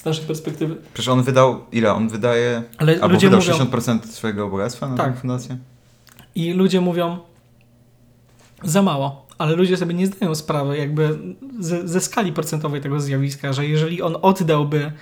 z, 0.00 0.04
naszej 0.04 0.26
perspektywy, 0.26 0.76
Przecież 0.94 1.08
on 1.08 1.22
wydał, 1.22 1.60
ile? 1.72 1.92
On 1.94 2.08
wydaje, 2.08 2.62
ale 2.78 2.92
albo 2.92 3.08
ludzie 3.08 3.30
wydał 3.30 3.40
mówią, 3.40 3.64
60% 3.64 4.06
swojego 4.06 4.48
bogactwa 4.48 4.88
na 4.88 4.96
Tak. 4.96 5.14
tę 5.14 5.20
fundację? 5.20 5.58
I 6.34 6.52
ludzie 6.52 6.80
mówią 6.80 7.18
za 8.62 8.82
mało, 8.82 9.26
ale 9.38 9.56
ludzie 9.56 9.76
sobie 9.76 9.94
nie 9.94 10.06
zdają 10.06 10.34
sprawy 10.34 10.78
jakby 10.78 11.18
ze, 11.60 11.88
ze 11.88 12.00
skali 12.00 12.32
procentowej 12.32 12.80
tego 12.80 13.00
zjawiska, 13.00 13.52
że 13.52 13.66
jeżeli 13.66 14.02
on 14.02 14.16
oddałby, 14.22 14.92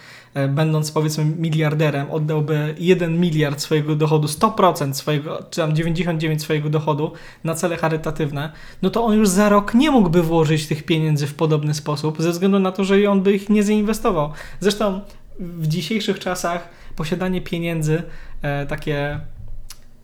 będąc 0.48 0.92
powiedzmy 0.92 1.24
miliarderem, 1.24 2.10
oddałby 2.10 2.74
1 2.78 3.20
miliard 3.20 3.60
swojego 3.60 3.96
dochodu, 3.96 4.28
100% 4.28 4.94
swojego, 4.94 5.44
czy 5.50 5.60
tam 5.60 5.74
99 5.74 6.42
swojego 6.42 6.70
dochodu 6.70 7.12
na 7.44 7.54
cele 7.54 7.76
charytatywne, 7.76 8.52
no 8.82 8.90
to 8.90 9.04
on 9.04 9.18
już 9.18 9.28
za 9.28 9.48
rok 9.48 9.74
nie 9.74 9.90
mógłby 9.90 10.22
włożyć 10.22 10.66
tych 10.66 10.82
pieniędzy 10.82 11.26
w 11.26 11.34
podobny 11.34 11.74
sposób, 11.74 12.22
ze 12.22 12.30
względu 12.30 12.58
na 12.58 12.72
to, 12.72 12.84
że 12.84 13.10
on 13.10 13.22
by 13.22 13.32
ich 13.32 13.48
nie 13.48 13.62
zainwestował. 13.62 14.32
Zresztą 14.60 15.00
w 15.38 15.66
dzisiejszych 15.66 16.18
czasach 16.18 16.68
posiadanie 16.96 17.40
pieniędzy, 17.40 18.02
e, 18.42 18.66
takie 18.66 19.20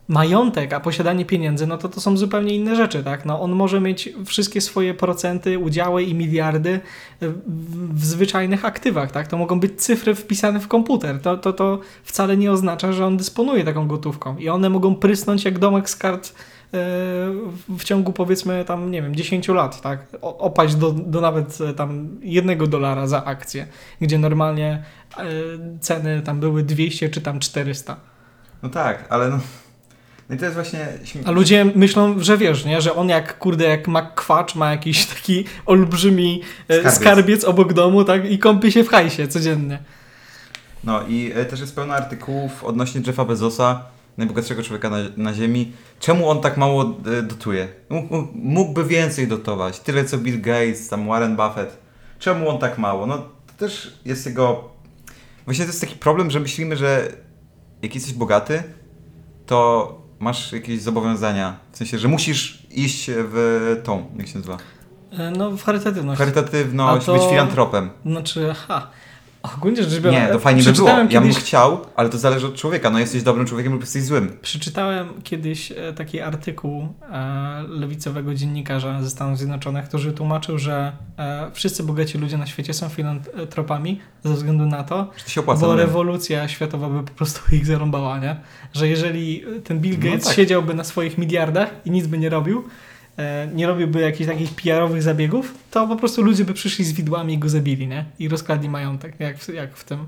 majątek, 0.08 0.72
a 0.72 0.80
posiadanie 0.80 1.24
pieniędzy, 1.24 1.66
no 1.66 1.78
to 1.78 1.88
to 1.88 2.00
są 2.00 2.16
zupełnie 2.16 2.54
inne 2.54 2.76
rzeczy, 2.76 3.04
tak? 3.04 3.24
No 3.24 3.40
on 3.40 3.52
może 3.52 3.80
mieć 3.80 4.08
wszystkie 4.26 4.60
swoje 4.60 4.94
procenty, 4.94 5.58
udziały 5.58 6.02
i 6.02 6.14
miliardy 6.14 6.80
w, 7.20 8.00
w 8.00 8.04
zwyczajnych 8.04 8.64
aktywach, 8.64 9.12
tak? 9.12 9.28
To 9.28 9.36
mogą 9.38 9.60
być 9.60 9.82
cyfry 9.82 10.14
wpisane 10.14 10.60
w 10.60 10.68
komputer. 10.68 11.20
To, 11.20 11.36
to, 11.36 11.52
to 11.52 11.78
wcale 12.02 12.36
nie 12.36 12.52
oznacza, 12.52 12.92
że 12.92 13.06
on 13.06 13.16
dysponuje 13.16 13.64
taką 13.64 13.88
gotówką 13.88 14.36
i 14.36 14.48
one 14.48 14.70
mogą 14.70 14.94
prysnąć 14.94 15.44
jak 15.44 15.58
domek 15.58 15.90
z 15.90 15.96
kart 15.96 16.28
e, 16.28 16.32
w 17.68 17.84
ciągu 17.84 18.12
powiedzmy 18.12 18.64
tam, 18.64 18.90
nie 18.90 19.02
wiem, 19.02 19.14
10 19.14 19.48
lat, 19.48 19.80
tak? 19.80 20.06
Opaść 20.20 20.74
do, 20.74 20.92
do 20.92 21.20
nawet 21.20 21.58
e, 21.60 21.74
tam 21.74 22.08
jednego 22.22 22.66
dolara 22.66 23.06
za 23.06 23.24
akcję, 23.24 23.66
gdzie 24.00 24.18
normalnie 24.18 24.82
e, 25.16 25.24
ceny 25.80 26.22
tam 26.22 26.40
były 26.40 26.62
200 26.62 27.08
czy 27.08 27.20
tam 27.20 27.40
400. 27.40 27.96
No 28.62 28.68
tak, 28.68 29.06
ale 29.10 29.30
no... 29.30 29.38
No 30.28 30.34
i 30.34 30.38
to 30.38 30.44
jest 30.44 30.54
właśnie... 30.54 30.86
A 31.24 31.30
ludzie 31.30 31.64
myślą, 31.74 32.18
że 32.18 32.38
wiesz, 32.38 32.64
nie? 32.64 32.80
Że 32.80 32.94
on 32.94 33.08
jak, 33.08 33.38
kurde, 33.38 33.64
jak 33.64 33.88
McQuatch 33.88 34.54
ma 34.54 34.70
jakiś 34.70 35.06
taki 35.14 35.44
olbrzymi 35.66 36.42
e, 36.68 36.74
Skarbiec. 36.78 36.94
skarbiec. 36.94 37.44
obok 37.44 37.72
domu, 37.72 38.04
tak? 38.04 38.30
I 38.30 38.38
kąpie 38.38 38.72
się 38.72 38.84
w 38.84 38.88
hajsie 38.88 39.28
codziennie. 39.28 39.78
No 40.84 41.02
i 41.08 41.32
e, 41.34 41.44
też 41.44 41.60
jest 41.60 41.74
pełno 41.74 41.94
artykułów 41.94 42.64
odnośnie 42.64 43.00
Jeffa 43.06 43.24
Bezosa, 43.24 43.84
najbogatszego 44.18 44.62
człowieka 44.62 44.90
na, 44.90 44.96
na 45.16 45.34
Ziemi. 45.34 45.72
Czemu 46.00 46.28
on 46.28 46.40
tak 46.40 46.56
mało 46.56 46.94
e, 47.18 47.22
dotuje? 47.22 47.68
Mógł- 47.90 48.28
Mógłby 48.34 48.84
więcej 48.84 49.28
dotować. 49.28 49.80
Tyle 49.80 50.04
co 50.04 50.18
Bill 50.18 50.40
Gates, 50.40 50.88
tam 50.88 51.08
Warren 51.08 51.36
Buffett. 51.36 51.78
Czemu 52.18 52.48
on 52.48 52.58
tak 52.58 52.78
mało? 52.78 53.06
No 53.06 53.18
to 53.18 53.52
też 53.58 53.98
jest 54.04 54.26
jego... 54.26 54.70
Właśnie 55.44 55.64
to 55.64 55.68
jest 55.70 55.80
taki 55.80 55.96
problem, 55.96 56.30
że 56.30 56.40
myślimy, 56.40 56.76
że 56.76 57.08
jak 57.82 57.94
jesteś 57.94 58.12
bogaty, 58.14 58.62
to 59.46 60.03
masz 60.24 60.52
jakieś 60.52 60.82
zobowiązania. 60.82 61.56
W 61.72 61.76
sensie, 61.76 61.98
że 61.98 62.08
musisz 62.08 62.62
iść 62.70 63.10
w 63.14 63.80
tą, 63.84 64.06
jak 64.16 64.28
się 64.28 64.38
nazywa? 64.38 64.58
E, 65.18 65.30
No, 65.30 65.50
w 65.50 65.62
charytatywność. 65.64 66.18
Charytatywność, 66.18 67.06
to- 67.06 67.12
być 67.14 67.22
filantropem. 67.30 67.90
Znaczy, 68.06 68.54
ha. 68.68 68.90
Ogólnie 69.56 69.82
rzecz 69.82 70.00
biorąc, 70.00 70.22
Nie, 70.22 70.28
to 70.28 70.38
fajnie 70.38 70.58
by 70.62 70.64
było. 70.64 70.74
przeczytałem 70.74 71.10
Ja 71.10 71.20
bym 71.20 71.30
kiedyś, 71.30 71.44
chciał, 71.44 71.80
ale 71.96 72.08
to 72.08 72.18
zależy 72.18 72.46
od 72.46 72.54
człowieka. 72.54 72.90
No 72.90 72.98
jesteś 72.98 73.22
dobrym 73.22 73.46
człowiekiem 73.46 73.72
lub 73.72 73.80
jesteś 73.82 74.02
złym. 74.02 74.36
Przeczytałem 74.42 75.08
kiedyś 75.22 75.72
e, 75.72 75.92
taki 75.96 76.20
artykuł 76.20 76.88
e, 77.12 77.62
lewicowego 77.68 78.34
dziennikarza 78.34 79.02
ze 79.02 79.10
Stanów 79.10 79.38
Zjednoczonych, 79.38 79.84
który 79.88 80.12
tłumaczył, 80.12 80.58
że 80.58 80.92
e, 81.18 81.50
wszyscy 81.52 81.82
bogaci 81.82 82.18
ludzie 82.18 82.38
na 82.38 82.46
świecie 82.46 82.74
są 82.74 82.88
filantropami 82.88 84.00
ze 84.24 84.34
względu 84.34 84.66
na 84.66 84.84
to, 84.84 85.10
Że 85.26 85.40
opłaca. 85.40 85.60
bo 85.60 85.66
no 85.66 85.74
nie? 85.74 85.80
rewolucja 85.80 86.48
światowa 86.48 86.88
by 86.88 87.02
po 87.02 87.12
prostu 87.14 87.40
ich 87.56 87.66
zarąbała, 87.66 88.18
nie? 88.18 88.36
Że 88.72 88.88
jeżeli 88.88 89.44
ten 89.64 89.80
Bill 89.80 89.96
No 89.98 90.10
Gates 90.10 90.24
tak. 90.24 90.36
siedziałby 90.36 90.74
na 90.74 90.84
swoich 90.84 91.18
miliardach 91.18 91.70
i 91.84 91.90
nic 91.90 92.06
by 92.06 92.18
nie 92.18 92.28
robił, 92.28 92.64
nie 93.54 93.66
robiłby 93.66 94.00
jakichś 94.00 94.30
takich 94.30 94.50
PR-owych 94.54 95.02
zabiegów, 95.02 95.54
to 95.70 95.88
po 95.88 95.96
prostu 95.96 96.22
ludzie 96.22 96.44
by 96.44 96.52
przyszli 96.54 96.84
z 96.84 96.92
widłami 96.92 97.34
i 97.34 97.38
go 97.38 97.48
zabili, 97.48 97.86
nie? 97.88 98.04
I 98.18 98.28
rozkradli 98.28 98.68
majątek, 98.68 99.20
jak, 99.20 99.38
w- 99.38 99.48
jak 99.54 99.76
w 99.76 99.84
tym, 99.84 100.06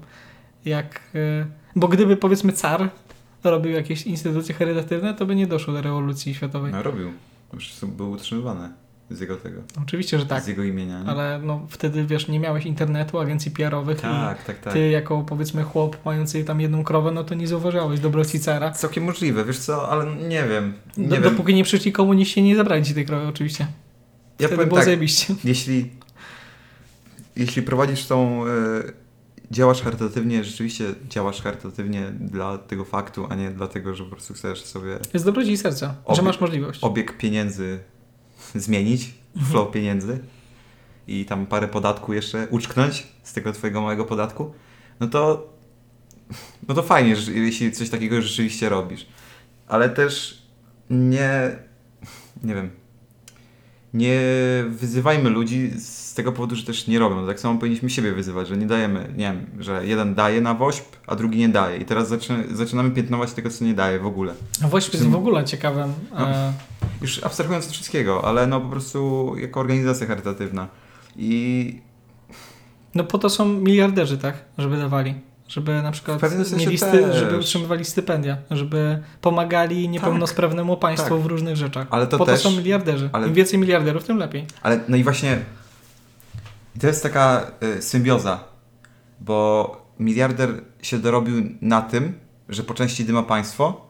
jak... 0.64 1.00
E, 1.14 1.46
bo 1.76 1.88
gdyby, 1.88 2.16
powiedzmy, 2.16 2.52
car 2.52 2.90
robił 3.44 3.72
jakieś 3.72 4.02
instytucje 4.02 4.54
charytatywne, 4.54 5.14
to 5.14 5.26
by 5.26 5.36
nie 5.36 5.46
doszło 5.46 5.74
do 5.74 5.82
rewolucji 5.82 6.34
światowej. 6.34 6.72
No 6.72 6.82
robił. 6.82 7.12
Po 7.50 7.56
prostu 7.56 7.88
był 7.88 8.10
utrzymywany 8.10 8.68
z 9.10 9.20
jego 9.20 9.36
tego. 9.36 9.60
Oczywiście, 9.82 10.18
że 10.18 10.26
tak, 10.26 10.42
Z 10.44 10.46
jego 10.46 10.62
imienia. 10.64 11.02
Nie? 11.02 11.08
ale 11.10 11.40
no 11.44 11.66
wtedy, 11.70 12.04
wiesz, 12.06 12.28
nie 12.28 12.40
miałeś 12.40 12.64
internetu, 12.66 13.18
agencji 13.18 13.50
PR-owych 13.50 14.00
Tak, 14.00 14.44
tak, 14.44 14.58
tak. 14.60 14.72
ty 14.72 14.88
jako, 14.90 15.22
powiedzmy, 15.28 15.62
chłop 15.62 15.96
mający 16.04 16.44
tam 16.44 16.60
jedną 16.60 16.84
krowę, 16.84 17.10
no 17.10 17.24
to 17.24 17.34
nie 17.34 17.48
zauważałeś 17.48 18.00
dobroci 18.00 18.40
cara. 18.40 18.70
Całkiem 18.70 19.04
możliwe, 19.04 19.44
wiesz 19.44 19.58
co, 19.58 19.88
ale 19.88 20.16
nie 20.16 20.44
wiem. 20.48 20.74
Nie 20.96 21.08
Do, 21.08 21.14
wiem. 21.14 21.22
dopóki 21.24 21.54
nie 21.54 21.64
przyszli 21.64 21.92
komuniści, 21.92 22.42
nie 22.42 22.56
zabrali 22.56 22.84
ci 22.84 22.94
tej 22.94 23.06
krowy, 23.06 23.26
oczywiście. 23.26 23.66
Ja 24.38 24.48
Wtedy 24.48 24.64
było 24.66 24.76
tak, 24.76 24.84
zajebiście. 24.84 25.34
jeśli, 25.44 25.90
jeśli 27.36 27.62
prowadzisz 27.62 28.06
tą, 28.06 28.46
e, 28.46 28.48
działasz 29.50 29.82
charytatywnie, 29.82 30.44
rzeczywiście 30.44 30.84
działasz 31.08 31.42
charytatywnie 31.42 32.02
dla 32.20 32.58
tego 32.58 32.84
faktu, 32.84 33.26
a 33.30 33.34
nie 33.34 33.50
dlatego, 33.50 33.94
że 33.94 34.04
po 34.04 34.10
prostu 34.10 34.34
chcesz 34.34 34.64
sobie 34.64 34.98
Jest 35.14 35.24
dobroci 35.24 35.56
serca, 35.56 35.86
że 36.08 36.12
Obie- 36.14 36.22
masz 36.24 36.40
możliwość. 36.40 36.84
obieg 36.84 37.18
pieniędzy 37.18 37.78
zmienić, 38.60 39.14
Mhm. 39.36 39.52
flow 39.52 39.70
pieniędzy 39.70 40.18
i 41.08 41.24
tam 41.24 41.46
parę 41.46 41.68
podatku 41.68 42.12
jeszcze 42.12 42.46
uczknąć 42.50 43.06
z 43.22 43.32
tego 43.32 43.52
twojego 43.52 43.80
małego 43.80 44.04
podatku, 44.04 44.52
no 45.00 45.06
to 45.06 45.52
no 46.68 46.74
to 46.74 46.82
fajnie, 46.82 47.16
że, 47.16 47.32
jeśli 47.32 47.72
coś 47.72 47.90
takiego 47.90 48.22
rzeczywiście 48.22 48.68
robisz. 48.68 49.06
Ale 49.68 49.88
też 49.90 50.42
nie 50.90 51.56
nie 52.42 52.54
wiem 52.54 52.70
nie 53.94 54.20
wyzywajmy 54.68 55.30
ludzi 55.30 55.70
z 55.78 56.14
tego 56.14 56.32
powodu, 56.32 56.56
że 56.56 56.64
też 56.64 56.86
nie 56.86 56.98
robią. 56.98 57.26
Tak 57.26 57.40
samo 57.40 57.58
powinniśmy 57.58 57.90
siebie 57.90 58.12
wyzywać, 58.12 58.48
że 58.48 58.56
nie 58.56 58.66
dajemy, 58.66 59.08
nie 59.16 59.24
wiem, 59.32 59.46
że 59.58 59.86
jeden 59.86 60.14
daje 60.14 60.40
na 60.40 60.54
wośp, 60.54 60.84
a 61.06 61.16
drugi 61.16 61.38
nie 61.38 61.48
daje. 61.48 61.78
I 61.78 61.84
teraz 61.84 62.08
zaczyna, 62.08 62.38
zaczynamy 62.52 62.90
piętnować 62.90 63.32
tego, 63.32 63.50
co 63.50 63.64
nie 63.64 63.74
daje 63.74 63.98
w 63.98 64.06
ogóle. 64.06 64.34
A 64.64 64.68
Wośp 64.68 64.92
jest 64.94 65.06
w 65.06 65.14
ogóle 65.14 65.44
ciekawym. 65.44 65.92
No. 66.12 66.30
E, 66.30 66.52
Już 67.02 67.24
abstrahując 67.24 67.66
od 67.66 67.72
wszystkiego, 67.72 68.24
ale 68.24 68.46
no 68.46 68.60
po 68.60 68.68
prostu 68.68 69.32
jako 69.38 69.60
organizacja 69.60 70.06
charytatywna. 70.06 70.68
I 71.16 71.80
no 72.94 73.04
po 73.04 73.18
to 73.18 73.30
są 73.30 73.44
miliarderzy, 73.48 74.18
tak? 74.18 74.44
Żeby 74.58 74.76
dawali. 74.76 75.14
Żeby 75.48 75.82
na 75.82 75.92
przykład 75.92 76.22
mieli 76.56 76.78
sty, 76.78 77.12
żeby 77.12 77.38
utrzymywali 77.38 77.84
stypendia, 77.84 78.36
żeby 78.50 79.02
pomagali 79.20 79.88
niepełnosprawnemu 79.88 80.76
państwu 80.76 81.14
tak. 81.14 81.22
w 81.22 81.26
różnych 81.26 81.56
rzeczach. 81.56 81.86
Ale 81.90 82.06
to 82.06 82.18
po 82.18 82.26
też- 82.26 82.42
to 82.42 82.50
są 82.50 82.56
miliarderzy. 82.56 83.10
ale- 83.12 83.28
Im 83.28 83.34
więcej 83.34 83.58
miliarderów, 83.58 84.04
tym 84.04 84.16
lepiej. 84.18 84.46
Ale 84.62 84.80
no 84.88 84.96
i 84.96 85.04
właśnie 85.04 85.38
to 86.80 86.86
jest 86.86 87.02
taka 87.02 87.50
y, 87.78 87.82
symbioza, 87.82 88.44
bo 89.20 89.86
miliarder 89.98 90.50
się 90.82 90.98
dorobił 90.98 91.34
na 91.60 91.82
tym, 91.82 92.18
że 92.48 92.62
po 92.62 92.74
części 92.74 93.04
dyma 93.04 93.22
państwo, 93.22 93.86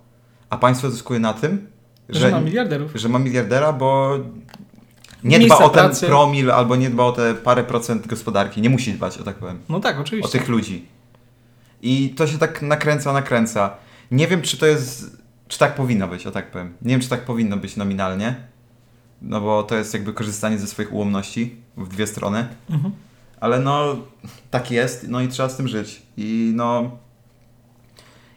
a 0.51 0.57
państwo 0.57 0.91
zyskuje 0.91 1.21
na 1.21 1.33
tym, 1.33 1.67
Że, 2.09 2.21
że, 2.21 2.31
ma 2.31 2.41
miliarderów. 2.41 2.93
że 2.95 3.09
ma 3.09 3.19
miliardera, 3.19 3.73
bo 3.73 4.19
nie 5.25 5.39
Miejsca 5.39 5.57
dba 5.57 5.67
o 5.67 5.71
ten 5.71 5.85
pracy. 5.85 6.07
promil 6.07 6.51
albo 6.51 6.77
nie 6.77 6.91
dba 6.91 7.05
o 7.05 7.13
te 7.13 7.35
parę 7.35 7.65
procent 7.65 8.07
gospodarki. 8.07 8.61
Nie 8.63 8.71
musi 8.71 8.93
dbać, 8.93 9.19
o 9.19 9.25
tak 9.25 9.37
powiem. 9.37 9.59
No 9.69 9.81
tak, 9.81 9.97
O 9.99 10.01
oczywiście. 10.01 10.39
tych 10.39 10.49
ludzi. 10.49 10.87
I 11.83 12.11
to 12.17 12.27
się 12.27 12.39
tak 12.39 12.63
nakręca, 12.63 13.13
nakręca. 13.13 13.71
Nie 14.11 14.29
wiem, 14.29 14.43
czy 14.43 14.57
to 14.59 14.67
jest. 14.67 15.17
Czy 15.49 15.59
tak 15.59 15.75
powinno 15.75 16.09
być, 16.09 16.27
o 16.27 16.31
tak 16.31 16.51
powiem. 16.51 16.75
Nie 16.83 16.91
wiem, 16.91 17.01
czy 17.01 17.09
tak 17.09 17.25
powinno 17.25 17.57
być 17.57 17.77
nominalnie. 17.77 18.35
No 19.23 19.41
bo 19.41 19.63
to 19.63 19.75
jest 19.77 19.95
jakby 19.95 20.13
korzystanie 20.13 20.59
ze 20.59 20.67
swoich 20.67 20.93
ułomności 20.93 21.57
w 21.77 21.89
dwie 21.89 22.07
strony. 22.07 22.49
Mhm. 22.71 22.95
Ale 23.41 23.59
no, 23.61 23.97
tak 24.51 24.71
jest, 24.71 25.09
no 25.09 25.21
i 25.21 25.29
trzeba 25.29 25.49
z 25.49 25.57
tym 25.57 25.69
żyć. 25.69 26.03
I 26.17 26.53
no, 26.55 26.91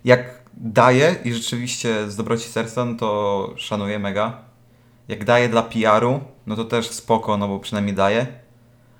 jak 0.05 0.38
daje 0.59 1.15
i 1.23 1.33
rzeczywiście 1.33 2.11
z 2.11 2.15
dobroci 2.15 2.49
serca, 2.49 2.85
no 2.85 2.95
to 2.97 3.53
szanuję 3.57 3.99
mega. 3.99 4.37
Jak 5.07 5.25
daje 5.25 5.49
dla 5.49 5.61
PR-u, 5.63 6.19
no 6.47 6.55
to 6.55 6.65
też 6.65 6.89
spoko, 6.89 7.37
no 7.37 7.47
bo 7.47 7.59
przynajmniej 7.59 7.95
daje. 7.95 8.27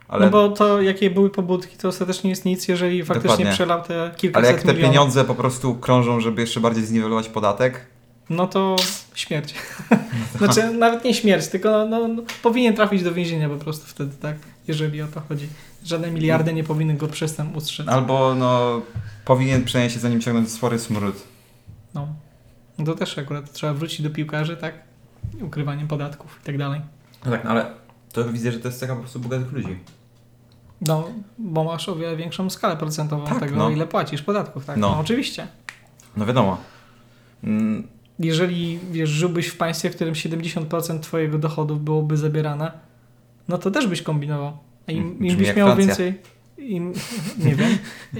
Ale, 0.08 0.26
No 0.26 0.32
bo 0.32 0.50
to, 0.50 0.82
jakie 0.82 1.10
były 1.10 1.30
pobudki, 1.30 1.78
to 1.78 1.88
ostatecznie 1.88 2.30
jest 2.30 2.46
nic, 2.46 2.68
jeżeli 2.68 3.04
faktycznie 3.04 3.30
Dokładnie. 3.30 3.52
przelał 3.54 3.82
te 3.84 4.02
ale 4.02 4.12
kilkaset 4.16 4.52
jak 4.52 4.62
te 4.62 4.68
milionów. 4.74 4.92
pieniądze 4.92 5.26
po 5.26 5.36
prostu 5.36 5.76
krążą, 5.76 6.20
żeby 6.20 6.42
jeszcze 6.42 6.60
bardziej 6.60 6.86
zniwelować 6.86 7.30
podatek, 7.30 7.86
No 8.30 8.48
to 8.48 8.76
śmierć. 9.16 9.54
znaczy, 10.38 10.74
nawet 10.74 11.04
nie 11.04 11.14
śmierć, 11.14 11.48
tylko 11.48 11.70
no, 11.70 11.86
no, 11.86 12.08
no, 12.08 12.24
powinien 12.44 12.76
trafić 12.76 13.04
do 13.04 13.14
więzienia 13.14 13.50
po 13.50 13.56
prostu 13.58 13.88
wtedy, 13.88 14.16
tak? 14.22 14.36
Jeżeli 14.68 15.02
o 15.02 15.08
to 15.08 15.22
chodzi. 15.30 15.48
Żadne 15.86 16.12
miliardy 16.12 16.54
nie 16.54 16.64
powinny 16.64 16.94
go 16.94 17.08
przez 17.08 17.36
ten 17.36 17.56
ustrzec. 17.56 17.88
albo 17.88 18.36
no, 18.36 18.82
powinien 19.26 19.64
przynajmniej 19.66 19.94
się 19.94 20.00
za 20.00 20.10
nim 20.10 20.22
ciągnąć 20.22 20.52
spory 20.52 20.80
smród. 20.80 21.16
No. 22.80 22.86
to 22.86 22.96
też 22.96 23.18
akurat 23.18 23.52
trzeba 23.54 23.74
wrócić 23.74 24.02
do 24.02 24.10
piłkarzy, 24.10 24.58
tak? 24.58 24.74
Ukrywaniem 25.42 25.88
podatków 25.88 26.40
i 26.44 26.46
tak 26.46 26.58
dalej. 26.58 26.82
No 27.26 27.32
tak, 27.32 27.44
no 27.44 27.50
ale 27.50 27.66
to 28.14 28.26
widzę, 28.32 28.52
że 28.52 28.60
to 28.60 28.68
jest 28.68 28.82
taka 28.82 28.94
po 28.96 29.00
prostu 29.02 29.20
bogatych 29.20 29.52
ludzi. 29.52 29.78
No, 30.82 31.10
bo 31.38 31.64
masz 31.64 31.90
o 31.90 31.96
wiele 31.96 32.16
większą 32.18 32.50
skalę 32.50 32.78
procentową 32.78 33.26
Tak, 33.26 33.40
tego, 33.40 33.56
no. 33.56 33.70
ile 33.70 33.88
płacisz 33.88 34.22
podatków, 34.22 34.66
tak? 34.66 34.78
No. 34.78 34.90
No, 34.92 35.00
oczywiście. 35.00 35.48
No 36.18 36.26
wiadomo. 36.26 36.58
Mm, 37.44 37.88
Jeżeli, 38.20 38.80
wiesz, 38.92 39.10
żyłbyś 39.10 39.48
w 39.48 39.58
państwie, 39.58 39.90
w 39.90 39.96
którym 39.96 40.14
70% 40.14 41.00
twojego 41.00 41.38
dochodów 41.38 41.84
byłoby 41.84 42.18
zabierane, 42.18 42.72
no 43.48 43.58
to 43.58 43.72
też 43.72 43.88
byś 43.88 44.02
kombinował. 44.02 44.58
A 44.88 44.92
im, 44.92 45.04
Mm, 45.04 45.26
im 45.26 45.38
byś 45.38 45.56
miał 45.56 45.68
Francja. 45.68 45.86
więcej... 45.86 46.22
Im, 46.60 46.94
nie 47.46 47.56
wiem. 47.56 47.78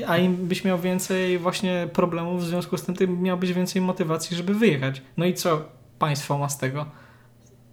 A 0.08 0.18
im 0.18 0.36
byś 0.36 0.64
miał 0.64 0.80
więcej 0.80 1.38
właśnie 1.38 1.88
problemów, 1.94 2.42
w 2.44 2.48
związku 2.48 2.78
z 2.78 2.82
tym 2.84 2.96
ty 2.96 3.08
miałbyś 3.08 3.54
więcej 3.54 3.82
motywacji, 3.82 4.38
żeby 4.38 4.54
wyjechać. 4.54 5.02
No 5.18 5.26
i 5.26 5.34
co 5.34 5.66
państwo 6.00 6.38
ma 6.38 6.50
z 6.50 6.58
tego? 6.58 6.86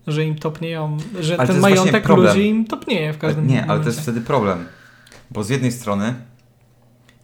Że 0.06 0.24
im 0.24 0.38
topnieją, 0.38 0.96
że 1.20 1.34
Ale 1.38 1.46
to 1.46 1.52
ten 1.52 1.60
właśnie 1.60 1.76
majątek 1.76 2.08
ludzi 2.08 2.46
im 2.48 2.64
topnieje 2.66 3.12
w 3.12 3.18
każdym 3.18 3.46
nie, 3.46 3.56
ale 3.58 3.66
to 3.66 3.72
momencie. 3.72 3.88
jest 3.90 4.00
wtedy 4.00 4.20
problem. 4.20 4.66
Bo 5.30 5.44
z 5.44 5.48
jednej 5.48 5.72
strony 5.72 6.14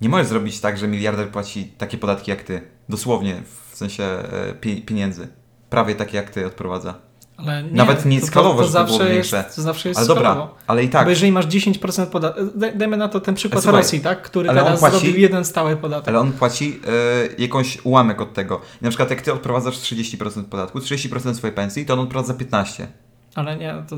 nie 0.01 0.09
możesz 0.09 0.27
zrobić 0.27 0.61
tak, 0.61 0.79
że 0.79 0.89
miliarder 0.89 1.29
płaci 1.29 1.65
takie 1.79 1.99
podatki 1.99 2.31
jak 2.31 2.43
ty. 2.43 2.61
Dosłownie, 2.89 3.43
w 3.71 3.77
sensie 3.77 4.05
e, 4.05 4.55
pi- 4.61 4.83
pieniędzy. 4.83 5.29
Prawie 5.71 5.95
takie 5.95 6.17
jak 6.17 6.31
ty 6.31 6.47
odprowadza. 6.47 6.95
Ale 7.47 7.63
nie, 7.63 7.71
Nawet 7.73 8.05
nie 8.05 8.21
to, 8.21 8.27
skalowo, 8.27 8.63
to, 8.63 8.67
to 8.69 8.73
żeby 8.73 8.85
było 8.85 8.99
zawsze 8.99 9.15
jest, 9.15 9.31
większe. 9.33 9.51
to 9.57 9.63
zawsze 9.63 9.89
jest 9.89 9.99
Ale 9.99 10.09
dobra, 10.09 10.31
skalowo. 10.31 10.55
ale 10.67 10.85
i 10.85 10.89
tak. 10.89 11.05
Bo 11.05 11.11
jeżeli 11.11 11.33
masz 11.33 11.47
10% 11.47 12.07
podatku, 12.07 12.41
dajmy 12.75 12.97
na 12.97 13.09
to 13.09 13.21
ten 13.21 13.35
przykład 13.35 13.63
Słuchaj, 13.63 13.81
Rosji, 13.83 14.01
tak? 14.01 14.23
który 14.23 14.49
teraz 14.49 14.81
płaci- 14.83 14.91
zrobił 14.91 15.17
jeden 15.17 15.45
stały 15.45 15.77
podatek. 15.77 16.09
Ale 16.09 16.19
on 16.21 16.33
płaci 16.33 16.81
e, 17.39 17.43
jakąś 17.43 17.79
ułamek 17.85 18.21
od 18.21 18.35
tego. 18.35 18.61
I 18.81 18.85
na 18.85 18.91
przykład 18.91 19.11
jak 19.11 19.23
ty 19.23 19.33
odprowadzasz 19.33 19.77
30% 19.79 20.45
podatku, 20.45 20.79
30% 20.79 21.35
swojej 21.35 21.57
pensji, 21.57 21.87
to 21.87 21.93
on 21.95 22.01
odprowadza 22.01 22.35
15%. 22.35 22.87
Ale 23.35 23.57
nie, 23.57 23.75
to 23.89 23.97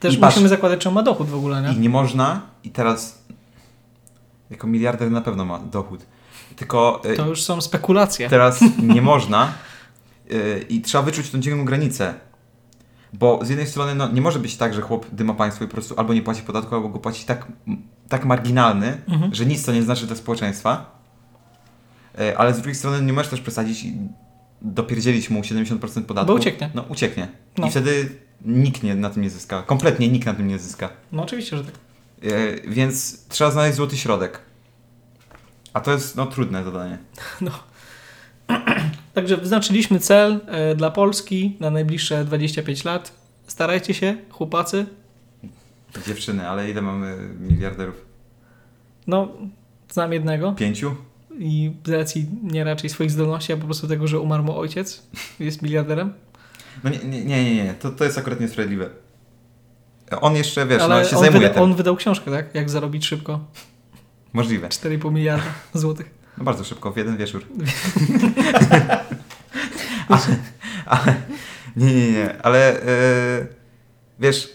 też 0.00 0.14
I 0.14 0.18
patrz- 0.18 0.24
musimy 0.24 0.48
zakładać, 0.48 0.80
czy 0.80 0.88
on 0.88 0.94
ma 0.94 1.02
dochód 1.02 1.28
w 1.28 1.34
ogóle, 1.34 1.60
I 1.60 1.62
nie? 1.74 1.80
nie 1.80 1.88
można, 1.88 2.40
i 2.64 2.70
teraz 2.70 3.24
jako 4.50 4.66
miliarder 4.66 5.10
na 5.10 5.20
pewno 5.20 5.44
ma 5.44 5.58
dochód. 5.58 6.00
Tylko 6.56 7.02
e, 7.04 7.14
To 7.14 7.26
już 7.26 7.42
są 7.42 7.60
spekulacje. 7.60 8.28
teraz 8.28 8.60
nie 8.94 9.02
można 9.02 9.52
y, 10.32 10.66
i 10.68 10.80
trzeba 10.80 11.02
wyczuć 11.04 11.30
tą 11.30 11.40
dzienną 11.40 11.64
granicę. 11.64 12.14
Bo 13.18 13.44
z 13.44 13.48
jednej 13.48 13.66
strony 13.66 13.94
no, 13.94 14.08
nie 14.12 14.20
może 14.20 14.38
być 14.38 14.56
tak, 14.56 14.74
że 14.74 14.80
chłop 14.80 15.06
dyma 15.12 15.34
państwo 15.34 15.64
i 15.64 15.68
po 15.68 15.74
prostu 15.74 15.94
albo 15.98 16.14
nie 16.14 16.22
płaci 16.22 16.42
podatku, 16.42 16.74
albo 16.74 16.88
go 16.88 16.98
płaci 16.98 17.24
tak, 17.26 17.46
tak 18.08 18.24
marginalny, 18.24 19.00
Mhm. 19.08 19.34
że 19.34 19.46
nic 19.46 19.64
to 19.66 19.72
nie 19.72 19.82
znaczy 19.82 20.06
dla 20.06 20.16
społeczeństwa. 20.16 21.00
Y, 22.20 22.38
ale 22.38 22.52
z 22.54 22.56
drugiej 22.56 22.74
strony 22.74 23.02
nie 23.02 23.12
możesz 23.12 23.30
też 23.30 23.40
przesadzić 23.40 23.84
i 23.84 23.96
dopierdzielić 24.62 25.30
mu 25.30 25.40
70% 25.40 26.02
podatku. 26.02 26.32
Bo 26.32 26.34
ucieknie. 26.38 26.70
No 26.74 26.82
ucieknie. 26.88 27.28
No. 27.58 27.66
I 27.66 27.70
wtedy 27.70 28.08
nikt 28.44 28.82
nie, 28.82 28.94
na 28.94 29.10
tym 29.10 29.22
nie 29.22 29.30
zyska. 29.30 29.62
Kompletnie 29.62 30.08
nikt 30.08 30.26
na 30.26 30.34
tym 30.34 30.48
nie 30.48 30.58
zyska. 30.58 30.88
No 31.12 31.22
oczywiście, 31.22 31.56
że 31.56 31.64
tak. 31.64 31.74
Y, 32.24 32.62
więc 32.68 33.26
trzeba 33.28 33.50
znaleźć 33.50 33.76
złoty 33.76 33.96
środek. 33.96 34.40
A 35.72 35.80
to 35.80 35.92
jest 35.92 36.16
no, 36.16 36.26
trudne 36.26 36.64
zadanie. 36.64 36.98
Także 39.14 39.36
wyznaczyliśmy 39.36 40.00
cel 40.00 40.40
e, 40.46 40.74
dla 40.74 40.90
Polski 40.90 41.56
na 41.60 41.70
najbliższe 41.70 42.24
25 42.24 42.84
lat. 42.84 43.12
Starajcie 43.46 43.94
się, 43.94 44.16
chłopacy. 44.30 44.86
Dziewczyny, 46.06 46.48
ale 46.48 46.70
ile 46.70 46.82
mamy 46.82 47.16
miliarderów? 47.40 48.04
No, 49.06 49.28
znam 49.90 50.12
jednego 50.12 50.52
Pięciu? 50.52 50.94
i 51.38 51.72
z 51.84 51.90
racji 51.90 52.26
nie 52.42 52.64
raczej 52.64 52.90
swoich 52.90 53.10
zdolności, 53.10 53.52
a 53.52 53.56
po 53.56 53.64
prostu 53.64 53.88
tego, 53.88 54.06
że 54.06 54.20
umarł 54.20 54.44
mu 54.44 54.58
ojciec, 54.58 55.06
jest 55.40 55.62
miliarderem. 55.62 56.12
No 56.84 56.90
nie, 56.90 56.98
nie, 56.98 57.24
nie, 57.24 57.44
nie, 57.44 57.64
nie. 57.64 57.74
To, 57.74 57.90
to 57.90 58.04
jest 58.04 58.18
akurat 58.18 58.40
niesprawiedliwe. 58.40 58.90
On 60.20 60.36
jeszcze, 60.36 60.66
wiesz, 60.66 60.82
Ale 60.82 61.02
no, 61.02 61.04
się 61.08 61.16
on, 61.16 61.22
zajmuje 61.22 61.42
wyda, 61.42 61.54
tym. 61.54 61.62
on 61.62 61.74
wydał 61.74 61.96
książkę, 61.96 62.30
tak? 62.30 62.54
Jak 62.54 62.70
zarobić 62.70 63.06
szybko 63.06 63.40
Możliwe. 64.32 64.68
4,5 64.68 65.12
miliarda 65.12 65.44
złotych. 65.74 66.23
No 66.38 66.44
bardzo 66.44 66.64
szybko, 66.64 66.92
w 66.92 66.96
jeden 66.96 67.16
wieczór. 67.16 67.42
ale, 70.08 70.20
ale, 70.86 71.14
nie, 71.76 71.94
nie, 71.94 72.12
nie, 72.12 72.42
ale 72.42 72.82
e, 72.82 72.86
wiesz, 74.20 74.52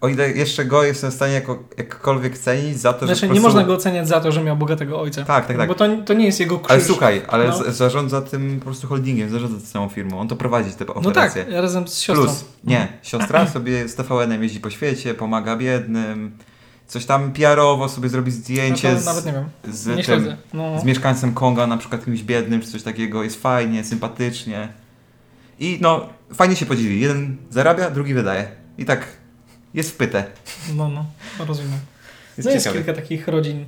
o 0.00 0.08
ile 0.08 0.30
jeszcze 0.30 0.64
go 0.64 0.84
jestem 0.84 1.10
w 1.10 1.14
stanie 1.14 1.34
jako, 1.34 1.58
jakkolwiek 1.78 2.38
cenić 2.38 2.78
za 2.80 2.92
to, 2.92 3.06
Znaczy, 3.06 3.20
że 3.20 3.26
po 3.26 3.34
nie 3.34 3.40
prostu... 3.40 3.56
można 3.56 3.68
go 3.68 3.74
oceniać 3.74 4.08
za 4.08 4.20
to, 4.20 4.32
że 4.32 4.42
miał 4.44 4.56
bogatego 4.56 5.00
ojca. 5.00 5.24
Tak, 5.24 5.46
tak, 5.46 5.56
tak. 5.56 5.68
Bo 5.68 5.74
to, 5.74 5.88
to 6.04 6.14
nie 6.14 6.26
jest 6.26 6.40
jego 6.40 6.58
krzyż. 6.58 6.70
Ale 6.70 6.80
słuchaj, 6.80 7.22
ale 7.28 7.48
No. 7.48 7.72
zarządza 7.72 8.22
tym 8.22 8.58
po 8.58 8.64
prostu 8.64 8.86
holdingiem, 8.86 9.30
zarządza 9.30 9.66
całą 9.72 9.88
firmą, 9.88 10.20
on 10.20 10.28
to 10.28 10.36
prowadzi, 10.36 10.72
te 10.72 10.84
No 10.84 10.94
operacje. 10.94 11.44
tak, 11.44 11.52
razem 11.54 11.88
z 11.88 12.00
siostrą. 12.00 12.24
Plus, 12.26 12.44
nie, 12.64 12.88
siostra 13.02 13.46
sobie 13.52 13.88
z 13.88 13.94
TVN-em 13.94 14.42
jeździ 14.42 14.60
po 14.60 14.70
świecie, 14.70 15.14
pomaga 15.14 15.56
biednym, 15.56 16.36
coś 16.90 17.06
tam 17.06 17.32
PR-owo 17.32 17.88
sobie 17.88 18.08
zrobi 18.08 18.30
zdjęcie 18.30 18.92
no 18.92 19.00
z, 19.00 19.04
nawet 19.04 19.26
nie 19.26 19.32
wiem. 19.32 19.44
z, 19.64 19.84
tym, 19.84 20.02
śledzę. 20.02 20.36
No. 20.52 20.80
z 20.80 20.84
mieszkańcem 20.84 21.34
Konga, 21.34 21.66
na 21.66 21.76
przykład 21.76 22.04
kimś 22.04 22.22
biednym, 22.22 22.60
czy 22.60 22.70
coś 22.70 22.82
takiego, 22.82 23.24
jest 23.24 23.42
fajnie, 23.42 23.84
sympatycznie. 23.84 24.68
I 25.58 25.78
no, 25.80 26.08
fajnie 26.34 26.56
się 26.56 26.66
podzieli. 26.66 27.00
Jeden 27.00 27.36
zarabia, 27.50 27.90
drugi 27.90 28.14
wydaje. 28.14 28.48
I 28.78 28.84
tak 28.84 29.06
jest 29.74 29.90
wpyte. 29.90 30.24
no, 30.76 30.88
no, 30.88 31.04
rozumiem. 31.46 31.78
Jest 32.36 32.46
no 32.46 32.54
jest 32.54 32.72
kilka 32.72 32.92
takich 32.92 33.28
rodzin 33.28 33.64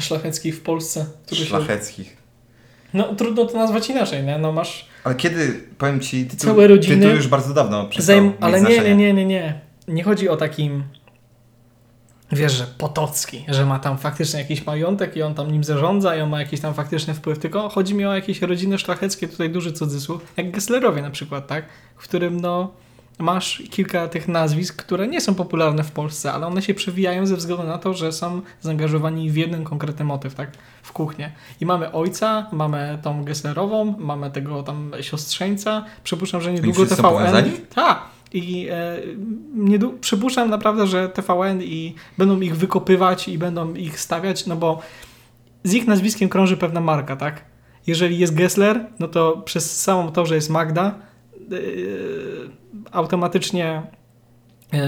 szlacheckich 0.00 0.56
w 0.56 0.60
Polsce, 0.60 1.06
które 1.26 1.40
się... 1.40 1.46
Szlacheckich. 1.46 2.16
No 2.94 3.14
trudno 3.14 3.46
to 3.46 3.58
nazwać 3.58 3.90
inaczej, 3.90 4.24
nie? 4.24 4.38
No 4.38 4.52
masz 4.52 4.88
Ale 5.04 5.14
kiedy, 5.14 5.60
powiem 5.78 6.00
ci, 6.00 6.26
tytuł, 6.26 6.50
Całe 6.50 6.68
rodziny- 6.68 7.02
tytuł 7.02 7.16
już 7.16 7.28
bardzo 7.28 7.54
dawno 7.54 7.84
przestał 7.84 8.16
Zajm... 8.16 8.32
Ale 8.40 8.60
nie, 8.60 8.78
nie, 8.80 8.96
nie, 8.96 9.12
nie, 9.12 9.26
nie. 9.26 9.60
Nie 9.88 10.04
chodzi 10.04 10.28
o 10.28 10.36
takim, 10.36 10.84
wiesz, 12.32 12.52
że 12.52 12.66
Potocki, 12.66 13.44
że 13.48 13.66
ma 13.66 13.78
tam 13.78 13.98
faktycznie 13.98 14.40
jakiś 14.40 14.66
majątek 14.66 15.16
i 15.16 15.22
on 15.22 15.34
tam 15.34 15.52
nim 15.52 15.64
zarządza 15.64 16.16
i 16.16 16.20
on 16.20 16.30
ma 16.30 16.38
jakiś 16.40 16.60
tam 16.60 16.74
faktyczny 16.74 17.14
wpływ, 17.14 17.38
tylko 17.38 17.68
chodzi 17.68 17.94
mi 17.94 18.06
o 18.06 18.14
jakieś 18.14 18.42
rodziny 18.42 18.78
szlacheckie, 18.78 19.28
tutaj 19.28 19.50
duży 19.50 19.72
cudzysłów, 19.72 20.32
jak 20.36 20.50
Gesslerowie 20.50 21.02
na 21.02 21.10
przykład, 21.10 21.46
tak? 21.46 21.64
W 21.96 22.02
którym 22.02 22.40
no 22.40 22.70
masz 23.18 23.62
kilka 23.70 24.08
tych 24.08 24.28
nazwisk, 24.28 24.76
które 24.76 25.08
nie 25.08 25.20
są 25.20 25.34
popularne 25.34 25.84
w 25.84 25.90
Polsce, 25.90 26.32
ale 26.32 26.46
one 26.46 26.62
się 26.62 26.74
przewijają 26.74 27.26
ze 27.26 27.36
względu 27.36 27.64
na 27.64 27.78
to, 27.78 27.94
że 27.94 28.12
są 28.12 28.42
zaangażowani 28.60 29.30
w 29.30 29.36
jeden 29.36 29.64
konkretny 29.64 30.04
motyw, 30.04 30.34
tak? 30.34 30.50
W 30.82 30.92
kuchnię. 30.92 31.32
I 31.60 31.66
mamy 31.66 31.92
ojca, 31.92 32.46
mamy 32.52 32.98
tą 33.02 33.24
Gesslerową, 33.24 33.94
mamy 33.98 34.30
tego 34.30 34.62
tam 34.62 34.92
siostrzeńca. 35.00 35.84
Przypuszczam, 36.04 36.40
że 36.40 36.52
niedługo 36.52 36.86
TVN. 36.86 37.50
Tak. 37.74 38.02
I 38.32 38.68
e, 38.70 38.98
niedłu- 39.56 39.98
przypuszczam 40.00 40.50
naprawdę, 40.50 40.86
że 40.86 41.08
TVN 41.08 41.62
i 41.62 41.94
będą 42.18 42.40
ich 42.40 42.56
wykopywać 42.56 43.28
i 43.28 43.38
będą 43.38 43.74
ich 43.74 44.00
stawiać, 44.00 44.46
no 44.46 44.56
bo 44.56 44.80
z 45.64 45.74
ich 45.74 45.86
nazwiskiem 45.86 46.28
krąży 46.28 46.56
pewna 46.56 46.80
marka, 46.80 47.16
tak? 47.16 47.44
Jeżeli 47.86 48.18
jest 48.18 48.34
Gessler, 48.34 48.86
no 48.98 49.08
to 49.08 49.42
przez 49.44 49.82
samą 49.82 50.12
to, 50.12 50.26
że 50.26 50.34
jest 50.34 50.50
Magda, 50.50 50.98
yy, 51.50 52.50
automatycznie 52.92 53.66
e, 53.66 53.99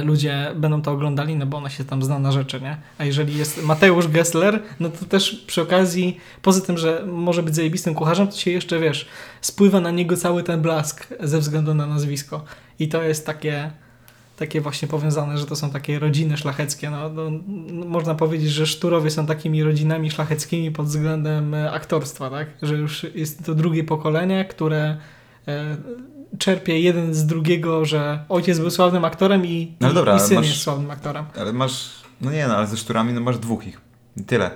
ludzie 0.04 0.52
będą 0.56 0.82
to 0.82 0.92
oglądali, 0.92 1.36
no 1.36 1.46
bo 1.46 1.56
ona 1.56 1.70
się 1.70 1.84
tam 1.84 2.02
zna 2.02 2.18
na 2.18 2.32
rzeczy, 2.32 2.60
nie? 2.60 2.76
A 2.98 3.04
jeżeli 3.04 3.38
jest 3.38 3.62
Mateusz 3.62 4.08
Gessler, 4.08 4.62
no 4.80 4.88
to 4.88 5.04
też 5.04 5.44
przy 5.46 5.62
okazji, 5.62 6.20
poza 6.42 6.60
tym, 6.60 6.78
że 6.78 7.06
może 7.06 7.42
być 7.42 7.54
zajebistym 7.54 7.94
kucharzem, 7.94 8.28
to 8.28 8.36
się 8.36 8.50
jeszcze, 8.50 8.80
wiesz, 8.80 9.08
spływa 9.40 9.80
na 9.80 9.90
niego 9.90 10.16
cały 10.16 10.42
ten 10.42 10.62
blask 10.62 11.08
ze 11.20 11.38
względu 11.38 11.74
na 11.74 11.86
nazwisko. 11.86 12.44
I 12.78 12.88
to 12.88 13.02
jest 13.02 13.26
takie, 13.26 13.70
takie 14.36 14.60
właśnie 14.60 14.88
powiązane, 14.88 15.38
że 15.38 15.46
to 15.46 15.56
są 15.56 15.70
takie 15.70 15.98
rodziny 15.98 16.36
szlacheckie. 16.36 16.90
No, 16.90 17.08
no, 17.08 17.30
no, 17.46 17.86
można 17.86 18.14
powiedzieć, 18.14 18.50
że 18.50 18.66
Szturowie 18.66 19.10
są 19.10 19.26
takimi 19.26 19.62
rodzinami 19.62 20.10
szlacheckimi 20.10 20.70
pod 20.70 20.86
względem 20.86 21.54
e, 21.54 21.72
aktorstwa, 21.72 22.30
tak? 22.30 22.48
Że 22.62 22.74
już 22.74 23.06
jest 23.14 23.44
to 23.44 23.54
drugie 23.54 23.84
pokolenie, 23.84 24.44
które 24.44 24.96
e, 25.48 25.76
czerpie 26.38 26.80
jeden 26.80 27.14
z 27.14 27.26
drugiego, 27.26 27.84
że 27.84 28.24
ojciec 28.28 28.58
był 28.58 28.70
sławnym 28.70 29.04
aktorem 29.04 29.46
i, 29.46 29.72
No 29.80 29.92
dobra, 29.92 30.16
i 30.16 30.20
syn 30.20 30.36
masz- 30.36 30.46
jest 30.48 30.60
sławnym 30.60 30.90
aktorem. 30.90 31.24
Ale 31.40 31.52
masz, 31.52 31.90
no 32.20 32.30
nie 32.30 32.48
no, 32.48 32.56
ale 32.56 32.66
ze 32.66 32.76
szturami 32.76 33.12
no 33.12 33.20
masz 33.20 33.38
dwóch 33.38 33.66
ich. 33.66 33.80
Tyle. 34.26 34.50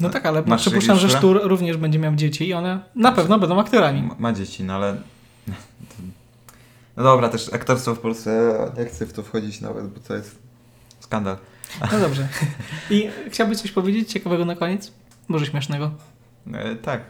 No 0.00 0.10
tak, 0.10 0.26
ale 0.26 0.42
Masz 0.46 0.60
przypuszczam, 0.60 0.98
że 0.98 1.10
Sztur 1.10 1.40
również 1.42 1.76
będzie 1.76 1.98
miał 1.98 2.14
dzieci 2.14 2.48
i 2.48 2.54
one 2.54 2.80
na 2.94 3.12
pewno 3.12 3.38
będą 3.38 3.60
aktorami. 3.60 4.02
Ma, 4.02 4.14
ma 4.18 4.32
dzieci, 4.32 4.64
no 4.64 4.74
ale... 4.74 4.96
No 6.96 7.02
dobra, 7.02 7.28
też 7.28 7.52
aktorstwo 7.52 7.94
w 7.94 7.98
Polsce, 7.98 8.54
nie 8.78 8.84
chcę 8.84 9.06
w 9.06 9.12
to 9.12 9.22
wchodzić 9.22 9.60
nawet, 9.60 9.88
bo 9.88 10.00
to 10.00 10.14
jest 10.14 10.38
skandal. 11.00 11.36
No 11.92 12.00
dobrze. 12.00 12.28
I 12.90 13.10
chciałbyś 13.30 13.58
coś 13.58 13.72
powiedzieć 13.72 14.12
ciekawego 14.12 14.44
na 14.44 14.56
koniec? 14.56 14.92
Może 15.28 15.46
śmiesznego? 15.46 15.90
E, 16.52 16.76
tak, 16.76 17.02